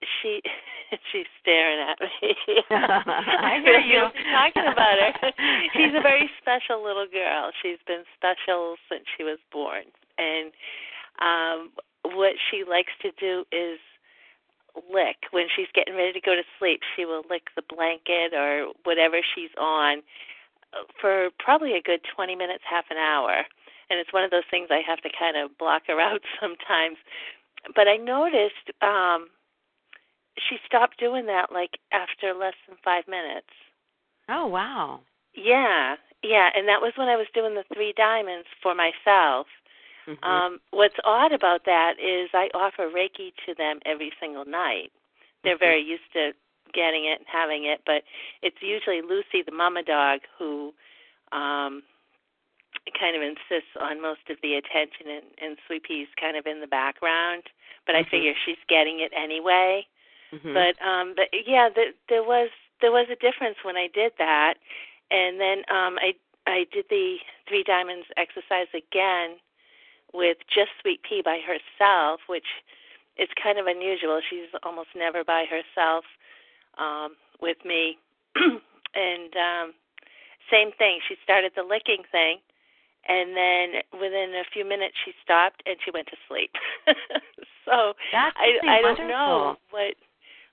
she, 0.00 0.40
she's 1.12 1.26
staring 1.40 1.78
at 1.78 1.98
me. 2.00 2.34
I 2.70 3.60
hear 3.62 3.80
you. 3.80 4.08
Talking 4.32 4.72
about 4.72 4.96
her. 4.98 5.32
she's 5.74 5.94
a 5.94 6.02
very 6.02 6.30
special 6.40 6.82
little 6.82 7.06
girl. 7.06 7.50
She's 7.62 7.78
been 7.86 8.04
special 8.16 8.76
since 8.90 9.04
she 9.16 9.24
was 9.24 9.38
born, 9.52 9.84
and 10.18 10.52
um, 11.20 11.70
what 12.14 12.34
she 12.50 12.64
likes 12.68 12.92
to 13.02 13.10
do 13.18 13.44
is 13.52 13.78
lick 14.92 15.16
when 15.30 15.46
she's 15.54 15.68
getting 15.74 15.96
ready 15.96 16.12
to 16.12 16.20
go 16.20 16.34
to 16.34 16.42
sleep. 16.58 16.80
She 16.94 17.04
will 17.04 17.22
lick 17.30 17.48
the 17.56 17.62
blanket 17.68 18.34
or 18.36 18.72
whatever 18.84 19.20
she's 19.34 19.50
on 19.58 20.02
for 21.00 21.30
probably 21.38 21.74
a 21.76 21.82
good 21.82 22.00
20 22.14 22.34
minutes, 22.36 22.64
half 22.68 22.84
an 22.90 22.98
hour. 22.98 23.44
And 23.90 24.00
it's 24.00 24.12
one 24.12 24.24
of 24.24 24.30
those 24.30 24.48
things 24.50 24.68
I 24.70 24.82
have 24.86 25.00
to 25.02 25.10
kind 25.16 25.36
of 25.36 25.56
block 25.58 25.82
her 25.86 26.00
out 26.08 26.20
sometimes. 26.40 26.96
But 27.74 27.88
I 27.88 27.96
noticed 27.96 28.70
um 28.82 29.28
she 30.48 30.56
stopped 30.66 30.98
doing 30.98 31.26
that 31.26 31.50
like 31.52 31.78
after 31.92 32.34
less 32.34 32.54
than 32.68 32.76
5 32.84 33.08
minutes. 33.08 33.48
Oh 34.28 34.46
wow. 34.46 35.00
Yeah. 35.34 35.96
Yeah, 36.22 36.48
and 36.54 36.66
that 36.66 36.80
was 36.80 36.92
when 36.96 37.08
I 37.08 37.16
was 37.16 37.26
doing 37.34 37.54
the 37.54 37.64
3 37.74 37.92
diamonds 37.96 38.48
for 38.62 38.74
myself. 38.74 39.46
Mhm. 40.06 40.22
Um 40.22 40.60
what's 40.70 40.96
odd 41.04 41.32
about 41.32 41.64
that 41.66 41.94
is 42.00 42.30
I 42.34 42.48
offer 42.54 42.88
Reiki 42.90 43.32
to 43.46 43.54
them 43.54 43.80
every 43.86 44.12
single 44.20 44.44
night. 44.44 44.92
They're 45.44 45.56
Mhm. 45.56 45.60
very 45.60 45.82
used 45.82 46.12
to 46.14 46.32
getting 46.74 47.04
it 47.06 47.18
and 47.18 47.26
having 47.28 47.64
it, 47.64 47.80
but 47.86 48.02
it's 48.42 48.60
usually 48.60 49.00
Lucy 49.00 49.42
the 49.42 49.52
mama 49.52 49.82
dog 49.82 50.20
who 50.38 50.74
um 51.32 51.82
kind 52.94 53.16
of 53.16 53.22
insists 53.22 53.74
on 53.80 54.00
most 54.00 54.28
of 54.30 54.36
the 54.42 54.54
attention 54.54 55.08
and, 55.08 55.26
and 55.42 55.58
Sweet 55.66 55.82
Pea's 55.84 56.08
kind 56.20 56.36
of 56.36 56.46
in 56.46 56.60
the 56.60 56.66
background. 56.66 57.44
But 57.86 57.96
I 57.96 58.02
Mhm. 58.02 58.10
figure 58.10 58.34
she's 58.44 58.62
getting 58.68 59.00
it 59.00 59.12
anyway. 59.14 59.86
Mhm. 60.32 60.54
But 60.54 60.80
um 60.82 61.14
but 61.14 61.28
yeah, 61.46 61.68
the, 61.68 61.94
there 62.08 62.22
was 62.22 62.50
there 62.80 62.92
was 62.92 63.08
a 63.10 63.16
difference 63.16 63.56
when 63.64 63.76
I 63.76 63.88
did 63.88 64.12
that. 64.18 64.58
And 65.10 65.40
then 65.40 65.58
um 65.68 65.98
I 66.00 66.14
I 66.46 66.64
did 66.72 66.88
the 66.88 67.18
three 67.48 67.62
diamonds 67.62 68.06
exercise 68.16 68.68
again 68.74 69.38
with 70.12 70.38
just 70.48 70.70
Sweet 70.80 71.02
Pea 71.02 71.22
by 71.22 71.40
herself, 71.40 72.20
which 72.28 72.46
is 73.16 73.28
kind 73.42 73.58
of 73.58 73.66
unusual. 73.66 74.20
She's 74.28 74.48
almost 74.62 74.94
never 74.94 75.24
by 75.24 75.44
herself 75.46 76.04
um 76.78 77.16
with 77.40 77.64
me. 77.64 77.98
and 78.94 79.36
um 79.36 79.74
same 80.50 80.72
thing. 80.72 81.00
She 81.08 81.16
started 81.24 81.52
the 81.56 81.62
licking 81.64 82.04
thing 82.12 82.38
and 83.08 83.36
then 83.36 84.00
within 84.00 84.34
a 84.40 84.44
few 84.52 84.64
minutes 84.64 84.94
she 85.04 85.12
stopped 85.22 85.62
and 85.66 85.76
she 85.84 85.90
went 85.90 86.06
to 86.08 86.16
sleep. 86.28 86.50
so 87.64 87.92
That's 88.12 88.36
I 88.36 88.78
I 88.78 88.82
don't 88.82 89.08
know 89.08 89.56
what 89.70 89.94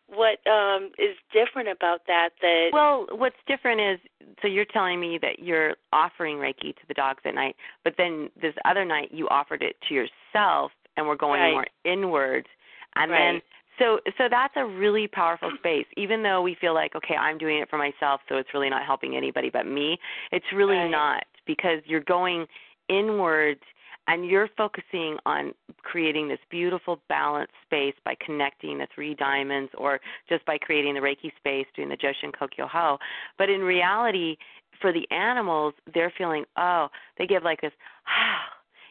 what 0.08 0.39
um 0.51 0.91
is 0.97 1.16
different 1.32 1.70
about 1.70 2.01
that 2.08 2.30
that 2.41 2.70
Well, 2.74 3.08
what's 3.12 3.36
different 3.47 3.82
is 3.82 3.99
so 4.41 4.47
you're 4.47 4.66
telling 4.66 4.99
me 4.99 5.18
that 5.22 5.39
you're 5.39 5.76
offering 5.91 6.38
Reiki 6.38 6.76
to 6.76 6.88
the 6.88 6.93
dogs 6.93 7.22
at 7.26 7.36
night, 7.36 7.56
but 7.84 7.95
then 7.97 8.30
this 8.41 8.54
other 8.66 8.86
night 8.86 9.10
you 9.12 9.28
offered 9.30 9.64
it 9.64 9.76
to 9.88 9.93
yourself 9.93 10.72
and 10.97 11.08
we're 11.08 11.16
going 11.16 11.41
Right. 11.41 11.51
more 11.54 11.68
inward. 11.86 12.47
And 12.95 13.12
Right. 13.12 13.20
then 13.20 13.41
so 13.80 13.99
so 14.17 14.26
that's 14.30 14.53
a 14.55 14.65
really 14.65 15.07
powerful 15.07 15.51
space. 15.57 15.86
Even 15.97 16.24
though 16.24 16.41
we 16.41 16.55
feel 16.59 16.74
like, 16.74 16.95
okay, 16.95 17.15
I'm 17.15 17.38
doing 17.38 17.57
it 17.59 17.69
for 17.69 17.78
myself, 17.78 18.21
so 18.30 18.38
it's 18.38 18.49
really 18.53 18.69
not 18.69 18.86
helping 18.86 19.15
anybody 19.15 19.49
but 19.49 19.65
me, 19.65 19.97
it's 20.32 20.45
really 20.53 20.78
Right. 20.78 20.89
not 20.91 21.24
because 21.45 21.80
you're 21.86 22.01
going 22.01 22.45
inward 22.89 23.59
and 24.07 24.26
you're 24.28 24.49
focusing 24.57 25.17
on 25.26 25.53
creating 25.82 26.28
this 26.28 26.39
beautiful 26.49 27.01
balanced 27.07 27.53
space 27.65 27.95
by 28.03 28.15
connecting 28.26 28.78
the 28.78 28.88
three 28.93 29.15
diamonds 29.15 29.71
or 29.78 29.99
just 30.28 30.45
by 30.45 30.57
creating 30.57 30.93
the 30.93 30.99
reiki 30.99 31.32
space 31.38 31.65
doing 31.76 31.89
the 31.89 31.97
joshin 31.97 32.32
kokyo 32.32 32.67
ho 32.67 32.97
but 33.38 33.49
in 33.49 33.61
reality 33.61 34.36
for 34.82 34.91
the 34.91 35.09
animals 35.11 35.74
they're 35.93 36.11
feeling 36.17 36.43
oh 36.57 36.88
they 37.17 37.26
give 37.26 37.43
like 37.43 37.61
this 37.61 37.71
ah, 38.07 38.41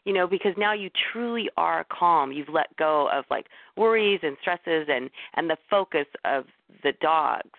you 0.04 0.12
know 0.12 0.26
because 0.26 0.54
now 0.56 0.72
you 0.72 0.90
truly 1.12 1.48
are 1.56 1.84
calm. 1.90 2.32
You've 2.32 2.48
let 2.48 2.74
go 2.76 3.08
of 3.12 3.24
like 3.30 3.46
worries 3.76 4.20
and 4.22 4.36
stresses 4.40 4.86
and 4.88 5.10
and 5.34 5.48
the 5.48 5.56
focus 5.70 6.06
of 6.24 6.44
the 6.82 6.92
dogs. 7.00 7.50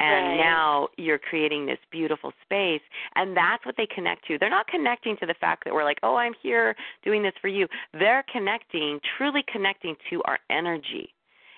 And 0.00 0.28
Right. 0.30 0.36
now 0.38 0.88
you're 0.96 1.18
creating 1.20 1.66
this 1.66 1.78
beautiful 1.92 2.32
space 2.44 2.82
and 3.14 3.36
that's 3.36 3.64
what 3.64 3.76
they 3.76 3.86
connect 3.86 4.26
to. 4.26 4.38
They're 4.38 4.50
not 4.50 4.66
connecting 4.66 5.16
to 5.18 5.26
the 5.26 5.34
fact 5.34 5.64
that 5.64 5.72
we're 5.74 5.84
like 5.84 5.98
oh 6.02 6.16
i'm 6.16 6.34
here 6.42 6.74
doing 7.04 7.22
this 7.22 7.34
for 7.40 7.48
you. 7.48 7.68
They're 7.92 8.24
connecting 8.32 8.98
truly 9.16 9.44
connecting 9.50 9.94
to 10.10 10.22
our 10.24 10.38
energy. 10.50 11.14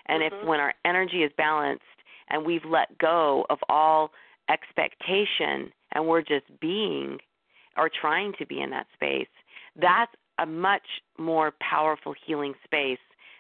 And 0.07 0.23
Mhm. 0.23 0.27
if 0.27 0.45
when 0.47 0.61
our 0.61 0.75
energy 0.85 1.23
is 1.23 1.33
balanced 1.39 1.85
and 2.29 2.45
we've 2.45 2.65
let 2.65 2.97
go 2.99 3.47
of 3.49 3.59
all 3.69 4.13
expectation 4.49 5.73
and 5.93 6.07
we're 6.07 6.23
just 6.23 6.45
being 6.61 7.19
or 7.77 7.89
trying 7.89 8.33
to 8.39 8.47
be 8.47 8.61
in 8.61 8.71
that 8.71 8.87
space 8.95 9.29
that's 9.81 10.13
a 10.39 10.47
much 10.47 10.87
more 11.19 11.53
powerful 11.61 12.15
healing 12.27 12.55
space 12.65 12.99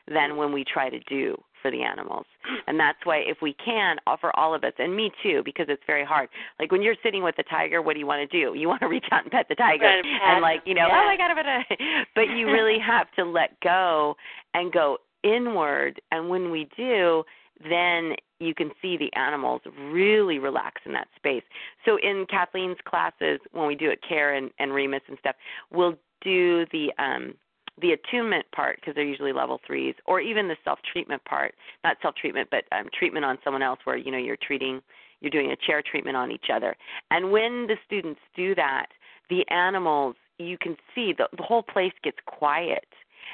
than 0.09 0.37
when 0.37 0.53
we 0.53 0.64
try 0.64 0.89
to 0.89 1.01
do 1.01 1.37
for 1.61 1.70
the 1.70 1.82
animals. 1.82 2.26
And 2.66 2.78
that's 2.78 2.99
why 3.05 3.18
if 3.18 3.39
we 3.43 3.55
can 3.55 3.97
offer 4.07 4.30
all 4.34 4.55
of 4.55 4.62
us 4.62 4.72
and 4.78 4.95
me 4.95 5.11
too 5.22 5.43
because 5.45 5.66
it's 5.68 5.82
very 5.87 6.05
hard. 6.05 6.28
Like 6.61 6.70
when 6.70 6.80
you're 6.80 6.97
sitting 7.03 7.22
with 7.22 7.37
the 7.37 7.43
tiger, 7.45 7.82
what 7.82 7.95
do 7.95 7.99
you 7.99 8.07
want 8.07 8.28
to 8.28 8.41
do? 8.41 8.57
You 8.57 8.68
want 8.68 8.80
to 8.82 8.89
reach 8.89 9.07
out 9.11 9.24
and 9.24 9.32
pet 9.32 9.47
the 9.49 9.57
tiger 9.57 9.84
pet 9.84 10.05
and 10.05 10.43
like, 10.43 10.62
you 10.64 10.74
know, 10.74 10.87
oh, 10.87 10.95
yeah. 10.95 11.03
oh 11.03 11.07
my 11.07 11.16
god, 11.16 11.30
but 11.34 11.78
but 12.14 12.37
you 12.37 12.47
really 12.47 12.78
have 12.87 13.11
to 13.16 13.24
let 13.24 13.59
go 13.61 14.14
and 14.55 14.72
go 14.72 14.99
inward 15.24 16.01
and 16.12 16.28
when 16.28 16.51
we 16.51 16.68
do, 16.76 17.24
then 17.68 18.14
you 18.39 18.55
can 18.55 18.70
see 18.82 18.97
the 18.97 19.12
animals 19.18 19.62
really 19.91 20.39
relax 20.39 20.82
in 20.84 20.93
that 20.93 21.09
space. 21.16 21.43
So 21.84 21.99
in 22.03 22.26
Kathleen's 22.28 22.76
classes, 22.87 23.41
when 23.53 23.66
we 23.66 23.74
do 23.74 23.91
it, 23.91 23.99
Care 24.07 24.34
and, 24.34 24.51
and 24.59 24.72
Remus 24.72 25.01
and 25.09 25.18
stuff, 25.18 25.37
we'll 25.72 25.95
do 26.22 26.66
the 26.72 26.92
um, 26.98 27.34
the 27.80 27.92
attunement 27.92 28.46
part 28.54 28.76
because 28.76 28.94
they're 28.94 29.04
usually 29.04 29.32
level 29.32 29.60
threes, 29.66 29.94
or 30.06 30.20
even 30.20 30.48
the 30.48 30.56
self 30.64 30.78
treatment 30.90 31.22
part. 31.24 31.54
Not 31.84 31.96
self 32.00 32.14
treatment, 32.14 32.48
but 32.50 32.64
um, 32.72 32.86
treatment 32.98 33.24
on 33.24 33.38
someone 33.44 33.62
else, 33.62 33.80
where 33.84 33.96
you 33.96 34.10
know 34.10 34.18
you're 34.18 34.38
treating, 34.40 34.80
you're 35.20 35.30
doing 35.30 35.52
a 35.52 35.56
chair 35.66 35.82
treatment 35.82 36.16
on 36.16 36.30
each 36.30 36.46
other. 36.52 36.76
And 37.10 37.30
when 37.30 37.66
the 37.66 37.76
students 37.84 38.20
do 38.34 38.54
that, 38.54 38.86
the 39.28 39.46
animals, 39.50 40.16
you 40.38 40.56
can 40.58 40.76
see 40.94 41.12
the, 41.16 41.28
the 41.36 41.42
whole 41.42 41.62
place 41.62 41.92
gets 42.02 42.18
quiet, 42.26 42.86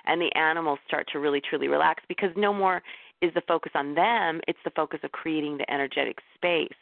and 0.07 0.21
the 0.21 0.35
animals 0.37 0.79
start 0.87 1.09
to 1.13 1.21
really 1.21 1.41
truly 1.41 1.69
relax 1.69 2.03
because 2.09 2.31
no 2.37 2.53
more 2.53 2.83
is 3.21 3.33
the 3.35 3.43
focus 3.47 3.73
on 3.75 3.95
them; 3.95 4.41
it's 4.49 4.59
the 4.65 4.71
focus 4.71 5.01
of 5.05 5.13
creating 5.13 5.59
the 5.59 5.73
energetic 5.73 6.19
space. 6.35 6.73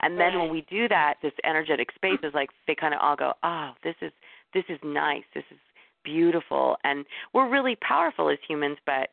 And 0.00 0.18
then 0.18 0.38
when 0.38 0.50
we 0.50 0.66
do 0.68 0.88
that, 0.88 1.14
this 1.22 1.32
energetic 1.44 1.88
space 1.94 2.18
is 2.22 2.34
like 2.34 2.50
they 2.66 2.74
kind 2.74 2.94
of 2.94 3.00
all 3.00 3.16
go, 3.16 3.34
"Oh, 3.42 3.72
this 3.82 3.94
is 4.00 4.12
this 4.54 4.64
is 4.68 4.78
nice. 4.82 5.24
This 5.34 5.44
is 5.50 5.58
beautiful." 6.04 6.76
And 6.84 7.04
we're 7.32 7.48
really 7.50 7.76
powerful 7.76 8.28
as 8.30 8.38
humans, 8.48 8.78
but 8.86 9.10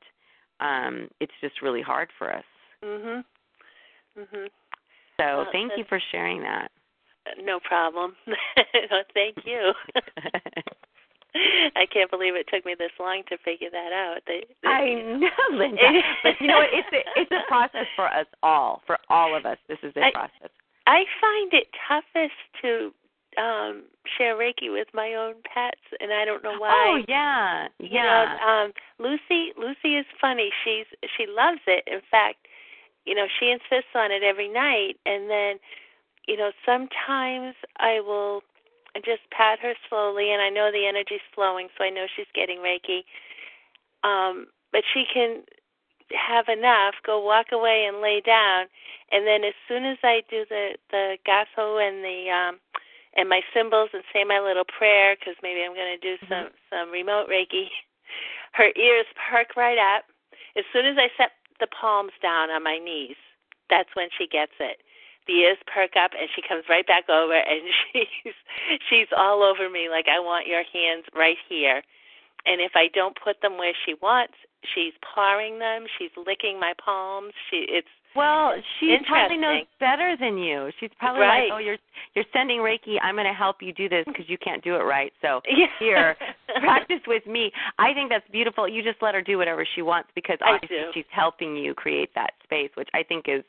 um 0.60 1.10
it's 1.20 1.34
just 1.42 1.62
really 1.62 1.82
hard 1.82 2.10
for 2.18 2.32
us. 2.34 2.46
Mhm. 2.84 3.24
Mhm. 4.18 4.50
So, 5.18 5.26
Well, 5.38 5.48
thank 5.52 5.74
you 5.78 5.84
for 5.86 6.00
sharing 6.12 6.42
that. 6.42 6.72
No 7.40 7.60
problem. 7.60 8.16
no, 8.28 9.04
thank 9.14 9.46
you. 9.46 9.74
I 11.76 11.86
can't 11.86 12.12
believe 12.12 12.36
it 12.36 12.48
took 12.52 12.66
me 12.66 12.76
this 12.78 12.92
long 13.00 13.24
to 13.30 13.38
figure 13.38 13.70
that 13.72 13.94
out. 13.94 14.20
They, 14.28 14.44
they, 14.64 14.68
I 14.68 14.96
know, 15.18 15.30
Linda. 15.52 16.02
but 16.24 16.34
you 16.42 16.48
know 16.48 16.58
what? 16.58 16.70
It's 16.74 16.88
a 16.92 17.20
it's 17.22 17.32
a 17.32 17.48
process 17.48 17.86
for 17.96 18.08
us 18.08 18.26
all. 18.44 18.82
For 18.86 18.98
all 19.10 19.36
of 19.36 19.46
us, 19.46 19.58
this 19.70 19.78
is 19.84 19.94
a 19.96 20.02
I- 20.08 20.12
process. 20.12 20.50
I 20.88 21.04
find 21.22 21.54
it 21.54 21.68
toughest 21.88 22.34
to 22.64 22.92
um 23.38 23.84
share 24.18 24.36
Reiki 24.36 24.72
with 24.72 24.88
my 24.94 25.14
own 25.14 25.36
pets, 25.44 25.82
and 26.00 26.12
I 26.12 26.26
don't 26.26 26.44
know 26.44 26.58
why. 26.58 26.72
Oh 26.72 27.04
yeah, 27.08 27.68
You 27.80 27.90
yeah. 27.92 28.38
know, 28.40 28.48
um 28.48 28.74
Lucy 29.00 29.54
Lucy 29.58 29.96
is 29.98 30.06
funny. 30.20 30.52
She's 30.64 30.86
she 31.18 31.26
loves 31.28 31.62
it. 31.68 31.84
In 31.88 32.02
fact, 32.10 32.48
you 33.06 33.16
know, 33.16 33.28
she 33.40 33.50
insists 33.50 33.96
on 33.96 34.12
it 34.12 34.24
every 34.24 34.50
night 34.50 34.96
and 35.06 35.30
then 35.30 35.60
you 36.28 36.38
know, 36.38 36.52
sometimes 36.66 37.56
I 37.78 38.00
will 38.00 38.42
just 39.04 39.22
pat 39.32 39.60
her 39.60 39.74
slowly 39.90 40.32
and 40.32 40.42
I 40.42 40.50
know 40.50 40.70
the 40.72 40.86
energy's 40.86 41.26
flowing 41.34 41.68
so 41.78 41.84
I 41.84 41.90
know 41.90 42.06
she's 42.16 42.30
getting 42.36 42.60
Reiki. 42.60 43.04
Um 44.04 44.48
but 44.72 44.84
she 44.94 45.04
can 45.12 45.44
have 46.12 46.46
enough, 46.50 46.96
go 47.06 47.24
walk 47.24 47.48
away 47.54 47.86
and 47.88 48.02
lay 48.02 48.22
down 48.22 48.66
and 49.12 49.26
then 49.26 49.44
as 49.44 49.54
soon 49.68 49.86
as 49.86 49.98
I 50.04 50.22
do 50.30 50.46
the 50.50 50.78
the 50.90 51.18
gasho 51.28 51.80
and 51.82 52.04
the 52.04 52.30
um 52.30 52.60
and 53.16 53.28
my 53.28 53.42
symbols 53.54 53.90
and 53.94 54.04
say 54.14 54.24
my 54.24 54.40
little 54.40 54.66
prayer 54.66 55.16
because 55.20 55.36
maybe 55.44 55.64
I'm 55.64 55.76
going 55.76 56.00
to 56.00 56.02
do 56.02 56.16
some 56.28 56.52
mm-hmm. 56.52 56.70
some 56.72 56.92
remote 56.92 57.28
reiki. 57.28 57.68
Her 58.54 58.72
ears 58.76 59.08
perk 59.16 59.56
right 59.56 59.80
up. 59.80 60.04
As 60.58 60.66
soon 60.74 60.86
as 60.86 60.98
I 60.98 61.08
set 61.16 61.32
the 61.60 61.68
palms 61.68 62.12
down 62.22 62.50
on 62.50 62.64
my 62.64 62.78
knees, 62.78 63.16
that's 63.70 63.90
when 63.96 64.10
she 64.18 64.28
gets 64.28 64.52
it. 64.60 64.84
The 65.28 65.48
ears 65.48 65.58
perk 65.72 65.96
up 65.96 66.12
and 66.18 66.28
she 66.36 66.42
comes 66.42 66.66
right 66.68 66.86
back 66.86 67.08
over 67.08 67.34
and 67.52 67.62
she's 67.92 68.36
she's 68.90 69.08
all 69.16 69.44
over 69.44 69.70
me 69.70 69.88
like 69.90 70.08
I 70.08 70.20
want 70.20 70.48
your 70.48 70.64
hands 70.64 71.06
right 71.16 71.38
here. 71.48 71.82
And 72.44 72.60
if 72.60 72.72
I 72.74 72.90
don't 72.94 73.16
put 73.22 73.42
them 73.42 73.60
where 73.60 73.74
she 73.86 73.94
wants, 74.02 74.34
she's 74.74 74.94
pawing 75.06 75.60
them, 75.60 75.86
she's 75.98 76.10
licking 76.18 76.60
my 76.60 76.74
palms. 76.84 77.34
She 77.50 77.68
it's 77.70 77.94
Well, 78.16 78.54
she 78.80 78.98
probably 79.08 79.38
knows 79.38 79.64
better 79.80 80.18
than 80.20 80.38
you. 80.38 80.70
She's 80.80 80.90
probably 81.00 81.22
Right. 81.22 81.50
like, 81.50 81.54
"Oh, 81.54 81.58
you're 81.60 81.78
you're 82.14 82.26
sending 82.34 82.60
Reiki. 82.60 82.98
I'm 83.02 83.16
going 83.16 83.26
to 83.28 83.34
help 83.34 83.62
you 83.62 83.72
do 83.72 83.88
this 83.88 84.06
because 84.06 84.28
you 84.30 84.38
can't 84.38 84.64
do 84.64 84.76
it 84.76 84.84
right. 84.84 85.14
So 85.22 85.42
Yeah. 85.50 85.68
here, 85.80 86.18
practice 86.60 87.02
with 87.08 87.26
me." 87.26 87.52
I 87.80 87.94
think 87.94 88.10
that's 88.10 88.28
beautiful. 88.30 88.68
You 88.68 88.84
just 88.84 89.02
let 89.02 89.16
her 89.16 89.22
do 89.22 89.38
whatever 89.38 89.66
she 89.76 89.82
wants 89.82 90.10
because 90.14 90.38
obviously 90.42 90.92
she's 90.94 91.06
helping 91.10 91.56
you 91.56 91.74
create 91.74 92.14
that 92.16 92.34
space, 92.44 92.72
which 92.76 92.90
I 92.94 93.04
think 93.04 93.26
is 93.30 93.44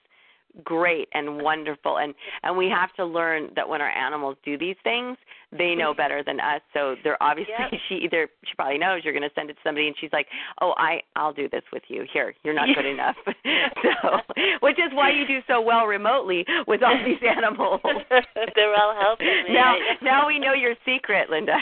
great 0.65 1.09
and 1.15 1.43
wonderful. 1.43 1.99
And 1.99 2.15
and 2.43 2.57
we 2.57 2.69
have 2.69 2.93
to 2.95 3.05
learn 3.05 3.51
that 3.57 3.69
when 3.69 3.81
our 3.81 3.91
animals 3.91 4.37
do 4.45 4.59
these 4.59 4.77
things, 4.85 5.17
they 5.53 5.75
know 5.75 5.91
mm-hmm. 5.91 5.99
better 5.99 6.23
than 6.25 6.41
us. 6.41 6.61
So 6.73 6.97
they're 7.05 7.23
obviously 7.23 7.53
Yep. 7.59 7.81
she 7.89 7.95
either 7.97 8.29
she 8.45 8.55
probably 8.55 8.79
knows 8.79 9.03
you're 9.05 9.13
going 9.13 9.29
to 9.29 9.35
send 9.35 9.51
it 9.51 9.55
to 9.55 9.61
somebody, 9.65 9.87
and 9.87 9.97
she's 10.01 10.13
like, 10.13 10.27
"Oh, 10.61 10.75
I 10.77 11.03
I'll 11.17 11.33
do 11.33 11.49
this 11.49 11.63
with 11.73 11.83
you. 11.89 12.05
Here, 12.13 12.35
you're 12.43 12.55
not 12.55 12.69
good 12.75 12.87
enough." 12.97 13.17
so, 13.83 14.21
which 14.61 14.79
is 14.79 14.93
why 14.93 15.11
you 15.11 15.27
do 15.27 15.41
so 15.47 15.61
well 15.61 15.87
remotely 15.87 16.45
with 16.67 16.83
all 16.83 16.97
these 17.05 17.21
animals. 17.23 17.81
They're 18.55 18.75
all 18.75 18.95
helping 18.99 19.45
me. 19.49 19.55
Now, 19.55 19.77
now 20.03 20.27
we 20.27 20.39
know 20.39 20.55
your 20.55 20.75
secret, 20.85 21.31
Linda. 21.31 21.55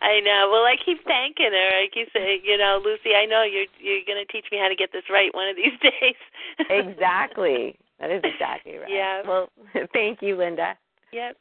I 0.00 0.20
know. 0.22 0.48
Well, 0.50 0.64
I 0.64 0.76
keep 0.84 1.04
thanking 1.04 1.52
her. 1.52 1.70
I 1.82 1.88
keep 1.92 2.08
saying, 2.12 2.42
you 2.44 2.58
know, 2.58 2.80
Lucy, 2.84 3.14
I 3.14 3.26
know 3.26 3.42
you're 3.42 3.66
you're 3.80 4.04
going 4.06 4.24
to 4.24 4.30
teach 4.30 4.46
me 4.52 4.58
how 4.58 4.68
to 4.68 4.76
get 4.76 4.92
this 4.92 5.04
right 5.10 5.34
one 5.34 5.48
of 5.48 5.56
these 5.56 5.78
days. 5.82 6.20
exactly. 6.58 7.03
That 8.00 8.10
is 8.10 8.22
exactly 8.24 8.76
right. 8.76 8.90
Yeah. 8.90 9.22
Well, 9.26 9.48
thank 9.92 10.20
you, 10.22 10.36
Linda. 10.36 10.76
Yep. 11.12 11.36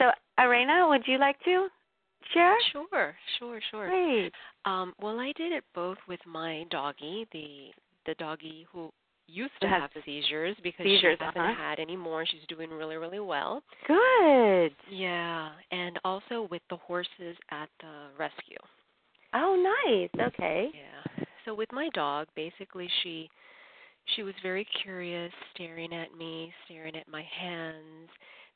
So, 0.00 0.10
Arena, 0.38 0.86
would 0.88 1.02
you 1.06 1.18
like 1.18 1.38
to 1.44 1.68
share? 2.32 2.54
Sure, 2.72 3.14
sure, 3.38 3.60
sure. 3.70 3.88
Great. 3.88 4.32
Um, 4.64 4.94
well, 5.00 5.18
I 5.18 5.32
did 5.36 5.52
it 5.52 5.64
both 5.74 5.98
with 6.08 6.20
my 6.26 6.64
doggie, 6.70 7.26
the 7.32 7.68
the 8.06 8.14
doggie 8.14 8.66
who 8.72 8.90
used 9.26 9.52
to 9.60 9.68
Has 9.68 9.82
have 9.82 9.90
seizures 10.04 10.56
because 10.62 10.84
seizures, 10.84 11.18
she 11.18 11.24
hasn't 11.24 11.36
uh-huh. 11.36 11.54
had 11.56 11.78
any 11.78 11.96
more. 11.96 12.24
She's 12.26 12.46
doing 12.48 12.70
really, 12.70 12.96
really 12.96 13.20
well. 13.20 13.62
Good. 13.86 14.72
Yeah, 14.90 15.50
and 15.70 15.98
also 16.04 16.48
with 16.50 16.62
the 16.70 16.76
horses 16.76 17.36
at 17.50 17.68
the 17.80 18.08
rescue. 18.18 18.56
Oh, 19.34 19.74
nice. 19.86 20.28
Okay. 20.28 20.70
Yeah. 20.72 21.24
So 21.44 21.54
with 21.54 21.70
my 21.72 21.88
dog, 21.94 22.28
basically 22.34 22.88
she 23.02 23.28
she 24.14 24.22
was 24.22 24.34
very 24.42 24.66
curious, 24.82 25.32
staring 25.54 25.92
at 25.92 26.16
me, 26.16 26.52
staring 26.64 26.96
at 26.96 27.08
my 27.08 27.22
hands. 27.22 28.08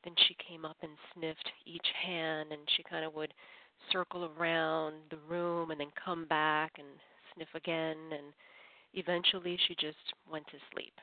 Then 0.03 0.13
she 0.27 0.35
came 0.47 0.65
up 0.65 0.77
and 0.81 0.91
sniffed 1.13 1.49
each 1.65 1.87
hand 2.05 2.51
and 2.51 2.61
she 2.75 2.83
kind 2.83 3.05
of 3.05 3.13
would 3.13 3.33
circle 3.91 4.31
around 4.37 4.95
the 5.09 5.17
room 5.29 5.71
and 5.71 5.79
then 5.79 5.91
come 6.03 6.25
back 6.25 6.73
and 6.77 6.87
sniff 7.33 7.47
again 7.55 7.97
and 8.11 8.33
eventually 8.93 9.57
she 9.67 9.75
just 9.75 9.97
went 10.31 10.45
to 10.47 10.57
sleep. 10.73 10.93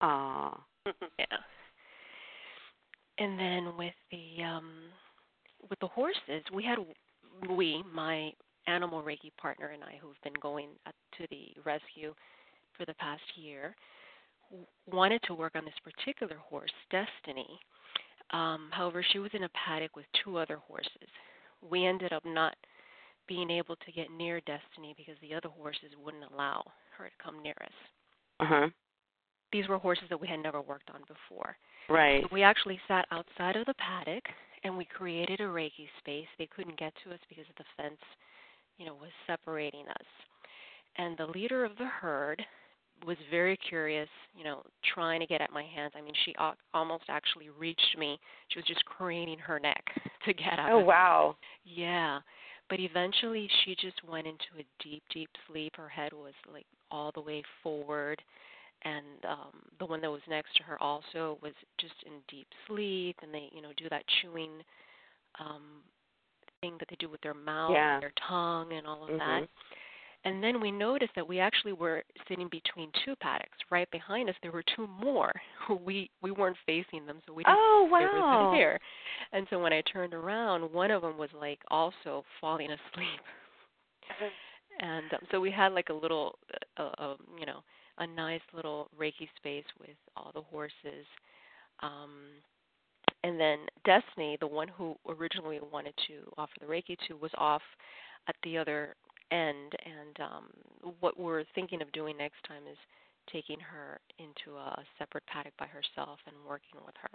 Aw. 0.00 0.60
Yeah. 1.18 1.26
And 3.16 3.38
then 3.38 3.76
with 3.78 3.94
the 4.10 4.42
um 4.42 4.70
with 5.70 5.78
the 5.78 5.86
horses, 5.86 6.42
we 6.52 6.64
had 6.64 6.78
we, 7.48 7.82
my 7.94 8.32
animal 8.66 9.02
Reiki 9.02 9.30
partner 9.38 9.68
and 9.68 9.82
I 9.82 9.98
who've 10.00 10.20
been 10.24 10.34
going 10.42 10.68
to 11.16 11.26
the 11.30 11.48
rescue 11.64 12.12
for 12.76 12.84
the 12.84 12.94
past 12.94 13.22
year 13.36 13.74
wanted 14.90 15.20
to 15.26 15.34
work 15.34 15.52
on 15.56 15.64
this 15.64 15.74
particular 15.82 16.36
horse, 16.36 16.72
Destiny. 16.90 17.58
Um, 18.32 18.68
however, 18.72 19.04
she 19.12 19.18
was 19.18 19.30
in 19.34 19.44
a 19.44 19.48
paddock 19.50 19.96
with 19.96 20.06
two 20.22 20.36
other 20.38 20.56
horses. 20.56 21.08
We 21.68 21.86
ended 21.86 22.12
up 22.12 22.24
not 22.24 22.54
being 23.26 23.50
able 23.50 23.76
to 23.76 23.92
get 23.92 24.10
near 24.10 24.40
Destiny 24.40 24.94
because 24.96 25.16
the 25.20 25.34
other 25.34 25.48
horses 25.48 25.90
wouldn't 26.02 26.30
allow 26.32 26.64
her 26.96 27.06
to 27.06 27.22
come 27.22 27.42
near 27.42 27.54
us. 27.60 27.72
Uh 28.40 28.46
huh. 28.46 28.68
These 29.52 29.68
were 29.68 29.78
horses 29.78 30.04
that 30.10 30.20
we 30.20 30.26
had 30.26 30.40
never 30.40 30.60
worked 30.60 30.90
on 30.90 31.00
before. 31.02 31.56
Right. 31.88 32.22
So 32.22 32.28
we 32.32 32.42
actually 32.42 32.80
sat 32.88 33.06
outside 33.10 33.56
of 33.56 33.66
the 33.66 33.74
paddock 33.74 34.24
and 34.64 34.76
we 34.76 34.84
created 34.84 35.40
a 35.40 35.44
Reiki 35.44 35.86
space. 35.98 36.26
They 36.38 36.48
couldn't 36.54 36.78
get 36.78 36.92
to 37.04 37.12
us 37.12 37.20
because 37.28 37.44
the 37.56 37.64
fence, 37.76 38.00
you 38.78 38.86
know, 38.86 38.94
was 38.94 39.10
separating 39.26 39.86
us. 39.88 40.06
And 40.96 41.16
the 41.16 41.26
leader 41.26 41.64
of 41.64 41.76
the 41.76 41.86
herd 41.86 42.42
was 43.06 43.16
very 43.30 43.56
curious, 43.68 44.08
you 44.36 44.44
know, 44.44 44.62
trying 44.94 45.20
to 45.20 45.26
get 45.26 45.40
at 45.40 45.52
my 45.52 45.62
hands. 45.64 45.92
I 45.96 46.00
mean, 46.00 46.14
she 46.24 46.34
al- 46.38 46.56
almost 46.72 47.04
actually 47.08 47.50
reached 47.50 47.96
me. 47.98 48.18
She 48.48 48.58
was 48.58 48.66
just 48.66 48.84
craning 48.84 49.38
her 49.38 49.58
neck 49.58 49.84
to 50.24 50.32
get 50.32 50.58
at 50.58 50.70
Oh, 50.70 50.78
wow. 50.78 51.36
Yeah. 51.64 52.20
But 52.70 52.80
eventually 52.80 53.48
she 53.64 53.74
just 53.74 54.02
went 54.08 54.26
into 54.26 54.44
a 54.58 54.64
deep, 54.82 55.02
deep 55.12 55.28
sleep. 55.46 55.76
Her 55.76 55.88
head 55.88 56.12
was 56.12 56.32
like 56.52 56.66
all 56.90 57.12
the 57.14 57.20
way 57.20 57.42
forward. 57.62 58.20
And 58.82 59.24
um 59.28 59.62
the 59.78 59.86
one 59.86 60.00
that 60.02 60.10
was 60.10 60.20
next 60.28 60.54
to 60.56 60.62
her 60.64 60.80
also 60.82 61.38
was 61.42 61.52
just 61.78 61.94
in 62.06 62.12
deep 62.28 62.46
sleep 62.66 63.16
and 63.22 63.32
they, 63.32 63.48
you 63.52 63.62
know, 63.62 63.70
do 63.76 63.88
that 63.90 64.02
chewing 64.22 64.50
um 65.40 65.82
thing 66.60 66.74
that 66.78 66.88
they 66.88 66.96
do 66.98 67.08
with 67.10 67.20
their 67.20 67.34
mouth, 67.34 67.72
Yeah. 67.72 68.00
their 68.00 68.12
tongue 68.28 68.72
and 68.72 68.86
all 68.86 69.04
of 69.04 69.10
Mhm. 69.10 69.18
that. 69.18 69.48
And 70.24 70.42
then 70.42 70.60
we 70.60 70.70
noticed 70.70 71.12
that 71.16 71.28
we 71.28 71.38
actually 71.38 71.74
were 71.74 72.02
sitting 72.28 72.48
between 72.50 72.90
two 73.04 73.14
paddocks. 73.16 73.58
Right 73.70 73.90
behind 73.90 74.30
us, 74.30 74.34
there 74.42 74.52
were 74.52 74.64
two 74.74 74.86
more. 74.86 75.32
We 75.84 76.10
we 76.22 76.30
weren't 76.30 76.56
facing 76.66 77.06
them, 77.06 77.20
so 77.26 77.32
we 77.32 77.42
didn't 77.42 77.56
Oh 77.58 77.88
they 77.90 78.04
were 78.04 78.20
wow. 78.20 78.52
there. 78.52 78.78
And 79.32 79.46
so 79.50 79.58
when 79.58 79.72
I 79.72 79.82
turned 79.82 80.14
around, 80.14 80.72
one 80.72 80.90
of 80.90 81.02
them 81.02 81.18
was 81.18 81.30
like 81.38 81.58
also 81.68 82.24
falling 82.40 82.70
asleep. 82.70 83.20
and 84.80 85.12
um, 85.12 85.20
so 85.30 85.40
we 85.40 85.50
had 85.50 85.72
like 85.72 85.88
a 85.88 85.92
little, 85.94 86.38
uh, 86.78 86.90
uh, 86.98 87.14
you 87.38 87.46
know, 87.46 87.62
a 87.98 88.06
nice 88.06 88.40
little 88.54 88.88
Reiki 88.98 89.28
space 89.36 89.64
with 89.80 89.96
all 90.16 90.30
the 90.34 90.42
horses. 90.42 91.06
Um, 91.82 92.10
and 93.22 93.40
then 93.40 93.58
Destiny, 93.84 94.36
the 94.40 94.46
one 94.46 94.68
who 94.68 94.96
originally 95.08 95.60
wanted 95.72 95.94
to 96.08 96.30
offer 96.36 96.52
the 96.60 96.66
Reiki 96.66 96.96
to, 97.08 97.16
was 97.16 97.30
off 97.38 97.62
at 98.28 98.36
the 98.42 98.58
other 98.58 98.94
end. 99.30 99.72
And 99.84 100.20
um, 100.20 100.44
what 101.00 101.18
we're 101.18 101.44
thinking 101.54 101.82
of 101.82 101.90
doing 101.92 102.16
next 102.16 102.42
time 102.46 102.62
is 102.70 102.78
taking 103.32 103.58
her 103.60 103.98
into 104.18 104.56
a 104.58 104.84
separate 104.98 105.24
paddock 105.26 105.54
by 105.58 105.66
herself 105.66 106.18
and 106.26 106.36
working 106.46 106.80
with 106.84 106.94
her. 107.00 107.10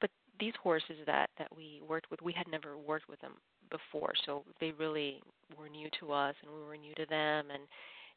But 0.00 0.10
these 0.40 0.54
horses 0.62 0.96
that 1.06 1.30
that 1.38 1.48
we 1.56 1.80
worked 1.86 2.10
with, 2.10 2.20
we 2.22 2.32
had 2.32 2.48
never 2.48 2.76
worked 2.76 3.08
with 3.08 3.20
them 3.20 3.34
before, 3.70 4.12
so 4.24 4.44
they 4.60 4.72
really 4.72 5.20
were 5.58 5.68
new 5.68 5.88
to 6.00 6.12
us, 6.12 6.34
and 6.42 6.52
we 6.52 6.62
were 6.62 6.76
new 6.76 6.94
to 6.94 7.06
them. 7.06 7.46
And 7.52 7.62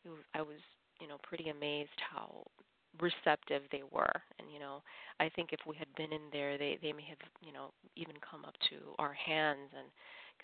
it 0.06 0.10
was, 0.10 0.20
I 0.34 0.42
was, 0.42 0.58
you 1.00 1.08
know, 1.08 1.18
pretty 1.24 1.50
amazed 1.50 1.98
how 2.12 2.46
receptive 3.00 3.62
they 3.72 3.84
were. 3.92 4.12
And 4.40 4.52
you 4.52 4.60
know, 4.60 4.82
I 5.20 5.30
think 5.30 5.50
if 5.54 5.60
we 5.68 5.76
had 5.76 5.88
been 5.96 6.12
in 6.12 6.22
there, 6.32 6.58
they 6.58 6.78
they 6.82 6.92
may 6.94 7.06
have, 7.10 7.20
you 7.46 7.54
know, 7.54 7.72
even 7.96 8.16
come 8.20 8.44
up 8.46 8.56
to 8.70 8.76
our 8.98 9.14
hands. 9.14 9.70
And 9.78 9.88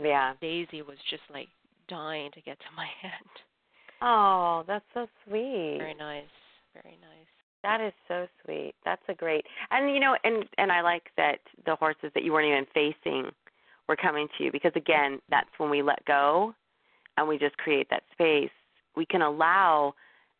Yeah. 0.06 0.34
Daisy 0.40 0.82
was 0.82 0.98
just 1.10 1.22
like 1.32 1.48
dying 1.88 2.30
to 2.32 2.40
get 2.40 2.58
to 2.58 2.66
my 2.76 2.86
hand. 3.02 3.12
Oh, 4.02 4.64
that's 4.66 4.84
so 4.94 5.06
sweet. 5.26 5.76
Very 5.78 5.94
nice, 5.94 6.24
very 6.74 6.98
nice. 7.00 7.26
That 7.62 7.80
is 7.80 7.92
so 8.06 8.26
sweet. 8.44 8.74
That's 8.84 9.02
a 9.08 9.14
great. 9.14 9.44
And 9.70 9.92
you 9.92 10.00
know, 10.00 10.16
and 10.22 10.44
and 10.58 10.70
I 10.70 10.82
like 10.82 11.04
that 11.16 11.38
the 11.64 11.74
horses 11.76 12.10
that 12.14 12.22
you 12.22 12.32
weren't 12.32 12.46
even 12.46 12.66
facing 12.74 13.30
were 13.88 13.96
coming 13.96 14.28
to 14.36 14.44
you 14.44 14.52
because 14.52 14.72
again, 14.76 15.20
that's 15.30 15.48
when 15.58 15.70
we 15.70 15.82
let 15.82 16.04
go 16.04 16.54
and 17.16 17.26
we 17.26 17.38
just 17.38 17.56
create 17.56 17.88
that 17.90 18.02
space. 18.12 18.50
We 18.96 19.06
can 19.06 19.22
allow 19.22 19.94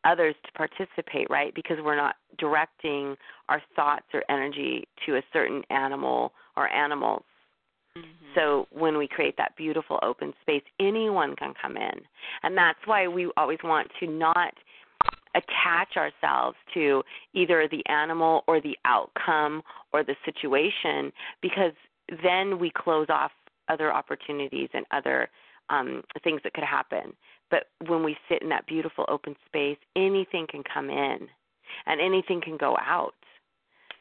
others 0.04 0.34
to 0.44 0.52
participate, 0.52 1.28
right? 1.30 1.54
Because 1.54 1.78
we're 1.82 1.96
not 1.96 2.16
directing 2.38 3.16
our 3.48 3.60
thoughts 3.74 4.06
or 4.14 4.22
energy 4.30 4.86
to 5.06 5.16
a 5.16 5.22
certain 5.32 5.62
animal 5.70 6.32
or 6.56 6.68
animals. 6.68 7.24
So 8.36 8.68
when 8.70 8.98
we 8.98 9.08
create 9.08 9.36
that 9.38 9.56
beautiful 9.56 9.98
open 10.02 10.34
space, 10.42 10.62
anyone 10.78 11.34
can 11.36 11.54
come 11.60 11.76
in. 11.76 12.00
And 12.42 12.56
that's 12.56 12.78
why 12.84 13.08
we 13.08 13.30
always 13.36 13.58
want 13.64 13.88
to 13.98 14.06
not 14.06 14.52
attach 15.34 15.96
ourselves 15.96 16.56
to 16.74 17.02
either 17.34 17.68
the 17.70 17.84
animal 17.86 18.44
or 18.46 18.60
the 18.60 18.76
outcome 18.84 19.62
or 19.92 20.04
the 20.04 20.14
situation 20.24 21.12
because 21.42 21.72
then 22.22 22.58
we 22.58 22.70
close 22.74 23.06
off 23.10 23.32
other 23.68 23.92
opportunities 23.92 24.68
and 24.72 24.86
other 24.92 25.28
um, 25.68 26.02
things 26.22 26.40
that 26.44 26.54
could 26.54 26.64
happen. 26.64 27.12
But 27.50 27.64
when 27.86 28.02
we 28.02 28.16
sit 28.28 28.42
in 28.42 28.48
that 28.50 28.66
beautiful 28.66 29.04
open 29.08 29.34
space, 29.46 29.78
anything 29.96 30.46
can 30.48 30.62
come 30.72 30.90
in 30.90 31.28
and 31.86 32.00
anything 32.00 32.40
can 32.40 32.56
go 32.56 32.76
out. 32.80 33.14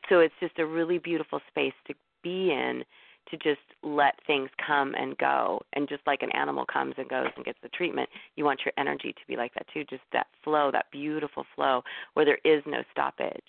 So 0.09 0.19
it's 0.19 0.33
just 0.39 0.59
a 0.59 0.65
really 0.65 0.99
beautiful 0.99 1.39
space 1.49 1.73
to 1.87 1.93
be 2.23 2.51
in 2.51 2.83
to 3.31 3.37
just 3.37 3.61
let 3.83 4.15
things 4.27 4.49
come 4.65 4.93
and 4.95 5.17
go. 5.17 5.61
And 5.73 5.87
just 5.87 6.01
like 6.05 6.21
an 6.21 6.31
animal 6.31 6.65
comes 6.65 6.95
and 6.97 7.07
goes 7.09 7.27
and 7.35 7.45
gets 7.45 7.59
the 7.61 7.69
treatment, 7.69 8.09
you 8.35 8.45
want 8.45 8.61
your 8.65 8.73
energy 8.77 9.13
to 9.13 9.27
be 9.27 9.35
like 9.35 9.53
that 9.55 9.67
too, 9.73 9.83
just 9.89 10.03
that 10.13 10.27
flow, 10.43 10.71
that 10.71 10.91
beautiful 10.91 11.45
flow 11.55 11.83
where 12.13 12.25
there 12.25 12.39
is 12.43 12.63
no 12.65 12.83
stoppage. 12.91 13.41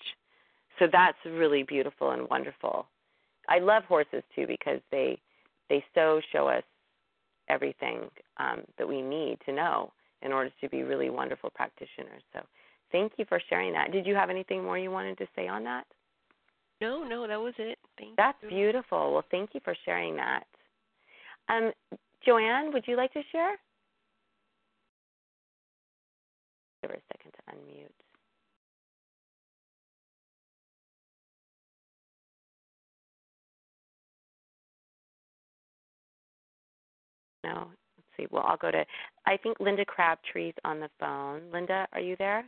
So 0.79 0.87
that's 0.91 1.17
really 1.25 1.63
beautiful 1.63 2.11
and 2.11 2.29
wonderful. 2.29 2.87
I 3.49 3.59
love 3.59 3.83
horses 3.83 4.23
too 4.35 4.45
because 4.47 4.79
they 4.91 5.19
they 5.69 5.83
so 5.93 6.21
show 6.31 6.47
us 6.47 6.63
everything 7.49 8.09
um, 8.37 8.61
that 8.77 8.87
we 8.87 9.01
need 9.01 9.37
to 9.45 9.51
know 9.51 9.91
in 10.21 10.31
order 10.31 10.51
to 10.61 10.69
be 10.69 10.83
really 10.83 11.09
wonderful 11.09 11.49
practitioners. 11.49 12.21
So 12.33 12.41
thank 12.91 13.13
you 13.17 13.25
for 13.27 13.41
sharing 13.49 13.73
that. 13.73 13.91
Did 13.91 14.05
you 14.05 14.15
have 14.15 14.29
anything 14.29 14.63
more 14.63 14.77
you 14.77 14.91
wanted 14.91 15.17
to 15.19 15.27
say 15.35 15.47
on 15.47 15.63
that? 15.65 15.85
No, 16.79 17.03
no, 17.03 17.27
that 17.27 17.39
was 17.39 17.53
it. 17.57 17.77
Thank 17.97 18.15
That's 18.17 18.37
you. 18.43 18.49
beautiful. 18.49 19.13
Well, 19.13 19.23
thank 19.31 19.51
you 19.53 19.61
for 19.63 19.75
sharing 19.85 20.15
that. 20.17 20.43
Um, 21.49 21.71
Joanne, 22.25 22.71
would 22.73 22.83
you 22.87 22.95
like 22.95 23.13
to 23.13 23.21
share? 23.31 23.55
Give 26.81 26.91
her 26.91 26.97
a 26.97 27.01
second 27.13 27.31
to 27.31 27.55
unmute. 27.55 27.89
No. 37.43 37.67
Let's 37.97 38.07
see. 38.17 38.27
Well, 38.29 38.43
I'll 38.45 38.57
go 38.57 38.71
to. 38.71 38.85
I 39.25 39.37
think 39.37 39.59
Linda 39.59 39.85
Crabtree's 39.85 40.53
on 40.65 40.79
the 40.79 40.89
phone. 40.99 41.43
Linda, 41.51 41.87
are 41.93 42.01
you 42.01 42.15
there? 42.19 42.43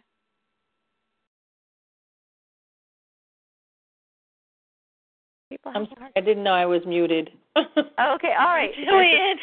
People 5.49 5.71
I'm 5.75 5.83
having 5.85 5.97
a 5.97 5.99
hard- 5.99 6.11
sorry, 6.15 6.23
I 6.23 6.25
didn't 6.27 6.43
know 6.43 6.53
I 6.53 6.65
was 6.65 6.81
muted. 6.85 7.31
Oh, 7.55 7.63
okay, 8.15 8.33
all 8.39 8.53
right. 8.53 8.71
Joanne. 8.89 9.37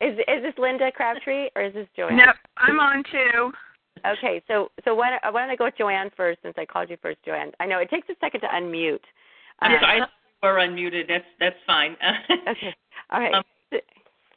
Is 0.00 0.18
is 0.28 0.42
this 0.42 0.54
Linda 0.58 0.90
Crabtree 0.92 1.48
or 1.56 1.62
is 1.62 1.74
this 1.74 1.88
Joanne? 1.96 2.16
Nope, 2.16 2.36
I'm 2.56 2.78
on 2.80 3.02
too. 3.10 3.52
Okay, 4.06 4.42
so 4.48 4.70
so 4.84 4.94
why 4.94 5.10
don't, 5.10 5.34
why 5.34 5.42
don't 5.42 5.50
I 5.50 5.56
go 5.56 5.64
with 5.66 5.76
Joanne 5.78 6.10
first 6.16 6.40
since 6.42 6.54
I 6.58 6.64
called 6.64 6.90
you 6.90 6.96
first, 7.02 7.18
Joanne? 7.24 7.52
I 7.60 7.66
know 7.66 7.78
it 7.78 7.90
takes 7.90 8.08
a 8.08 8.14
second 8.20 8.40
to 8.42 8.46
unmute. 8.48 9.00
I'm 9.60 9.78
sorry, 9.80 10.00
I 10.02 10.46
were 10.46 10.58
unmuted. 10.58 11.08
That's 11.08 11.24
that's 11.40 11.56
fine. 11.66 11.96
Okay, 12.48 12.74
all 13.10 13.20
right. 13.20 13.34
Um, 13.34 13.44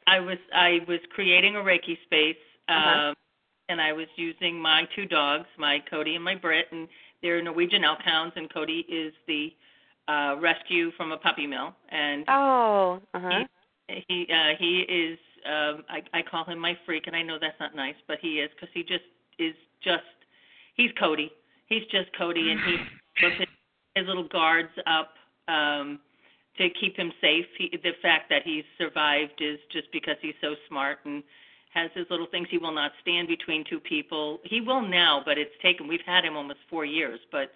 I 0.08 0.20
was 0.20 0.38
I 0.54 0.78
was 0.86 1.00
creating 1.14 1.56
a 1.56 1.60
Reiki 1.60 1.96
space, 2.04 2.36
um, 2.68 2.76
Uh-huh. 2.76 3.14
and 3.68 3.80
I 3.80 3.92
was 3.92 4.06
using 4.16 4.60
my 4.60 4.84
two 4.94 5.06
dogs, 5.06 5.46
my 5.58 5.80
Cody 5.90 6.14
and 6.14 6.22
my 6.24 6.34
Brit, 6.36 6.66
and 6.70 6.86
they're 7.22 7.42
Norwegian 7.42 7.82
elk 7.84 7.98
hounds, 8.04 8.34
and 8.36 8.52
Cody 8.52 8.86
is 8.88 9.12
the 9.26 9.52
uh, 10.08 10.36
rescue 10.40 10.90
from 10.96 11.12
a 11.12 11.16
puppy 11.16 11.46
mill, 11.46 11.74
and 11.90 12.24
oh, 12.28 13.00
uh 13.14 13.20
huh. 13.20 13.44
he 14.08 14.26
uh, 14.32 14.56
he 14.58 14.80
is 14.88 15.18
um, 15.46 15.84
I, 15.88 16.02
I 16.12 16.22
call 16.22 16.44
him 16.44 16.58
my 16.58 16.76
freak, 16.84 17.06
and 17.06 17.16
I 17.16 17.22
know 17.22 17.38
that's 17.40 17.58
not 17.60 17.74
nice, 17.74 17.96
but 18.08 18.18
he 18.20 18.40
is 18.40 18.50
because 18.54 18.68
he 18.74 18.82
just 18.82 19.04
is 19.38 19.54
just 19.82 20.04
he's 20.74 20.90
Cody. 20.98 21.30
He's 21.66 21.84
just 21.90 22.16
Cody, 22.16 22.50
and 22.50 22.60
he 22.60 22.76
puts 23.20 23.38
his, 23.38 23.48
his 23.94 24.06
little 24.06 24.28
guards 24.28 24.70
up 24.86 25.14
um, 25.48 26.00
to 26.58 26.68
keep 26.80 26.96
him 26.96 27.12
safe. 27.20 27.46
He, 27.58 27.70
the 27.82 27.92
fact 28.02 28.28
that 28.30 28.42
he's 28.44 28.64
survived 28.78 29.40
is 29.40 29.58
just 29.72 29.90
because 29.92 30.16
he's 30.22 30.34
so 30.40 30.54
smart 30.68 30.98
and 31.04 31.22
has 31.74 31.90
his 31.94 32.06
little 32.10 32.26
things. 32.30 32.48
He 32.50 32.58
will 32.58 32.74
not 32.74 32.92
stand 33.02 33.28
between 33.28 33.64
two 33.68 33.80
people. 33.80 34.40
He 34.44 34.60
will 34.60 34.82
now, 34.82 35.22
but 35.24 35.38
it's 35.38 35.54
taken. 35.62 35.86
We've 35.86 36.00
had 36.06 36.24
him 36.24 36.36
almost 36.36 36.60
four 36.70 36.84
years, 36.84 37.20
but 37.30 37.52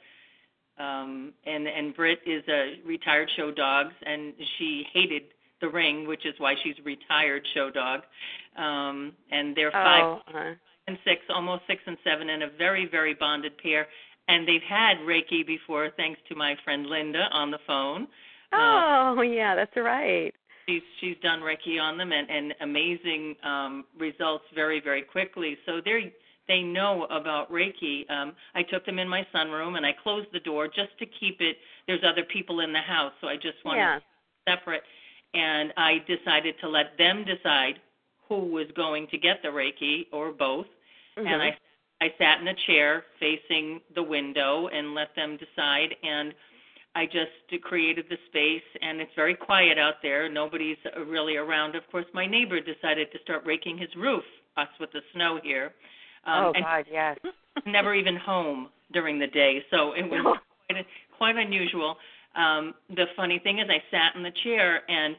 um 0.80 1.32
and 1.46 1.62
and 1.68 1.94
Britt 1.94 2.20
is 2.26 2.42
a 2.48 2.62
retired 2.86 3.28
show 3.36 3.50
dog 3.50 3.86
and 4.04 4.32
she 4.58 4.70
hated 4.92 5.22
the 5.60 5.68
ring 5.68 6.06
which 6.06 6.24
is 6.24 6.34
why 6.38 6.54
she's 6.62 6.76
a 6.80 6.82
retired 6.94 7.44
show 7.54 7.68
dog 7.70 8.00
um 8.56 9.12
and 9.30 9.46
they're 9.56 9.70
five 9.72 10.04
Oh, 10.04 10.20
uh-huh. 10.28 10.54
and 10.86 10.96
six 11.04 11.18
almost 11.34 11.62
six 11.66 11.80
and 11.86 11.98
seven 12.08 12.30
and 12.30 12.42
a 12.42 12.50
very 12.58 12.86
very 12.90 13.14
bonded 13.14 13.52
pair 13.62 13.86
and 14.28 14.46
they've 14.48 14.68
had 14.68 14.94
reiki 15.12 15.46
before 15.46 15.90
thanks 15.96 16.20
to 16.28 16.34
my 16.34 16.52
friend 16.64 16.86
linda 16.86 17.24
on 17.32 17.50
the 17.50 17.58
phone 17.66 18.02
Uh, 18.52 19.14
Oh, 19.16 19.22
yeah, 19.22 19.54
that's 19.54 19.76
right. 19.76 20.32
she's 20.68 20.82
she's 21.00 21.16
done 21.22 21.40
reiki 21.40 21.80
on 21.80 21.98
them 21.98 22.10
and 22.12 22.26
and 22.30 22.54
amazing 22.68 23.36
um 23.52 23.84
results 23.98 24.44
very 24.54 24.80
very 24.88 25.02
quickly 25.02 25.52
so 25.66 25.72
they're 25.84 26.02
they 26.50 26.62
know 26.62 27.04
about 27.10 27.50
reiki 27.52 28.10
um 28.10 28.32
i 28.56 28.62
took 28.62 28.84
them 28.84 28.98
in 28.98 29.08
my 29.08 29.24
sunroom 29.32 29.76
and 29.76 29.86
i 29.86 29.92
closed 30.02 30.26
the 30.32 30.40
door 30.40 30.66
just 30.66 30.92
to 30.98 31.06
keep 31.06 31.40
it 31.40 31.56
there's 31.86 32.02
other 32.04 32.24
people 32.24 32.60
in 32.60 32.72
the 32.72 32.80
house 32.80 33.12
so 33.20 33.28
i 33.28 33.36
just 33.36 33.58
wanted 33.64 33.78
Yeah. 33.80 34.00
separate 34.48 34.82
and 35.32 35.72
i 35.76 35.92
decided 36.14 36.54
to 36.60 36.68
let 36.68 36.98
them 36.98 37.24
decide 37.24 37.76
who 38.28 38.40
was 38.58 38.66
going 38.74 39.06
to 39.12 39.18
get 39.18 39.42
the 39.42 39.48
reiki 39.48 40.06
or 40.12 40.32
both 40.32 40.66
and 41.16 41.26
Mhm. 41.26 41.40
i 42.00 42.04
i 42.06 42.14
sat 42.18 42.40
in 42.40 42.48
a 42.48 42.54
chair 42.66 43.04
facing 43.20 43.80
the 43.94 44.02
window 44.02 44.66
and 44.68 44.94
let 44.94 45.14
them 45.14 45.36
decide 45.46 45.94
and 46.02 46.34
I 46.96 47.06
just 47.06 47.62
created 47.62 48.06
the 48.10 48.18
space, 48.26 48.68
and 48.82 49.00
it's 49.00 49.14
very 49.14 49.36
quiet 49.36 49.78
out 49.78 50.02
there. 50.02 50.28
Nobody's 50.28 50.76
really 51.06 51.36
around. 51.36 51.76
Of 51.76 51.88
course, 51.92 52.06
my 52.12 52.26
neighbor 52.26 52.58
decided 52.60 53.12
to 53.12 53.18
start 53.20 53.46
raking 53.46 53.78
his 53.78 53.94
roof, 53.94 54.24
us 54.56 54.66
with 54.80 54.90
the 54.90 55.02
snow 55.12 55.38
here. 55.40 55.72
Um, 56.24 56.44
oh 56.44 56.52
God, 56.60 56.84
yes. 56.90 57.18
never 57.66 57.94
even 57.94 58.16
home 58.16 58.68
during 58.92 59.18
the 59.18 59.26
day, 59.26 59.62
so 59.70 59.92
it 59.92 60.02
was 60.02 60.38
quite, 60.68 60.86
quite 61.16 61.36
unusual. 61.36 61.96
Um, 62.36 62.74
the 62.88 63.06
funny 63.16 63.38
thing 63.38 63.58
is, 63.58 63.68
I 63.68 63.82
sat 63.90 64.16
in 64.16 64.22
the 64.22 64.32
chair 64.42 64.88
and 64.90 65.16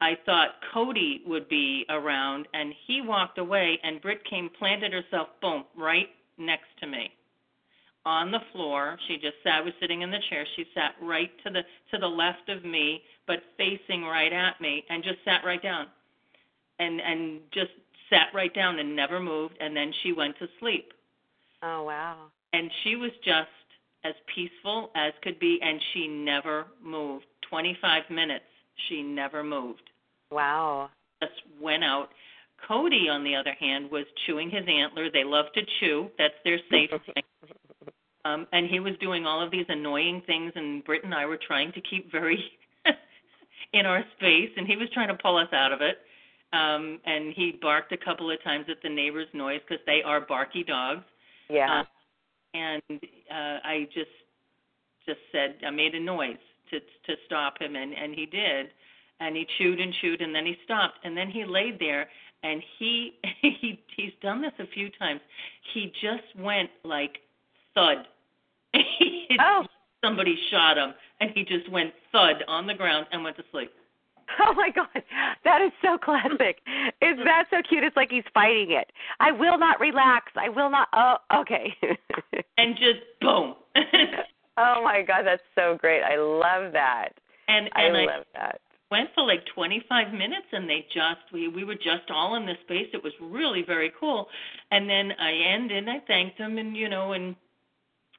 I 0.00 0.18
thought 0.26 0.56
Cody 0.72 1.22
would 1.26 1.48
be 1.48 1.86
around, 1.88 2.46
and 2.52 2.74
he 2.86 3.00
walked 3.00 3.38
away, 3.38 3.78
and 3.82 4.02
Britt 4.02 4.24
came, 4.28 4.50
planted 4.58 4.92
herself, 4.92 5.28
boom, 5.40 5.64
right 5.76 6.08
next 6.36 6.68
to 6.80 6.86
me, 6.86 7.10
on 8.04 8.30
the 8.30 8.40
floor. 8.52 8.98
She 9.08 9.14
just 9.14 9.36
sat. 9.42 9.54
I 9.54 9.60
was 9.62 9.72
sitting 9.80 10.02
in 10.02 10.10
the 10.10 10.18
chair. 10.28 10.44
She 10.56 10.66
sat 10.74 10.94
right 11.00 11.30
to 11.44 11.50
the 11.50 11.62
to 11.92 11.98
the 11.98 12.06
left 12.06 12.48
of 12.48 12.64
me, 12.64 13.02
but 13.26 13.38
facing 13.56 14.02
right 14.02 14.32
at 14.32 14.60
me, 14.60 14.84
and 14.90 15.02
just 15.02 15.18
sat 15.24 15.44
right 15.44 15.62
down, 15.62 15.86
and 16.78 17.00
and 17.00 17.40
just 17.52 17.70
sat 18.10 18.28
right 18.34 18.54
down 18.54 18.78
and 18.78 18.94
never 18.94 19.20
moved. 19.20 19.54
And 19.60 19.76
then 19.76 19.92
she 20.02 20.12
went 20.12 20.38
to 20.38 20.46
sleep. 20.60 20.92
Oh 21.62 21.84
wow. 21.84 22.16
And 22.52 22.70
she 22.82 22.96
was 22.96 23.10
just 23.24 23.48
as 24.04 24.14
peaceful 24.34 24.90
as 24.94 25.12
could 25.22 25.38
be, 25.38 25.58
and 25.62 25.80
she 25.92 26.06
never 26.06 26.66
moved. 26.82 27.24
25 27.48 28.02
minutes, 28.10 28.44
she 28.88 29.02
never 29.02 29.42
moved. 29.42 29.90
Wow. 30.30 30.90
Just 31.22 31.34
went 31.60 31.84
out. 31.84 32.08
Cody, 32.68 33.08
on 33.10 33.24
the 33.24 33.34
other 33.34 33.54
hand, 33.58 33.90
was 33.90 34.04
chewing 34.26 34.50
his 34.50 34.64
antler. 34.68 35.10
They 35.10 35.24
love 35.24 35.46
to 35.54 35.62
chew. 35.80 36.10
That's 36.18 36.34
their 36.44 36.58
safe 36.70 36.90
thing. 37.14 37.24
Um, 38.24 38.46
and 38.52 38.68
he 38.68 38.80
was 38.80 38.94
doing 39.00 39.26
all 39.26 39.42
of 39.42 39.50
these 39.50 39.66
annoying 39.68 40.22
things, 40.26 40.52
and 40.54 40.82
Britt 40.84 41.04
and 41.04 41.14
I 41.14 41.26
were 41.26 41.38
trying 41.46 41.72
to 41.72 41.80
keep 41.80 42.10
very 42.10 42.42
in 43.72 43.84
our 43.84 44.02
space, 44.16 44.50
and 44.56 44.66
he 44.66 44.76
was 44.76 44.88
trying 44.94 45.08
to 45.08 45.14
pull 45.14 45.36
us 45.36 45.48
out 45.52 45.72
of 45.72 45.82
it. 45.82 45.98
Um, 46.54 47.00
and 47.04 47.34
he 47.34 47.58
barked 47.60 47.90
a 47.92 47.96
couple 47.96 48.30
of 48.30 48.42
times 48.44 48.66
at 48.70 48.76
the 48.82 48.88
neighbors' 48.88 49.26
noise 49.32 49.60
because 49.68 49.84
they 49.86 50.02
are 50.04 50.20
barky 50.20 50.62
dogs. 50.62 51.02
Yeah. 51.50 51.80
Uh, 51.80 51.84
and 52.54 52.82
uh, 52.92 53.58
I 53.64 53.88
just 53.92 54.10
just 55.04 55.18
said 55.32 55.56
I 55.66 55.70
made 55.70 55.94
a 55.94 56.00
noise 56.00 56.36
to 56.70 56.78
to 56.78 57.20
stop 57.26 57.60
him, 57.60 57.74
and 57.74 57.92
and 57.92 58.14
he 58.14 58.26
did, 58.26 58.68
and 59.18 59.36
he 59.36 59.46
chewed 59.58 59.80
and 59.80 59.92
chewed, 60.00 60.20
and 60.20 60.34
then 60.34 60.46
he 60.46 60.56
stopped, 60.64 60.98
and 61.02 61.16
then 61.16 61.28
he 61.28 61.44
laid 61.44 61.80
there, 61.80 62.08
and 62.44 62.62
he 62.78 63.14
he 63.42 63.80
he's 63.96 64.12
done 64.22 64.40
this 64.40 64.52
a 64.60 64.66
few 64.68 64.90
times. 64.90 65.20
He 65.72 65.92
just 66.00 66.38
went 66.38 66.70
like 66.84 67.18
thud. 67.74 68.06
oh. 69.40 69.64
Somebody 70.04 70.38
shot 70.50 70.76
him, 70.76 70.92
and 71.20 71.30
he 71.34 71.44
just 71.44 71.68
went 71.70 71.92
thud 72.12 72.44
on 72.46 72.66
the 72.66 72.74
ground 72.74 73.06
and 73.10 73.24
went 73.24 73.36
to 73.38 73.44
sleep. 73.50 73.72
Oh 74.46 74.54
my 74.54 74.70
god, 74.70 75.02
that 75.44 75.62
is 75.62 75.72
so 75.82 75.96
classic. 75.98 76.60
Is 77.00 77.16
that 77.24 77.46
so 77.50 77.62
cute? 77.68 77.84
It's 77.84 77.96
like 77.96 78.10
he's 78.10 78.24
fighting 78.32 78.72
it. 78.72 78.90
I 79.20 79.32
will 79.32 79.58
not 79.58 79.80
relax. 79.80 80.32
I 80.36 80.48
will 80.48 80.70
not. 80.70 80.88
Oh, 80.92 81.16
okay. 81.40 81.74
and 82.58 82.76
just 82.76 83.00
boom. 83.20 83.54
oh 84.56 84.82
my 84.82 85.02
god, 85.06 85.22
that's 85.24 85.42
so 85.54 85.76
great. 85.80 86.02
I 86.02 86.16
love 86.16 86.72
that. 86.72 87.10
And 87.48 87.70
and 87.74 87.96
I 87.96 88.00
and 88.00 88.06
love 88.06 88.24
that. 88.34 88.60
Went 88.90 89.10
for 89.14 89.24
like 89.24 89.44
25 89.54 90.12
minutes, 90.12 90.46
and 90.52 90.68
they 90.68 90.86
just 90.92 91.20
we 91.32 91.48
we 91.48 91.64
were 91.64 91.74
just 91.74 92.10
all 92.10 92.36
in 92.36 92.46
this 92.46 92.58
space. 92.64 92.88
It 92.92 93.02
was 93.02 93.12
really 93.20 93.62
very 93.66 93.92
cool. 93.98 94.28
And 94.70 94.88
then 94.88 95.12
I 95.18 95.32
ended. 95.54 95.88
I 95.88 96.00
thanked 96.06 96.38
them, 96.38 96.58
and 96.58 96.76
you 96.76 96.88
know, 96.88 97.12
and 97.12 97.34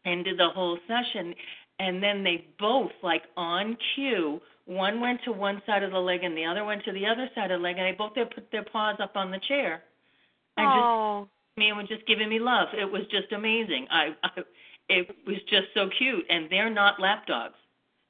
ended 0.05 0.39
the 0.39 0.49
whole 0.49 0.77
session. 0.87 1.33
And 1.79 2.01
then 2.01 2.23
they 2.23 2.45
both 2.57 2.91
like 3.03 3.23
on 3.35 3.77
cue 3.95 4.39
one 4.65 4.99
went 4.99 5.21
to 5.25 5.31
one 5.31 5.61
side 5.65 5.83
of 5.83 5.91
the 5.91 5.99
leg 5.99 6.23
and 6.23 6.35
the 6.35 6.45
other 6.45 6.65
went 6.65 6.83
to 6.85 6.91
the 6.91 7.05
other 7.05 7.29
side 7.35 7.51
of 7.51 7.59
the 7.59 7.63
leg, 7.63 7.77
and 7.77 7.85
they 7.85 7.97
both 7.97 8.13
they 8.15 8.23
put 8.25 8.51
their 8.51 8.63
paws 8.63 8.97
up 8.99 9.15
on 9.15 9.31
the 9.31 9.39
chair 9.47 9.83
and 10.57 10.67
oh. 10.67 11.21
just 11.23 11.57
me 11.57 11.69
and 11.69 11.77
were 11.77 11.83
just 11.83 12.05
giving 12.07 12.29
me 12.29 12.39
love. 12.39 12.67
It 12.73 12.89
was 12.89 13.03
just 13.11 13.31
amazing. 13.31 13.87
I, 13.91 14.09
I 14.23 14.29
it 14.87 15.15
was 15.25 15.37
just 15.49 15.67
so 15.73 15.89
cute, 15.97 16.25
and 16.29 16.47
they're 16.49 16.69
not 16.69 16.99
lap 16.99 17.25
dogs. 17.27 17.55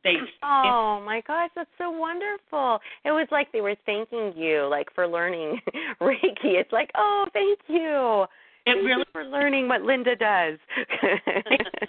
They 0.03 0.15
Oh 0.43 1.01
my 1.05 1.21
gosh, 1.27 1.49
that's 1.55 1.69
so 1.77 1.91
wonderful. 1.91 2.79
It 3.03 3.11
was 3.11 3.27
like 3.31 3.51
they 3.51 3.61
were 3.61 3.75
thanking 3.85 4.33
you 4.35 4.67
like 4.69 4.87
for 4.93 5.07
learning 5.07 5.59
Reiki. 6.01 6.55
It's 6.59 6.71
like, 6.71 6.91
"Oh, 6.95 7.25
thank 7.33 7.59
you." 7.67 8.25
It 8.65 8.73
thank 8.73 8.85
really 8.85 8.99
you 8.99 9.05
for 9.11 9.23
learning 9.23 9.67
what 9.67 9.81
Linda 9.81 10.15
does. 10.15 10.57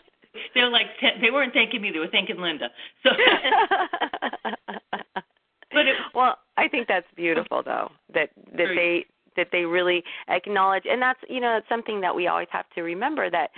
they're 0.54 0.70
like 0.70 0.86
they 1.20 1.30
weren't 1.30 1.52
thanking 1.52 1.82
me; 1.82 1.90
they 1.92 1.98
were 1.98 2.08
thanking 2.08 2.38
Linda. 2.38 2.68
So, 3.02 3.10
but 5.72 5.86
it, 5.86 5.96
well, 6.14 6.38
I 6.56 6.68
think 6.68 6.88
that's 6.88 7.06
beautiful 7.16 7.62
though 7.64 7.90
that 8.14 8.30
that 8.56 8.68
they 8.74 9.06
that 9.36 9.48
they 9.52 9.64
really 9.64 10.02
acknowledge, 10.28 10.84
and 10.90 11.00
that's 11.00 11.20
you 11.28 11.40
know 11.40 11.56
it's 11.56 11.68
something 11.68 12.00
that 12.00 12.14
we 12.14 12.26
always 12.26 12.48
have 12.50 12.68
to 12.74 12.82
remember 12.82 13.30
that 13.30 13.50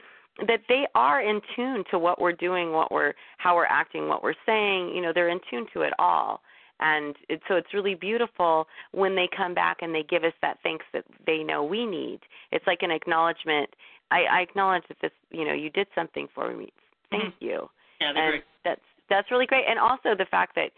that 0.47 0.61
they 0.69 0.87
are 0.95 1.21
in 1.21 1.41
tune 1.57 1.83
to 1.91 1.99
what 1.99 2.21
we're 2.21 2.33
doing, 2.33 2.73
what 2.73 2.93
we're 2.93 3.15
how 3.39 3.57
we're 3.57 3.67
acting, 3.67 4.09
what 4.09 4.23
we're 4.23 4.35
saying. 4.47 4.95
You 4.95 5.03
know, 5.03 5.13
they're 5.13 5.31
in 5.31 5.41
tune 5.51 5.67
to 5.75 5.83
it 5.83 5.93
all. 5.99 6.41
And 6.81 7.17
it, 7.29 7.41
so 7.49 7.57
it's 7.57 7.75
really 7.75 7.95
beautiful 7.95 8.67
when 8.93 9.17
they 9.17 9.29
come 9.37 9.53
back 9.53 9.79
and 9.83 9.93
they 9.95 10.05
give 10.05 10.23
us 10.23 10.33
that 10.43 10.59
thanks 10.63 10.85
that 10.93 11.05
they 11.27 11.43
know 11.43 11.65
we 11.65 11.85
need. 11.85 12.21
It's 12.53 12.67
like 12.67 12.83
an 12.83 12.91
acknowledgement. 12.91 13.71
I, 14.11 14.23
I 14.25 14.41
acknowledge 14.41 14.85
that 14.89 14.99
this, 15.03 15.13
you 15.31 15.45
know, 15.45 15.53
you 15.53 15.71
did 15.71 15.87
something 15.95 16.29
for 16.35 16.55
me. 16.55 16.73
Thank 17.11 17.25
mm-hmm. 17.25 17.45
you. 17.45 17.71
Yeah, 18.01 18.09
and 18.09 18.33
great. 18.33 18.45
that's 18.65 18.81
that's 19.11 19.31
really 19.31 19.47
great. 19.47 19.65
And 19.69 19.79
also 19.79 20.15
the 20.17 20.27
fact 20.31 20.55
that 20.55 20.71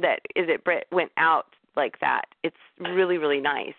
that 0.00 0.20
is 0.36 0.46
it 0.48 0.64
Brit 0.64 0.86
went 0.92 1.10
out 1.16 1.46
like 1.76 1.98
that. 2.00 2.24
It's 2.42 2.56
really 2.80 3.18
really 3.18 3.40
nice 3.40 3.74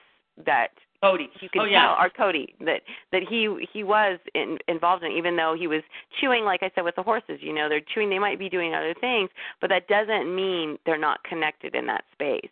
that 0.45 0.69
Cody. 1.01 1.29
you 1.41 1.49
can 1.49 1.61
oh, 1.61 1.65
yeah. 1.65 1.81
tell, 1.81 2.05
or 2.05 2.09
Cody, 2.09 2.55
that 2.61 2.81
that 3.11 3.21
he 3.29 3.53
he 3.71 3.83
was 3.83 4.19
in, 4.33 4.57
involved 4.67 5.03
in, 5.03 5.11
even 5.11 5.35
though 5.35 5.55
he 5.57 5.67
was 5.67 5.81
chewing, 6.19 6.43
like 6.43 6.63
I 6.63 6.71
said, 6.73 6.83
with 6.83 6.95
the 6.95 7.03
horses. 7.03 7.39
You 7.41 7.53
know, 7.53 7.69
they're 7.69 7.81
chewing. 7.93 8.09
They 8.09 8.19
might 8.19 8.39
be 8.39 8.49
doing 8.49 8.73
other 8.73 8.93
things, 8.99 9.29
but 9.61 9.69
that 9.69 9.87
doesn't 9.87 10.33
mean 10.33 10.77
they're 10.85 10.97
not 10.97 11.23
connected 11.23 11.75
in 11.75 11.85
that 11.87 12.03
space. 12.13 12.49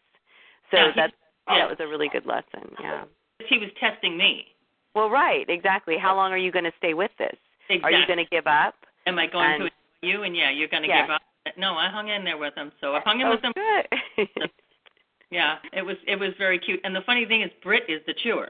So 0.72 0.78
Yeah, 0.78 0.92
that's 0.96 1.14
yeah. 1.50 1.60
that 1.60 1.70
was 1.70 1.78
a 1.80 1.88
really 1.88 2.10
good 2.12 2.26
lesson. 2.26 2.76
Yeah. 2.80 3.04
He 3.50 3.58
was 3.58 3.70
testing 3.80 4.18
me. 4.18 4.53
Well, 4.96 5.10
right, 5.10 5.46
exactly. 5.50 5.98
How 5.98 6.16
long 6.16 6.32
are 6.32 6.38
you 6.38 6.52
going 6.52 6.66
to 6.66 6.72
stay 6.78 6.94
with 6.94 7.12
this? 7.18 7.36
Exactly. 7.70 7.96
Are 7.96 8.00
you 8.00 8.08
going 8.08 8.20
to 8.20 8.30
give 8.30 8.48
up? 8.48 8.76
Am 9.08 9.18
I 9.18 9.28
going 9.28 9.62
and- 9.62 9.72
to 10.02 10.08
you? 10.08 10.24
And 10.24 10.36
yeah, 10.36 10.52
you're 10.52 10.68
going 10.68 10.84
to 10.84 10.90
Yeah. 10.90 11.02
give 11.02 11.12
up. 11.12 11.22
No, 11.58 11.76
I 11.76 11.90
hung 11.90 12.08
in 12.08 12.24
there 12.24 12.38
with 12.38 12.56
him. 12.56 12.72
So 12.80 12.96
I 12.96 13.02
hung 13.02 13.20
in 13.20 13.28
oh, 13.28 13.32
with 13.32 13.44
him. 13.44 13.54
good. 13.54 14.50
Yeah, 15.34 15.56
it 15.74 15.82
was 15.82 15.98
it 16.08 16.16
was 16.16 16.30
very 16.38 16.60
cute. 16.60 16.80
And 16.84 16.96
the 16.96 17.02
funny 17.08 17.26
thing 17.26 17.42
is, 17.42 17.50
Britt 17.64 17.84
is 17.90 18.02
the 18.06 18.14
chewer. 18.14 18.50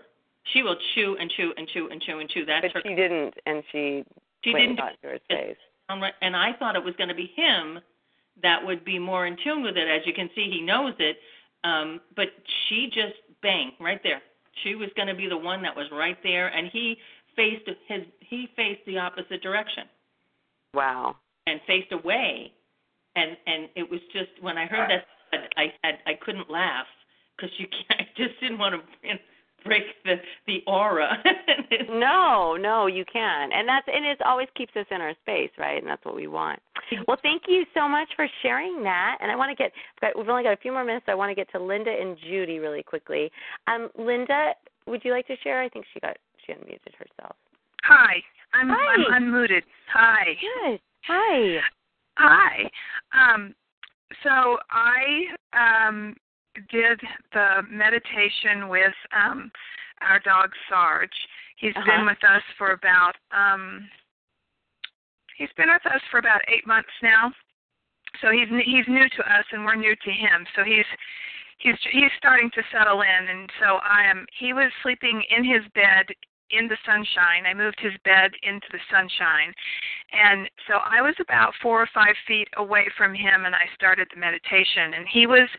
She 0.52 0.64
will 0.64 0.76
chew 0.94 1.16
and 1.18 1.32
chew 1.32 1.54
and 1.56 1.66
chew 1.70 1.88
and 1.90 2.02
chew 2.02 2.20
and 2.20 2.30
chew. 2.30 2.44
That's 2.46 2.62
but 2.62 2.74
her. 2.74 2.82
she 2.86 2.94
didn't, 2.94 3.34
and 3.46 3.64
she 3.72 4.04
She 4.44 4.52
didn't 4.52 4.72
and 4.72 4.78
got 4.78 5.02
to 5.02 6.14
And 6.22 6.36
I 6.36 6.52
thought 6.60 6.76
it 6.76 6.84
was 6.84 6.94
going 6.98 7.08
to 7.08 7.16
be 7.16 7.32
him 7.38 7.80
that 8.42 8.66
would 8.66 8.84
be 8.84 9.00
more 9.00 9.26
in 9.28 9.38
tune 9.42 9.64
with 9.64 9.78
it. 9.78 9.88
As 9.88 10.06
you 10.06 10.14
can 10.14 10.30
see, 10.36 10.50
he 10.52 10.60
knows 10.62 10.94
it. 11.00 11.18
Um, 11.64 12.02
but 12.18 12.28
she 12.68 12.88
just 12.88 13.16
bang 13.42 13.72
right 13.80 14.02
there. 14.04 14.22
She 14.64 14.76
was 14.76 14.90
going 14.96 15.08
to 15.08 15.16
be 15.16 15.28
the 15.28 15.38
one 15.38 15.62
that 15.64 15.76
was 15.76 15.88
right 15.92 16.18
there, 16.24 16.48
and 16.48 16.70
he 16.72 16.98
faced 17.36 17.68
his 17.88 18.02
he 18.20 18.48
faced 18.56 18.82
the 18.86 18.98
opposite 18.98 19.42
direction 19.42 19.86
Wow. 20.74 21.16
and 21.48 21.60
faced 21.68 21.92
away. 21.92 22.52
And 23.16 23.38
and 23.48 23.70
it 23.76 23.90
was 23.90 24.00
just 24.12 24.30
when 24.42 24.58
I 24.58 24.66
heard 24.66 24.90
that, 24.90 25.06
I 25.58 25.74
had 25.84 25.96
I 26.06 26.14
couldn't 26.14 26.50
laugh 26.50 26.88
because 27.36 27.52
you 27.58 27.68
can't. 27.68 28.02
I 28.02 28.08
just 28.16 28.40
didn't 28.40 28.60
want 28.60 28.76
to 28.76 29.08
you 29.08 29.14
know, 29.16 29.20
break 29.64 29.84
the 30.06 30.16
the 30.48 30.62
aura. 30.68 31.18
No, 31.90 32.56
no, 32.60 32.88
you 32.88 33.04
can, 33.12 33.52
and 33.52 33.68
that's 33.68 33.88
and 33.88 34.06
it 34.06 34.20
always 34.26 34.48
keeps 34.56 34.76
us 34.76 34.86
in 34.92 35.02
our 35.02 35.14
space, 35.22 35.50
right? 35.58 35.82
And 35.82 35.88
that's 35.88 36.04
what 36.06 36.16
we 36.16 36.28
want. 36.28 36.60
Well, 37.08 37.18
thank 37.22 37.44
you 37.48 37.66
so 37.74 37.88
much 37.88 38.08
for 38.16 38.28
sharing 38.42 38.84
that. 38.84 39.18
And 39.22 39.32
I 39.32 39.36
want 39.36 39.56
to 39.56 39.56
get 39.56 39.72
we've 40.16 40.30
only 40.30 40.44
got 40.44 40.54
a 40.54 40.58
few 40.58 40.72
more 40.72 40.84
minutes. 40.84 41.06
So 41.06 41.12
I 41.12 41.16
want 41.16 41.30
to 41.32 41.36
get 41.36 41.52
to 41.52 41.60
Linda 41.60 41.92
and 41.92 42.18
Judy 42.30 42.60
really 42.60 42.84
quickly. 42.84 43.32
Um, 43.68 43.90
Linda, 43.98 44.52
would 44.88 45.04
you 45.04 45.12
like 45.12 45.28
to 45.28 45.36
share? 45.44 45.62
I 45.62 45.70
think 45.70 45.86
she 45.94 46.00
got 46.00 46.18
she 46.46 46.54
unmuted 46.54 46.94
herself. 46.98 47.36
Hi, 47.84 48.16
I'm 48.54 48.70
Hi. 48.70 49.16
I'm 49.16 49.24
unmuted. 49.24 49.62
Hi. 49.94 50.26
Good. 50.42 50.80
Hi. 51.08 51.58
Hi. 52.18 52.70
Um, 53.14 53.56
so 54.24 54.58
I 54.70 55.88
um, 55.88 56.16
did 56.70 57.00
the 57.34 57.62
meditation 57.70 58.70
with 58.70 58.94
um, 59.16 59.52
our 60.02 60.20
dog 60.20 60.52
Sarge. 60.70 61.14
He's 61.58 61.76
Uh-huh. 61.76 61.86
been 61.86 62.06
with 62.06 62.24
us 62.24 62.44
for 62.58 62.72
about 62.72 63.16
um, 63.32 63.90
he's 65.38 65.52
been 65.58 65.70
with 65.70 65.86
us 65.86 66.02
for 66.12 66.20
about 66.20 66.42
eight 66.48 66.66
months 66.68 66.92
now. 67.02 67.32
So 68.22 68.32
he's 68.32 68.50
he's 68.66 68.88
new 68.88 69.08
to 69.10 69.24
us 69.34 69.46
and 69.52 69.66
we're 69.66 69.76
new 69.76 69.96
to 69.96 70.12
him. 70.12 70.46
So 70.56 70.64
he's 70.64 70.86
he's 71.58 71.76
he's 71.92 72.12
starting 72.18 72.52
to 72.52 72.64
settle 72.72 73.02
in 73.02 73.28
and 73.30 73.50
so 73.60 73.78
I 73.82 74.04
am 74.06 74.26
he 74.38 74.54
was 74.54 74.72
sleeping 74.84 75.24
in 75.36 75.44
his 75.44 75.64
bed 75.74 76.06
in 76.52 76.68
the 76.68 76.78
sunshine. 76.86 77.46
I 77.48 77.54
moved 77.54 77.80
his 77.80 77.94
bed 78.06 78.32
into 78.44 78.68
the 78.72 78.80
sunshine. 78.92 79.54
And 80.12 80.50
so 80.68 80.76
I 80.84 81.02
was 81.02 81.16
about 81.20 81.54
four 81.62 81.82
or 81.82 81.90
five 81.94 82.16
feet 82.28 82.48
away 82.58 82.88
from 82.96 83.16
him 83.16 83.46
and 83.46 83.56
I 83.56 83.66
started 83.74 84.08
the 84.14 84.20
meditation. 84.20 84.94
And 84.94 85.08
he 85.12 85.26
was, 85.26 85.50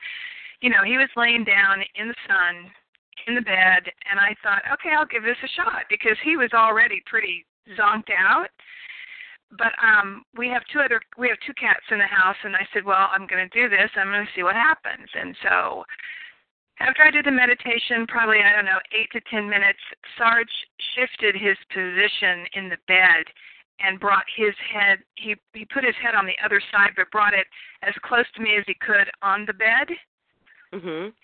you 0.60 0.70
know, 0.70 0.84
he 0.84 0.96
was 0.96 1.08
laying 1.16 1.44
down 1.44 1.82
in 1.94 2.08
the 2.08 2.20
sun 2.26 2.70
in 3.26 3.34
the 3.34 3.40
bed. 3.42 3.82
And 4.10 4.20
I 4.20 4.34
thought, 4.42 4.62
okay, 4.74 4.90
I'll 4.96 5.06
give 5.06 5.22
this 5.24 5.36
a 5.42 5.48
shot 5.48 5.84
because 5.88 6.16
he 6.24 6.36
was 6.36 6.50
already 6.52 7.02
pretty 7.06 7.44
zonked 7.78 8.10
out. 8.16 8.48
But 9.56 9.72
um 9.82 10.24
we 10.36 10.48
have 10.48 10.62
two 10.72 10.80
other 10.80 11.00
we 11.16 11.28
have 11.28 11.38
two 11.46 11.54
cats 11.54 11.84
in 11.90 11.98
the 11.98 12.06
house 12.06 12.36
and 12.44 12.56
I 12.56 12.66
said, 12.72 12.84
well, 12.84 13.08
I'm 13.12 13.26
going 13.26 13.48
to 13.48 13.60
do 13.60 13.68
this. 13.68 13.90
I'm 13.96 14.08
going 14.10 14.26
to 14.26 14.32
see 14.34 14.42
what 14.42 14.56
happens. 14.56 15.08
And 15.14 15.36
so 15.42 15.84
After 16.80 17.02
I 17.04 17.10
did 17.10 17.24
the 17.24 17.30
meditation, 17.30 18.06
probably 18.08 18.38
I 18.42 18.52
don't 18.52 18.64
know 18.64 18.80
eight 18.92 19.10
to 19.12 19.20
ten 19.30 19.48
minutes, 19.48 19.78
Sarge 20.18 20.50
shifted 20.94 21.36
his 21.36 21.56
position 21.70 22.46
in 22.54 22.68
the 22.68 22.78
bed 22.88 23.24
and 23.78 24.00
brought 24.00 24.24
his 24.36 24.54
head. 24.72 24.98
He 25.16 25.36
he 25.52 25.64
put 25.66 25.84
his 25.84 25.94
head 26.02 26.14
on 26.14 26.26
the 26.26 26.38
other 26.44 26.60
side, 26.72 26.90
but 26.96 27.10
brought 27.12 27.34
it 27.34 27.46
as 27.82 27.94
close 28.02 28.26
to 28.34 28.42
me 28.42 28.56
as 28.56 28.64
he 28.66 28.74
could 28.80 29.08
on 29.22 29.46
the 29.46 29.54
bed. 29.54 29.88
Mhm. 30.74 31.14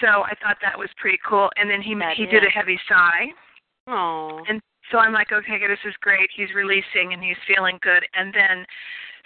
So 0.00 0.22
I 0.22 0.34
thought 0.40 0.58
that 0.62 0.78
was 0.78 0.88
pretty 0.96 1.18
cool. 1.24 1.50
And 1.56 1.68
then 1.68 1.82
he 1.82 1.94
That 1.94 2.16
he 2.16 2.24
is. 2.24 2.30
did 2.30 2.44
a 2.44 2.50
heavy 2.50 2.78
sigh. 2.88 3.32
Oh. 3.88 4.44
And 4.48 4.62
so 4.90 4.98
I'm 4.98 5.12
like, 5.12 5.32
okay, 5.32 5.58
this 5.66 5.84
is 5.84 5.96
great. 6.00 6.30
He's 6.30 6.52
releasing 6.54 7.12
and 7.12 7.22
he's 7.22 7.38
feeling 7.46 7.78
good. 7.82 8.06
And 8.14 8.32
then, 8.32 8.66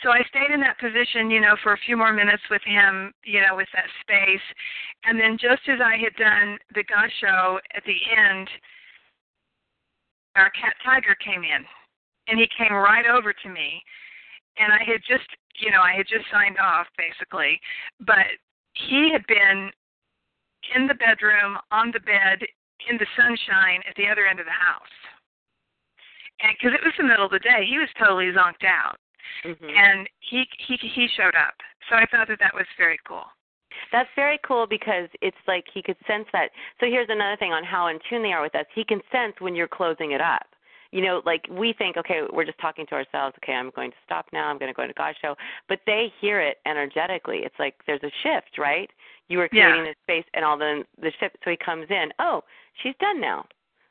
so 0.02 0.10
I 0.10 0.22
stayed 0.24 0.50
in 0.50 0.60
that 0.60 0.78
position, 0.78 1.30
you 1.30 1.40
know, 1.40 1.56
for 1.62 1.72
a 1.72 1.78
few 1.78 1.96
more 1.96 2.12
minutes 2.12 2.42
with 2.50 2.62
him, 2.64 3.12
you 3.24 3.40
know, 3.40 3.56
with 3.56 3.68
that 3.74 3.88
space. 4.00 4.42
And 5.04 5.20
then 5.20 5.36
just 5.38 5.68
as 5.68 5.80
I 5.80 5.96
had 5.96 6.14
done 6.16 6.58
the 6.74 6.84
gasho 6.84 7.58
at 7.74 7.84
the 7.84 7.98
end, 8.16 8.48
our 10.36 10.50
cat 10.50 10.74
Tiger 10.84 11.14
came 11.14 11.44
in, 11.44 11.64
and 12.28 12.38
he 12.38 12.46
came 12.56 12.74
right 12.74 13.06
over 13.06 13.32
to 13.32 13.48
me. 13.48 13.82
And 14.58 14.72
I 14.72 14.84
had 14.84 15.00
just, 15.06 15.28
you 15.60 15.70
know, 15.70 15.80
I 15.80 15.94
had 15.94 16.06
just 16.06 16.24
signed 16.30 16.58
off 16.58 16.86
basically, 16.96 17.60
but 18.00 18.26
he 18.76 19.10
had 19.12 19.26
been 19.26 19.70
in 20.74 20.86
the 20.86 20.94
bedroom, 20.94 21.58
on 21.70 21.90
the 21.92 22.00
bed, 22.00 22.42
in 22.88 22.98
the 22.98 23.06
sunshine 23.16 23.82
at 23.88 23.96
the 23.96 24.08
other 24.08 24.26
end 24.26 24.40
of 24.40 24.46
the 24.46 24.52
house. 24.52 24.96
And 26.40 26.54
because 26.58 26.74
it 26.74 26.84
was 26.84 26.92
the 26.98 27.04
middle 27.04 27.24
of 27.24 27.32
the 27.32 27.38
day, 27.38 27.64
he 27.66 27.78
was 27.78 27.88
totally 27.98 28.30
zonked 28.32 28.64
out, 28.64 29.00
Mhm. 29.44 29.72
and 29.74 30.08
he 30.20 30.48
he 30.58 30.76
he 30.76 31.08
showed 31.08 31.34
up. 31.34 31.62
So 31.88 31.96
I 31.96 32.04
thought 32.06 32.28
that 32.28 32.38
that 32.40 32.54
was 32.54 32.66
very 32.76 32.98
cool. 33.04 33.30
That's 33.92 34.10
very 34.14 34.38
cool 34.38 34.66
because 34.66 35.08
it's 35.20 35.36
like 35.46 35.68
he 35.68 35.82
could 35.82 35.96
sense 36.06 36.28
that. 36.32 36.50
So 36.80 36.86
here's 36.86 37.08
another 37.08 37.36
thing 37.36 37.52
on 37.52 37.64
how 37.64 37.86
in 37.86 37.98
tune 38.00 38.22
they 38.22 38.32
are 38.32 38.42
with 38.42 38.54
us. 38.54 38.66
He 38.74 38.84
can 38.84 39.00
sense 39.10 39.40
when 39.40 39.54
you're 39.54 39.68
closing 39.68 40.12
it 40.12 40.20
up. 40.20 40.54
You 40.96 41.02
know, 41.02 41.20
like 41.26 41.44
we 41.50 41.74
think, 41.76 41.98
okay, 41.98 42.20
we're 42.32 42.46
just 42.46 42.58
talking 42.58 42.86
to 42.86 42.94
ourselves. 42.94 43.36
Okay, 43.42 43.52
I'm 43.52 43.70
going 43.76 43.90
to 43.90 43.96
stop 44.06 44.24
now. 44.32 44.48
I'm 44.48 44.56
going 44.56 44.72
to 44.72 44.74
go 44.74 44.80
into 44.80 44.94
gasho. 44.94 45.34
But 45.68 45.80
they 45.84 46.10
hear 46.22 46.40
it 46.40 46.56
energetically. 46.64 47.40
It's 47.44 47.54
like 47.58 47.74
there's 47.86 48.02
a 48.02 48.10
shift, 48.22 48.56
right? 48.56 48.88
You 49.28 49.36
were 49.36 49.50
Yeah. 49.52 49.64
creating 49.64 49.84
this 49.84 49.96
space, 50.04 50.24
and 50.32 50.42
all 50.42 50.56
the 50.56 50.86
the 50.98 51.12
shift. 51.20 51.36
So 51.44 51.50
he 51.50 51.58
comes 51.58 51.84
in. 51.90 52.06
Oh, 52.18 52.42
she's 52.82 52.94
done 52.98 53.20
now. 53.20 53.44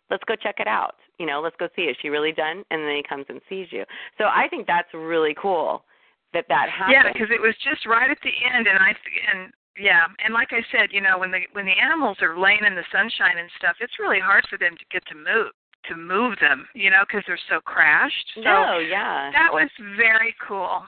Let's 0.10 0.24
go 0.24 0.36
check 0.36 0.56
it 0.60 0.68
out. 0.68 0.96
You 1.20 1.28
know, 1.28 1.42
let's 1.42 1.56
go 1.58 1.68
see. 1.76 1.84
Is 1.84 1.96
she 2.02 2.10
really 2.10 2.32
done? 2.32 2.64
And 2.72 2.82
then 2.82 2.96
he 2.96 3.04
comes 3.04 3.26
and 3.30 3.40
sees 3.48 3.68
you. 3.70 3.86
So 4.18 4.24
I 4.26 4.48
think 4.50 4.66
that's 4.66 4.92
really 4.92 5.36
cool 5.40 5.86
that 6.34 6.46
that 6.50 6.72
happens. 6.72 6.98
Yeah, 6.98 7.14
because 7.14 7.30
it 7.30 7.40
was 7.40 7.54
just 7.64 7.86
right 7.86 8.10
at 8.10 8.18
the 8.24 8.34
end, 8.52 8.66
and 8.66 8.80
I 8.80 8.96
and 9.32 9.54
yeah, 9.78 10.08
and 10.24 10.34
like 10.34 10.50
I 10.54 10.64
said, 10.72 10.90
you 10.90 11.02
know, 11.02 11.20
when 11.20 11.30
the 11.30 11.42
when 11.52 11.66
the 11.66 11.78
animals 11.78 12.18
are 12.22 12.36
laying 12.36 12.66
in 12.66 12.74
the 12.74 12.86
sunshine 12.92 13.38
and 13.38 13.50
stuff, 13.60 13.76
it's 13.80 14.00
really 14.00 14.20
hard 14.20 14.44
for 14.50 14.58
them 14.58 14.74
to 14.76 14.86
get 14.90 15.06
to 15.08 15.16
move 15.16 15.52
to 15.90 15.96
move 15.96 16.36
them, 16.42 16.68
you 16.74 16.90
know, 16.90 17.04
because 17.08 17.24
they're 17.28 17.40
so 17.50 17.60
crashed. 17.60 18.32
So 18.36 18.42
no, 18.42 18.80
yeah. 18.80 19.32
that 19.32 19.50
was 19.52 19.70
very 19.98 20.36
cool. 20.48 20.84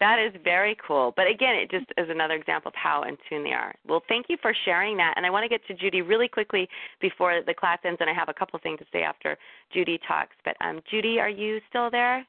That 0.00 0.18
is 0.18 0.32
very 0.42 0.76
cool. 0.84 1.12
But 1.16 1.28
again, 1.28 1.54
it 1.54 1.70
just 1.70 1.86
is 1.96 2.08
another 2.10 2.34
example 2.34 2.70
of 2.70 2.74
how 2.74 3.04
in 3.04 3.16
tune 3.28 3.44
they 3.44 3.52
are. 3.52 3.72
Well, 3.86 4.02
thank 4.08 4.26
you 4.28 4.36
for 4.42 4.52
sharing 4.64 4.96
that. 4.96 5.14
And 5.16 5.24
I 5.24 5.30
want 5.30 5.44
to 5.44 5.48
get 5.48 5.64
to 5.68 5.74
Judy 5.74 6.02
really 6.02 6.26
quickly 6.26 6.68
before 7.00 7.40
the 7.46 7.54
class 7.54 7.78
ends, 7.84 7.98
and 8.00 8.10
I 8.10 8.12
have 8.12 8.28
a 8.28 8.34
couple 8.34 8.58
things 8.60 8.80
to 8.80 8.84
say 8.92 9.02
after 9.02 9.38
Judy 9.72 10.00
talks. 10.08 10.34
But 10.44 10.56
um, 10.60 10.80
Judy, 10.90 11.20
are 11.20 11.30
you 11.30 11.60
still 11.68 11.88
there? 11.88 12.26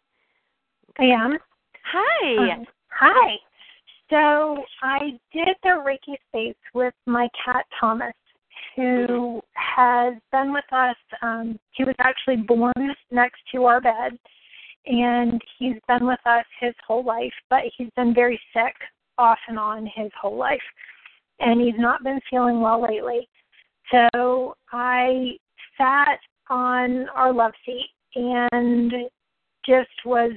I 0.99 1.03
am. 1.03 1.37
Hi. 1.91 2.53
Um, 2.53 2.65
hi. 2.89 3.35
So 4.11 4.63
I 4.83 5.17
did 5.33 5.55
the 5.63 5.69
Reiki 5.69 6.15
space 6.29 6.55
with 6.75 6.93
my 7.07 7.27
cat 7.43 7.65
Thomas, 7.79 8.13
who 8.75 9.41
has 9.53 10.13
been 10.31 10.53
with 10.53 10.71
us. 10.71 10.95
Um, 11.21 11.59
he 11.71 11.83
was 11.83 11.95
actually 11.99 12.37
born 12.37 12.73
next 13.11 13.41
to 13.53 13.65
our 13.65 13.81
bed, 13.81 14.17
and 14.85 15.41
he's 15.57 15.77
been 15.87 16.05
with 16.05 16.19
us 16.25 16.45
his 16.59 16.73
whole 16.85 17.03
life. 17.03 17.33
But 17.49 17.61
he's 17.77 17.89
been 17.95 18.13
very 18.13 18.39
sick 18.53 18.75
off 19.17 19.39
and 19.47 19.59
on 19.59 19.85
his 19.95 20.11
whole 20.19 20.37
life, 20.37 20.61
and 21.39 21.61
he's 21.61 21.79
not 21.79 22.03
been 22.03 22.19
feeling 22.29 22.61
well 22.61 22.81
lately. 22.81 23.27
So 23.91 24.55
I 24.71 25.37
sat 25.77 26.19
on 26.49 27.07
our 27.09 27.33
love 27.33 27.53
seat 27.65 27.89
and 28.15 28.91
just 29.65 29.89
was 30.05 30.31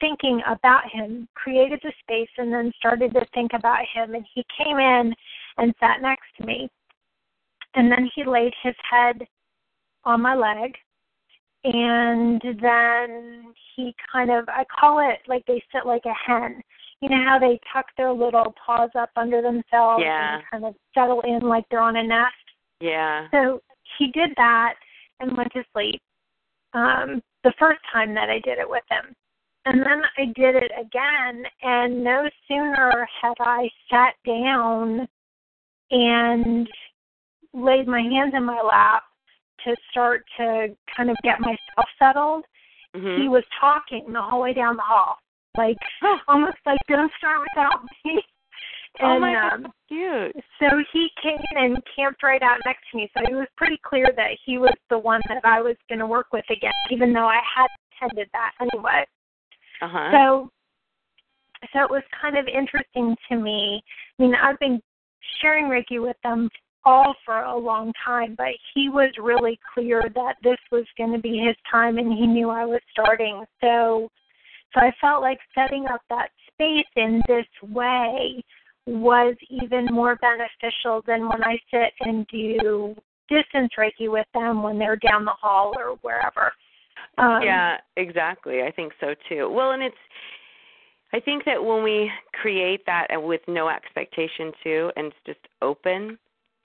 thinking 0.00 0.42
about 0.46 0.82
him, 0.92 1.28
created 1.34 1.80
the 1.82 1.92
space, 2.00 2.28
and 2.38 2.52
then 2.52 2.72
started 2.78 3.12
to 3.14 3.24
think 3.32 3.52
about 3.54 3.80
him. 3.94 4.14
And 4.14 4.24
he 4.34 4.44
came 4.56 4.78
in 4.78 5.14
and 5.58 5.74
sat 5.80 6.02
next 6.02 6.26
to 6.38 6.46
me. 6.46 6.68
And 7.74 7.90
then 7.90 8.10
he 8.14 8.24
laid 8.24 8.52
his 8.62 8.74
head 8.90 9.26
on 10.04 10.22
my 10.22 10.34
leg. 10.34 10.74
And 11.62 12.40
then 12.60 13.52
he 13.76 13.94
kind 14.10 14.30
of, 14.30 14.48
I 14.48 14.64
call 14.64 14.98
it 14.98 15.18
like 15.28 15.44
they 15.46 15.62
sit 15.72 15.86
like 15.86 16.02
a 16.06 16.14
hen. 16.30 16.62
You 17.00 17.10
know 17.10 17.22
how 17.24 17.38
they 17.38 17.58
tuck 17.72 17.86
their 17.96 18.12
little 18.12 18.54
paws 18.64 18.90
up 18.98 19.10
under 19.16 19.42
themselves 19.42 20.02
Yeah. 20.04 20.36
and 20.36 20.44
kind 20.50 20.64
of 20.64 20.74
settle 20.94 21.20
in 21.22 21.40
like 21.40 21.64
they're 21.70 21.80
on 21.80 21.96
a 21.96 22.02
nest? 22.02 22.34
Yeah. 22.80 23.28
So 23.30 23.60
he 23.98 24.08
did 24.08 24.30
that 24.36 24.74
and 25.20 25.36
went 25.36 25.52
to 25.52 25.64
sleep 25.72 26.00
um, 26.72 27.22
the 27.44 27.52
first 27.58 27.80
time 27.92 28.14
that 28.14 28.30
I 28.30 28.38
did 28.40 28.58
it 28.58 28.68
with 28.68 28.84
him. 28.90 29.14
And 29.66 29.80
then 29.80 30.02
I 30.16 30.24
did 30.34 30.56
it 30.56 30.72
again, 30.80 31.44
and 31.62 32.02
no 32.02 32.28
sooner 32.48 33.06
had 33.20 33.34
I 33.40 33.68
sat 33.90 34.14
down 34.26 35.06
and 35.90 36.66
laid 37.52 37.86
my 37.88 38.00
hands 38.00 38.32
in 38.34 38.44
my 38.44 38.60
lap 38.60 39.02
to 39.64 39.76
start 39.90 40.24
to 40.38 40.68
kind 40.96 41.10
of 41.10 41.16
get 41.22 41.40
myself 41.40 41.86
settled, 41.98 42.44
Mhm. 42.94 43.20
he 43.22 43.28
was 43.28 43.44
talking 43.60 44.12
the 44.12 44.22
whole 44.22 44.40
way 44.40 44.52
down 44.52 44.76
the 44.76 44.82
hall, 44.82 45.18
like 45.56 45.76
almost 46.28 46.56
like 46.66 46.78
"Don't 46.88 47.12
start 47.18 47.40
without 47.40 47.84
me." 48.04 48.22
oh 49.00 49.06
And, 49.12 49.20
my 49.20 49.34
God, 49.34 49.52
um, 49.52 49.62
that's 49.62 49.74
cute. 49.88 50.44
so 50.58 50.82
he 50.92 51.08
came 51.22 51.38
and 51.56 51.78
camped 51.94 52.22
right 52.22 52.42
out 52.42 52.58
next 52.64 52.90
to 52.90 52.96
me. 52.96 53.10
So 53.16 53.22
it 53.24 53.34
was 53.34 53.46
pretty 53.56 53.78
clear 53.84 54.10
that 54.16 54.36
he 54.44 54.58
was 54.58 54.74
the 54.88 54.98
one 54.98 55.20
that 55.28 55.44
I 55.44 55.60
was 55.60 55.76
going 55.88 56.00
to 56.00 56.06
work 56.06 56.32
with 56.32 56.44
again, 56.50 56.72
even 56.90 57.12
though 57.12 57.26
I 57.28 57.40
had 57.54 57.68
intended 57.92 58.28
that 58.32 58.52
anyway. 58.60 59.06
Uh 59.82 59.88
huh. 59.88 60.10
So, 60.12 60.50
so 61.72 61.84
it 61.84 61.90
was 61.90 62.02
kind 62.20 62.36
of 62.36 62.48
interesting 62.48 63.16
to 63.28 63.36
me. 63.36 63.82
I 64.18 64.22
mean, 64.22 64.34
I've 64.34 64.58
been 64.58 64.80
sharing 65.40 65.66
Reiki 65.66 66.02
with 66.02 66.16
them 66.22 66.48
all 66.84 67.14
for 67.24 67.42
a 67.42 67.56
long 67.56 67.92
time, 68.04 68.34
but 68.36 68.54
he 68.74 68.88
was 68.88 69.10
really 69.18 69.58
clear 69.74 70.02
that 70.14 70.36
this 70.42 70.58
was 70.72 70.84
going 70.96 71.12
to 71.12 71.18
be 71.18 71.38
his 71.38 71.56
time, 71.70 71.98
and 71.98 72.12
he 72.12 72.26
knew 72.26 72.50
I 72.50 72.64
was 72.64 72.80
starting. 72.90 73.44
So, 73.60 74.08
so 74.72 74.80
I 74.80 74.92
felt 75.00 75.22
like 75.22 75.38
setting 75.54 75.86
up 75.92 76.00
that 76.08 76.30
space 76.52 76.86
in 76.96 77.22
this 77.28 77.46
way 77.62 78.42
was 78.86 79.34
even 79.50 79.86
more 79.86 80.16
beneficial 80.16 81.02
than 81.06 81.28
when 81.28 81.44
I 81.44 81.58
sit 81.70 81.92
and 82.00 82.26
do 82.28 82.94
distance 83.28 83.70
Reiki 83.78 84.10
with 84.10 84.26
them 84.34 84.62
when 84.62 84.78
they're 84.78 84.96
down 84.96 85.24
the 85.24 85.34
hall 85.40 85.72
or 85.78 85.96
wherever. 86.02 86.52
Um, 87.18 87.42
yeah, 87.42 87.76
exactly. 87.96 88.62
I 88.62 88.70
think 88.70 88.92
so 89.00 89.14
too. 89.28 89.48
Well, 89.50 89.72
and 89.72 89.82
it's 89.82 89.96
I 91.12 91.20
think 91.20 91.44
that 91.44 91.62
when 91.62 91.82
we 91.82 92.10
create 92.40 92.84
that 92.86 93.08
with 93.10 93.40
no 93.48 93.68
expectation 93.68 94.52
too 94.62 94.90
and 94.96 95.06
it's 95.06 95.16
just 95.26 95.48
open, 95.62 96.18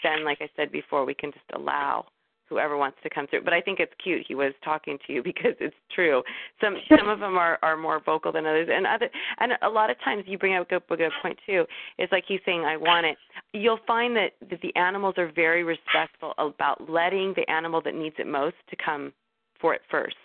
then 0.05 0.23
like 0.23 0.37
I 0.41 0.49
said 0.55 0.71
before, 0.71 1.05
we 1.05 1.13
can 1.13 1.31
just 1.31 1.45
allow 1.55 2.05
whoever 2.47 2.77
wants 2.77 2.97
to 3.01 3.09
come 3.09 3.25
through. 3.27 3.43
But 3.43 3.53
I 3.53 3.61
think 3.61 3.79
it's 3.79 3.91
cute 4.01 4.23
he 4.27 4.35
was 4.35 4.53
talking 4.63 4.97
to 5.07 5.13
you 5.13 5.23
because 5.31 5.53
it's 5.59 5.75
true. 5.93 6.23
Some 6.61 6.77
some 6.97 7.09
of 7.09 7.19
them 7.19 7.37
are 7.37 7.57
are 7.61 7.77
more 7.77 8.01
vocal 8.05 8.31
than 8.31 8.45
others 8.45 8.69
and 8.71 8.85
other 8.85 9.09
and 9.39 9.53
a 9.61 9.69
lot 9.69 9.89
of 9.89 9.97
times 10.03 10.23
you 10.27 10.37
bring 10.37 10.55
up 10.55 10.67
a 10.67 10.69
good, 10.69 10.83
a 10.89 10.97
good 10.97 11.11
point 11.21 11.37
too. 11.45 11.65
It's 11.97 12.11
like 12.11 12.23
he's 12.27 12.41
saying 12.45 12.61
I 12.61 12.77
want 12.77 13.05
it. 13.05 13.17
You'll 13.53 13.79
find 13.87 14.15
that, 14.15 14.33
that 14.49 14.61
the 14.61 14.75
animals 14.75 15.15
are 15.17 15.31
very 15.33 15.63
respectful 15.63 16.33
about 16.37 16.89
letting 16.89 17.33
the 17.35 17.49
animal 17.49 17.81
that 17.83 17.95
needs 17.95 18.15
it 18.19 18.27
most 18.27 18.55
to 18.69 18.75
come 18.83 19.13
for 19.59 19.73
it 19.73 19.81
first. 19.89 20.15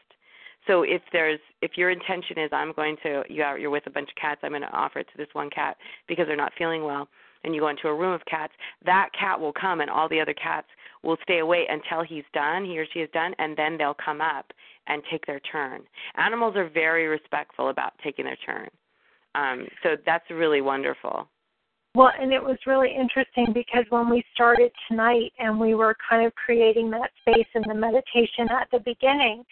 So 0.66 0.82
if 0.82 1.00
there's 1.12 1.40
if 1.62 1.72
your 1.76 1.90
intention 1.90 2.38
is 2.38 2.50
I'm 2.52 2.72
going 2.72 2.96
to 3.02 3.22
you 3.28 3.42
are, 3.42 3.58
you're 3.58 3.70
with 3.70 3.86
a 3.86 3.90
bunch 3.90 4.10
of 4.10 4.16
cats, 4.20 4.40
I'm 4.42 4.50
going 4.50 4.62
to 4.62 4.72
offer 4.72 4.98
it 4.98 5.08
to 5.12 5.16
this 5.16 5.28
one 5.32 5.50
cat 5.50 5.76
because 6.06 6.26
they're 6.26 6.36
not 6.36 6.52
feeling 6.58 6.84
well, 6.84 7.08
and 7.44 7.54
you 7.54 7.60
go 7.60 7.68
into 7.68 7.88
a 7.88 7.94
room 7.94 8.12
of 8.12 8.24
cats, 8.26 8.52
that 8.84 9.08
cat 9.18 9.38
will 9.38 9.52
come 9.52 9.80
and 9.80 9.90
all 9.90 10.08
the 10.08 10.20
other 10.20 10.34
cats 10.34 10.66
will 11.02 11.16
stay 11.22 11.38
away 11.38 11.66
until 11.68 12.04
he's 12.04 12.24
done, 12.32 12.64
he 12.64 12.78
or 12.78 12.86
she 12.92 13.00
is 13.00 13.10
done, 13.12 13.34
and 13.38 13.56
then 13.56 13.76
they'll 13.78 13.96
come 14.04 14.20
up 14.20 14.52
and 14.86 15.02
take 15.10 15.26
their 15.26 15.40
turn. 15.40 15.82
Animals 16.16 16.56
are 16.56 16.68
very 16.68 17.06
respectful 17.06 17.70
about 17.70 17.92
taking 18.02 18.24
their 18.24 18.36
turn. 18.44 18.68
Um, 19.34 19.66
so 19.82 19.96
that's 20.04 20.28
really 20.30 20.60
wonderful. 20.60 21.28
Well, 21.94 22.12
and 22.20 22.32
it 22.32 22.42
was 22.42 22.56
really 22.66 22.94
interesting 22.94 23.52
because 23.52 23.84
when 23.90 24.08
we 24.08 24.22
started 24.32 24.70
tonight 24.88 25.32
and 25.38 25.58
we 25.58 25.74
were 25.74 25.96
kind 26.08 26.24
of 26.24 26.32
creating 26.36 26.90
that 26.90 27.10
space 27.20 27.48
in 27.54 27.62
the 27.66 27.74
meditation 27.74 28.48
at 28.50 28.68
the 28.70 28.78
beginning, 28.84 29.44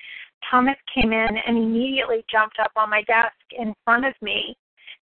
Thomas 0.49 0.77
came 0.95 1.13
in 1.13 1.29
and 1.47 1.59
immediately 1.59 2.25
jumped 2.31 2.59
up 2.61 2.71
on 2.77 2.91
my 2.91 3.03
desk 3.03 3.35
in 3.59 3.75
front 3.85 4.05
of 4.07 4.15
me. 4.23 4.57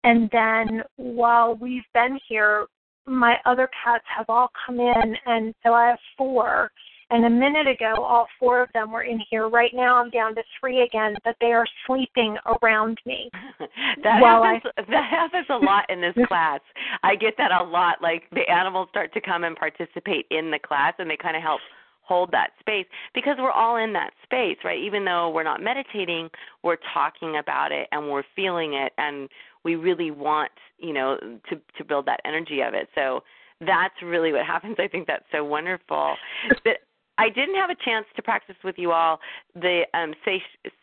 And 0.07 0.31
then 0.33 0.83
while 0.97 1.57
we've 1.57 1.83
been 1.93 2.19
here 2.29 2.67
my 3.07 3.37
other 3.45 3.69
cats 3.85 4.05
have 4.15 4.27
all 4.29 4.51
come 4.67 4.81
in, 4.81 5.17
and 5.27 5.55
so 5.63 5.73
I 5.73 5.89
have 5.91 5.99
four. 6.19 6.71
And 7.09 7.25
a 7.25 7.31
minute 7.31 7.69
ago, 7.69 8.03
all 8.03 8.27
four 8.41 8.61
of 8.61 8.69
them 8.75 8.91
were 8.91 9.05
in 9.05 9.21
here. 9.31 9.49
Right 9.49 9.71
now, 9.73 9.97
I'm 9.97 10.11
down 10.11 10.35
to 10.35 10.43
three 10.59 10.83
again, 10.83 11.15
but 11.25 11.37
they 11.41 11.53
are 11.53 11.67
sleeping 11.87 12.37
around 12.61 12.99
me. 13.07 13.31
that 14.03 14.21
happens. 14.21 14.63
That 14.89 15.09
happens 15.09 15.47
a 15.49 15.57
lot 15.57 15.85
in 15.89 16.01
this 16.01 16.15
class. 16.29 16.61
I 17.05 17.15
get 17.15 17.35
that 17.39 17.53
a 17.53 17.63
lot. 17.63 18.03
Like 18.03 18.25
the 18.33 18.51
animals 18.51 18.89
start 18.91 19.15
to 19.15 19.21
come 19.21 19.45
and 19.45 19.55
participate 19.57 20.27
in 20.33 20.51
the 20.51 20.59
class, 20.59 20.95
and 20.99 21.09
they 21.09 21.17
kind 21.17 21.37
of 21.37 21.43
help 21.43 21.61
hold 22.03 22.31
that 22.31 22.51
space 22.61 22.87
because 23.15 23.37
we're 23.39 23.51
all 23.51 23.77
in 23.77 23.93
that 23.93 24.11
space, 24.23 24.57
right? 24.65 24.79
Even 24.81 25.05
though 25.05 25.31
we're 25.31 25.43
not 25.43 25.61
meditating, 25.61 26.29
we're 26.63 26.79
talking 26.95 27.39
about 27.39 27.73
it 27.73 27.89
and 27.91 28.11
we're 28.11 28.23
feeling 28.35 28.75
it, 28.75 28.93
and 28.99 29.29
we 29.67 29.75
really 29.75 30.13
want, 30.13 30.53
you 30.79 30.93
know, 30.93 31.19
to 31.49 31.61
to 31.77 31.85
build 31.85 32.07
that 32.07 32.21
energy 32.25 32.61
of 32.61 32.73
it. 32.73 32.89
So 32.95 33.25
that's 33.61 34.01
really 34.01 34.33
what 34.33 34.47
happens. 34.47 34.77
I 34.79 34.87
think 34.87 35.09
that's 35.09 35.25
so 35.33 35.45
wonderful. 35.45 36.15
But 36.63 36.79
I 37.19 37.29
didn't 37.31 37.57
have 37.57 37.71
a 37.71 37.85
chance 37.85 38.07
to 38.15 38.23
practice 38.23 38.57
with 38.63 38.77
you 38.79 38.93
all 38.93 39.19
the 39.55 39.83
um, 39.93 40.15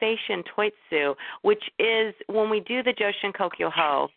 Seishin 0.02 0.44
Toitsu, 0.54 1.16
which 1.44 1.64
is 1.80 2.14
when 2.28 2.50
we 2.50 2.60
do 2.60 2.84
the 2.84 2.94
Joshin 2.94 3.32
Kokyo 3.34 3.72
Ho. 3.72 4.10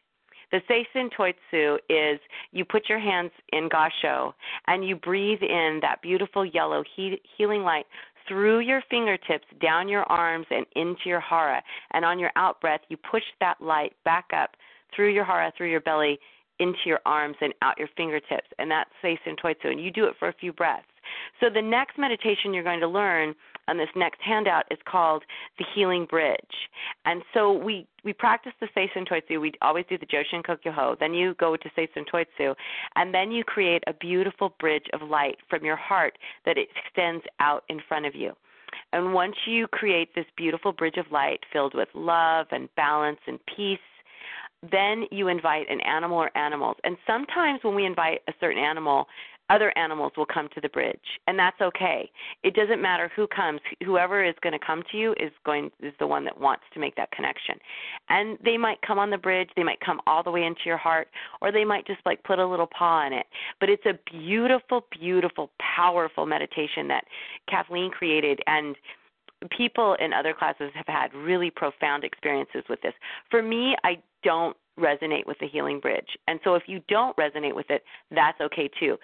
The 0.50 0.60
Seishin 0.68 1.10
Toitsu 1.16 1.76
is 1.88 2.18
you 2.52 2.64
put 2.64 2.88
your 2.88 2.98
hands 2.98 3.30
in 3.52 3.68
Gasho 3.68 4.32
and 4.66 4.86
you 4.88 4.96
breathe 4.96 5.42
in 5.42 5.78
that 5.82 6.02
beautiful 6.02 6.44
yellow 6.44 6.82
he- 6.96 7.20
healing 7.36 7.62
light 7.62 7.86
through 8.28 8.60
your 8.60 8.82
fingertips, 8.90 9.46
down 9.60 9.88
your 9.88 10.04
arms, 10.04 10.46
and 10.50 10.66
into 10.74 11.02
your 11.06 11.20
hara. 11.20 11.62
And 11.92 12.04
on 12.04 12.18
your 12.18 12.30
out 12.36 12.60
breath, 12.60 12.80
you 12.88 12.96
push 12.96 13.22
that 13.40 13.60
light 13.60 13.92
back 14.04 14.26
up 14.36 14.50
through 14.94 15.12
your 15.12 15.24
hara, 15.24 15.52
through 15.56 15.70
your 15.70 15.80
belly, 15.80 16.18
into 16.58 16.78
your 16.86 17.00
arms, 17.04 17.36
and 17.40 17.52
out 17.62 17.78
your 17.78 17.88
fingertips. 17.96 18.48
And 18.58 18.70
that's 18.70 18.90
Seishin 19.02 19.36
Toitsu. 19.42 19.70
And 19.70 19.80
you 19.80 19.90
do 19.90 20.04
it 20.04 20.14
for 20.18 20.28
a 20.28 20.34
few 20.34 20.52
breaths. 20.52 20.86
So 21.40 21.46
the 21.52 21.62
next 21.62 21.98
meditation 21.98 22.52
you're 22.52 22.64
going 22.64 22.80
to 22.80 22.88
learn 22.88 23.34
on 23.68 23.76
this 23.78 23.88
next 23.96 24.20
handout 24.20 24.64
is 24.70 24.78
called 24.86 25.24
the 25.58 25.64
Healing 25.74 26.06
Bridge. 26.06 26.68
And 27.04 27.22
so 27.34 27.52
we 27.52 27.86
we 28.04 28.12
practice 28.12 28.52
the 28.60 28.68
Seishin 28.76 29.06
Toitsu. 29.06 29.40
We 29.40 29.52
always 29.62 29.84
do 29.88 29.98
the 29.98 30.06
Joshin 30.06 30.42
Kokyu 30.44 30.98
Then 30.98 31.12
you 31.12 31.34
go 31.34 31.56
to 31.56 31.70
Seishin 31.70 32.04
Toitsu, 32.06 32.54
and 32.94 33.12
then 33.12 33.32
you 33.32 33.42
create 33.44 33.82
a 33.86 33.92
beautiful 33.92 34.54
bridge 34.60 34.86
of 34.92 35.02
light 35.08 35.38
from 35.50 35.64
your 35.64 35.76
heart 35.76 36.16
that 36.44 36.56
extends 36.56 37.24
out 37.40 37.64
in 37.68 37.80
front 37.88 38.06
of 38.06 38.14
you. 38.14 38.32
And 38.92 39.14
once 39.14 39.34
you 39.46 39.66
create 39.68 40.14
this 40.14 40.26
beautiful 40.36 40.72
bridge 40.72 40.96
of 40.96 41.10
light 41.10 41.40
filled 41.52 41.74
with 41.74 41.88
love 41.94 42.46
and 42.50 42.68
balance 42.76 43.18
and 43.26 43.38
peace, 43.56 43.78
then 44.70 45.06
you 45.10 45.28
invite 45.28 45.68
an 45.70 45.80
animal 45.80 46.18
or 46.18 46.36
animals. 46.36 46.76
And 46.84 46.96
sometimes 47.06 47.60
when 47.62 47.74
we 47.74 47.84
invite 47.84 48.20
a 48.28 48.32
certain 48.40 48.62
animal, 48.62 49.06
other 49.50 49.72
animals 49.76 50.12
will 50.16 50.26
come 50.26 50.48
to 50.54 50.60
the 50.60 50.68
bridge 50.68 50.98
and 51.26 51.38
that's 51.38 51.60
okay. 51.60 52.10
It 52.42 52.54
doesn't 52.54 52.82
matter 52.82 53.10
who 53.14 53.26
comes. 53.26 53.60
Whoever 53.84 54.24
is 54.24 54.34
going 54.42 54.52
to 54.58 54.64
come 54.64 54.82
to 54.90 54.96
you 54.96 55.12
is 55.12 55.32
going 55.44 55.70
is 55.80 55.92
the 55.98 56.06
one 56.06 56.24
that 56.24 56.40
wants 56.40 56.64
to 56.74 56.80
make 56.80 56.96
that 56.96 57.10
connection. 57.12 57.56
And 58.08 58.38
they 58.44 58.56
might 58.56 58.80
come 58.82 58.98
on 58.98 59.10
the 59.10 59.18
bridge 59.18 59.50
they 59.56 59.62
might 59.62 59.80
come 59.80 60.00
all 60.06 60.22
the 60.22 60.30
way 60.30 60.44
into 60.44 60.62
your 60.66 60.76
heart 60.76 61.08
or 61.40 61.52
they 61.52 61.64
might 61.64 61.86
just 61.86 62.00
like 62.04 62.22
put 62.24 62.38
a 62.38 62.46
little 62.46 62.66
paw 62.66 63.06
in 63.06 63.12
it. 63.12 63.26
But 63.60 63.70
it's 63.70 63.86
a 63.86 63.98
beautiful 64.10 64.86
beautiful 64.90 65.50
powerful 65.76 66.26
meditation 66.26 66.88
that 66.88 67.04
kathleen 67.48 67.90
created 67.90 68.40
and 68.46 68.76
people 69.56 69.96
in 70.00 70.12
other 70.12 70.32
classes 70.32 70.70
have 70.74 70.86
had 70.86 71.14
really 71.14 71.50
profound 71.50 72.04
experiences 72.04 72.64
with 72.68 72.80
this. 72.82 72.94
For 73.30 73.42
me 73.42 73.76
i 73.84 73.98
don't 74.22 74.56
resonate 74.78 75.26
with 75.26 75.38
the 75.38 75.48
healing 75.48 75.80
bridge. 75.80 76.16
And 76.28 76.40
so 76.44 76.54
if 76.54 76.64
you 76.66 76.80
don't 76.88 77.16
resonate 77.16 77.54
with 77.54 77.70
it, 77.70 77.82
that's 78.10 78.40
okay 78.40 78.68
too. 78.78 78.96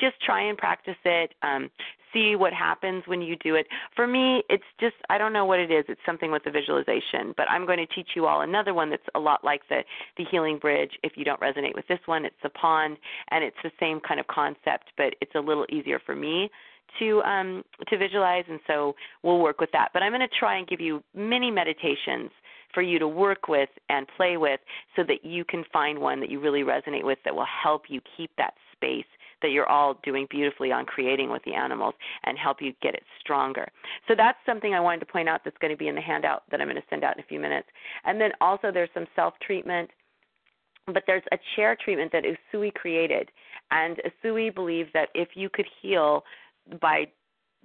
Just 0.00 0.20
try 0.22 0.42
and 0.42 0.56
practice 0.56 0.96
it. 1.04 1.34
Um, 1.42 1.70
see 2.12 2.36
what 2.36 2.52
happens 2.52 3.02
when 3.06 3.20
you 3.20 3.36
do 3.36 3.54
it. 3.54 3.66
For 3.94 4.06
me, 4.06 4.42
it's 4.48 4.64
just 4.80 4.94
I 5.10 5.18
don't 5.18 5.32
know 5.32 5.44
what 5.44 5.58
it 5.58 5.70
is. 5.70 5.84
It's 5.88 6.00
something 6.06 6.30
with 6.30 6.44
the 6.44 6.50
visualization. 6.50 7.34
But 7.36 7.50
I'm 7.50 7.66
going 7.66 7.78
to 7.78 7.86
teach 7.86 8.10
you 8.14 8.26
all 8.26 8.42
another 8.42 8.74
one 8.74 8.90
that's 8.90 9.02
a 9.14 9.18
lot 9.18 9.44
like 9.44 9.62
the 9.68 9.82
the 10.16 10.24
healing 10.30 10.58
bridge. 10.58 10.92
If 11.02 11.12
you 11.16 11.24
don't 11.24 11.40
resonate 11.40 11.74
with 11.74 11.86
this 11.88 12.00
one, 12.06 12.24
it's 12.24 12.36
the 12.42 12.50
pond, 12.50 12.96
and 13.30 13.44
it's 13.44 13.56
the 13.62 13.72
same 13.80 14.00
kind 14.00 14.20
of 14.20 14.26
concept, 14.28 14.92
but 14.96 15.14
it's 15.20 15.34
a 15.34 15.40
little 15.40 15.66
easier 15.68 16.00
for 16.04 16.14
me 16.14 16.50
to 16.98 17.22
um 17.22 17.62
to 17.88 17.98
visualize 17.98 18.44
and 18.48 18.60
so 18.66 18.94
we'll 19.22 19.40
work 19.40 19.60
with 19.60 19.70
that 19.72 19.90
but 19.92 20.02
i'm 20.02 20.10
going 20.10 20.26
to 20.26 20.38
try 20.38 20.56
and 20.56 20.66
give 20.66 20.80
you 20.80 21.02
many 21.14 21.50
meditations 21.50 22.30
for 22.72 22.82
you 22.82 22.98
to 22.98 23.08
work 23.08 23.48
with 23.48 23.68
and 23.88 24.06
play 24.16 24.36
with 24.36 24.60
so 24.96 25.02
that 25.04 25.24
you 25.24 25.44
can 25.44 25.64
find 25.72 25.98
one 25.98 26.20
that 26.20 26.30
you 26.30 26.40
really 26.40 26.62
resonate 26.62 27.04
with 27.04 27.18
that 27.24 27.34
will 27.34 27.46
help 27.62 27.82
you 27.88 28.00
keep 28.16 28.30
that 28.36 28.54
space 28.72 29.06
that 29.42 29.50
you're 29.50 29.68
all 29.68 29.98
doing 30.02 30.26
beautifully 30.30 30.72
on 30.72 30.84
creating 30.84 31.30
with 31.30 31.42
the 31.44 31.54
animals 31.54 31.94
and 32.24 32.36
help 32.36 32.58
you 32.60 32.72
get 32.82 32.94
it 32.94 33.02
stronger. 33.20 33.66
So 34.08 34.14
that's 34.16 34.38
something 34.44 34.74
I 34.74 34.80
wanted 34.80 35.00
to 35.00 35.06
point 35.06 35.28
out 35.28 35.42
that's 35.44 35.56
going 35.58 35.70
to 35.70 35.76
be 35.76 35.88
in 35.88 35.94
the 35.94 36.00
handout 36.00 36.42
that 36.50 36.60
I'm 36.60 36.66
going 36.66 36.76
to 36.76 36.82
send 36.90 37.04
out 37.04 37.16
in 37.16 37.22
a 37.22 37.26
few 37.26 37.38
minutes. 37.40 37.68
And 38.04 38.20
then 38.20 38.30
also 38.40 38.72
there's 38.72 38.90
some 38.94 39.06
self 39.14 39.34
treatment 39.44 39.90
but 40.92 41.02
there's 41.06 41.22
a 41.32 41.38
chair 41.54 41.76
treatment 41.82 42.12
that 42.12 42.24
Usui 42.24 42.72
created. 42.72 43.30
And 43.70 44.00
Usui 44.24 44.54
believed 44.54 44.90
that 44.94 45.10
if 45.14 45.28
you 45.34 45.50
could 45.52 45.66
heal 45.82 46.24
by 46.80 47.04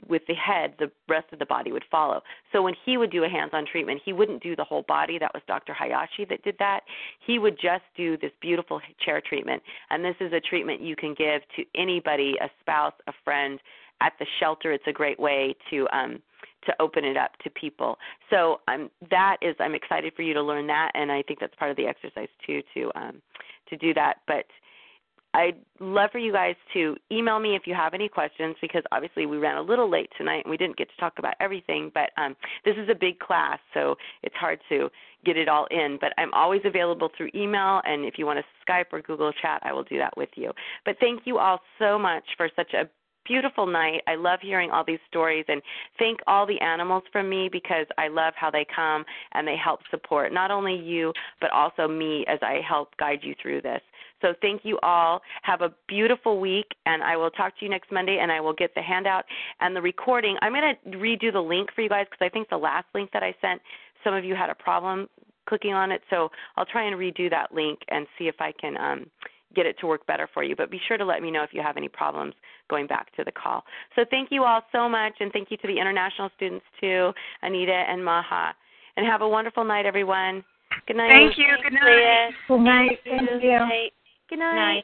with 0.08 0.24
the 0.28 0.34
head, 0.34 0.74
the 0.80 0.91
rest 1.08 1.28
of 1.32 1.39
the 1.39 1.45
body 1.45 1.72
would 1.72 1.86
follow. 1.89 2.22
So 2.51 2.62
when 2.62 2.76
he 2.86 2.97
would 2.97 3.12
do 3.12 3.24
a 3.24 3.30
hands-on 3.30 3.66
treatment, 3.66 4.01
he 4.04 4.14
wouldn't 4.14 4.43
do 4.43 4.56
the 4.56 4.64
whole 4.64 4.84
body. 4.88 5.18
That 5.20 5.34
was 5.34 5.43
Dr. 5.47 5.74
Hayashi 5.74 6.26
that 6.30 6.43
did 6.43 6.56
that. 6.60 6.82
He 7.26 7.39
would 7.39 7.58
just 7.60 7.84
do 7.95 8.18
this 8.18 8.32
beautiful 8.41 8.82
chair 9.04 9.22
treatment, 9.22 9.62
and 9.89 10.04
this 10.04 10.16
is 10.20 10.34
a 10.34 10.39
treatment 10.39 10.82
you 10.82 10.95
can 10.95 11.14
give 11.14 11.41
to 11.56 11.64
anybody, 11.76 12.36
a 12.41 12.49
spouse, 12.62 12.93
a 13.08 13.14
friend, 13.24 13.60
at 14.01 14.14
the 14.20 14.26
shelter. 14.39 14.72
It's 14.72 14.88
a 14.88 14.91
great 14.91 15.20
way 15.20 15.56
to 15.70 15.88
um, 15.91 16.22
to 16.66 16.74
open 16.80 17.04
it 17.04 17.18
up 17.18 17.32
to 17.43 17.49
people. 17.49 17.97
So 18.30 18.62
um, 18.68 18.89
that 19.10 19.38
is, 19.41 19.56
I'm 19.60 19.76
excited 19.76 20.14
for 20.16 20.22
you 20.22 20.34
to 20.34 20.41
learn 20.41 20.68
that, 20.68 20.91
and 20.93 21.12
I 21.12 21.22
think 21.24 21.39
that's 21.39 21.56
part 21.56 21.72
of 21.72 21.78
the 21.78 21.86
exercise 21.86 22.30
too 22.45 22.62
to 22.74 22.91
um, 22.95 23.22
to 23.70 23.78
do 23.78 23.93
that. 23.93 24.18
But 24.28 24.45
I'd 25.34 25.56
love 25.80 26.12
for 26.12 26.20
you 26.20 26.32
guys 26.32 26.56
to 26.74 26.96
email 27.12 27.40
me 27.40 27.56
if 27.56 27.64
you 27.66 27.74
have 27.74 27.94
any 27.94 28.08
questions 28.08 28.56
because 28.62 28.84
obviously 28.92 29.26
we 29.26 29.38
ran 29.38 29.58
a 29.58 29.62
little 29.62 29.90
late 29.90 30.10
tonight 30.18 30.44
and 30.46 30.52
we 30.52 30.58
didn't 30.58 30.78
get 30.78 30.90
to 30.90 30.96
talk 31.00 31.14
about 31.18 31.34
everything. 31.40 31.92
But 31.94 32.12
um, 32.18 32.36
this 32.66 32.76
is 32.78 32.88
a 32.90 32.96
big 32.96 33.20
class, 33.20 33.60
so 33.74 33.96
it's 34.22 34.36
hard 34.36 34.60
to 34.70 34.90
get 35.26 35.38
it 35.38 35.48
all 35.48 35.68
in. 35.72 35.98
But 36.00 36.14
I'm 36.18 36.34
always 36.34 36.62
available 36.66 37.10
through 37.18 37.30
email, 37.34 37.82
and 37.86 38.06
if 38.06 38.16
you 38.18 38.26
want 38.26 38.40
to 38.40 38.72
Skype 38.72 38.86
or 38.92 39.02
Google 39.02 39.32
Chat, 39.42 39.62
I 39.64 39.74
will 39.74 39.84
do 39.84 39.98
that 39.98 40.16
with 40.16 40.30
you. 40.36 40.52
But 40.86 40.98
thank 41.00 41.22
you 41.26 41.40
all 41.40 41.60
so 41.80 41.98
much 41.98 42.24
for 42.38 42.50
such 42.56 42.74
a 42.74 42.88
beautiful 43.26 43.66
night. 43.66 44.02
I 44.08 44.16
love 44.16 44.40
hearing 44.42 44.72
all 44.72 44.84
these 44.86 45.00
stories 45.08 45.46
and 45.48 45.62
thank 46.00 46.20
all 46.28 46.46
the 46.46 46.60
animals 46.62 47.04
from 47.12 47.30
me 47.30 47.50
because 47.52 47.86
I 47.98 48.08
love 48.08 48.34
how 48.36 48.52
they 48.52 48.66
come 48.76 49.06
and 49.34 49.48
they 49.48 49.56
help 49.56 49.82
support 49.92 50.34
not 50.34 50.52
only 50.52 50.76
you 50.76 51.14
but 51.42 51.52
also 51.52 51.88
me 51.88 52.26
as 52.28 52.40
I 52.42 52.60
help 52.68 52.96
guide 52.98 53.20
you 53.22 53.36
through 53.42 53.62
this. 53.62 53.82
So 54.24 54.34
thank 54.42 54.62
you 54.64 54.80
all. 54.82 55.22
Have 55.42 55.62
a 55.62 55.74
beautiful 55.88 56.40
week, 56.40 56.68
and 56.86 57.04
I 57.04 57.18
will 57.18 57.30
talk 57.30 57.60
to 57.60 57.66
you 57.66 57.70
next 57.70 57.92
Monday, 57.92 58.20
and 58.22 58.32
I 58.32 58.40
will 58.40 58.54
get 58.54 58.74
the 58.74 58.82
handout 58.82 59.26
and 59.60 59.76
the 59.76 59.82
recording. 59.82 60.38
I'm 60.42 60.54
going 60.54 60.76
to 60.86 60.98
redo 60.98 61.32
the 61.32 61.42
link 61.42 61.70
for 61.76 61.82
you 61.82 61.90
guys 61.90 62.06
because 62.10 62.26
I 62.26 62.30
think 62.30 62.50
the 62.50 62.58
last 62.58 62.86
link 62.96 63.10
that 63.12 63.22
I 63.22 63.36
sent, 63.42 63.62
some 64.02 64.14
of 64.14 64.24
you 64.24 64.34
had 64.34 64.50
a 64.50 64.56
problem 64.56 65.10
clicking 65.46 65.74
on 65.74 65.92
it. 65.92 66.02
So 66.10 66.30
I'll 66.56 66.66
try 66.66 66.88
and 66.88 66.96
redo 66.96 67.30
that 67.30 67.54
link 67.54 67.80
and 67.90 68.08
see 68.18 68.30
if 68.30 68.36
I 68.40 68.54
can 68.54 68.78
um, 68.78 69.06
get 69.56 69.66
it 69.66 69.78
to 69.80 69.88
work 69.88 70.06
better 70.06 70.28
for 70.34 70.43
you. 70.43 70.56
But 70.56 70.72
be 70.72 70.80
sure 70.88 70.97
to 70.97 71.06
let 71.06 71.22
me 71.22 71.32
know 71.32 71.43
if 71.43 71.54
you 71.54 71.62
have 71.62 71.78
any 71.78 71.89
problems 71.89 72.34
going 72.70 72.88
back 72.88 73.16
to 73.16 73.24
the 73.24 73.32
call. 73.32 73.64
So 73.95 74.04
thank 74.10 74.30
you 74.32 74.43
all 74.43 74.62
so 74.72 74.88
much, 74.89 75.14
and 75.20 75.32
thank 75.32 75.51
you 75.51 75.58
to 75.58 75.68
the 75.68 75.80
international 75.80 76.30
students 76.36 76.66
too, 76.80 77.12
Anita 77.41 77.72
and 77.88 78.04
Maha. 78.04 78.54
And 78.95 79.06
have 79.06 79.22
a 79.22 79.28
wonderful 79.28 79.64
night, 79.64 79.86
everyone. 79.86 80.43
Good 80.88 80.97
night. 80.97 81.12
Thank 81.12 81.38
you. 81.38 81.56
Good 81.64 81.74
night. 81.74 82.32
Good 82.47 82.60
night. 82.60 82.99
Thank 83.04 83.22
you. 83.22 83.39
Good 83.39 83.60
night. 83.60 83.93
Good 84.30 84.39
night. 84.39 84.84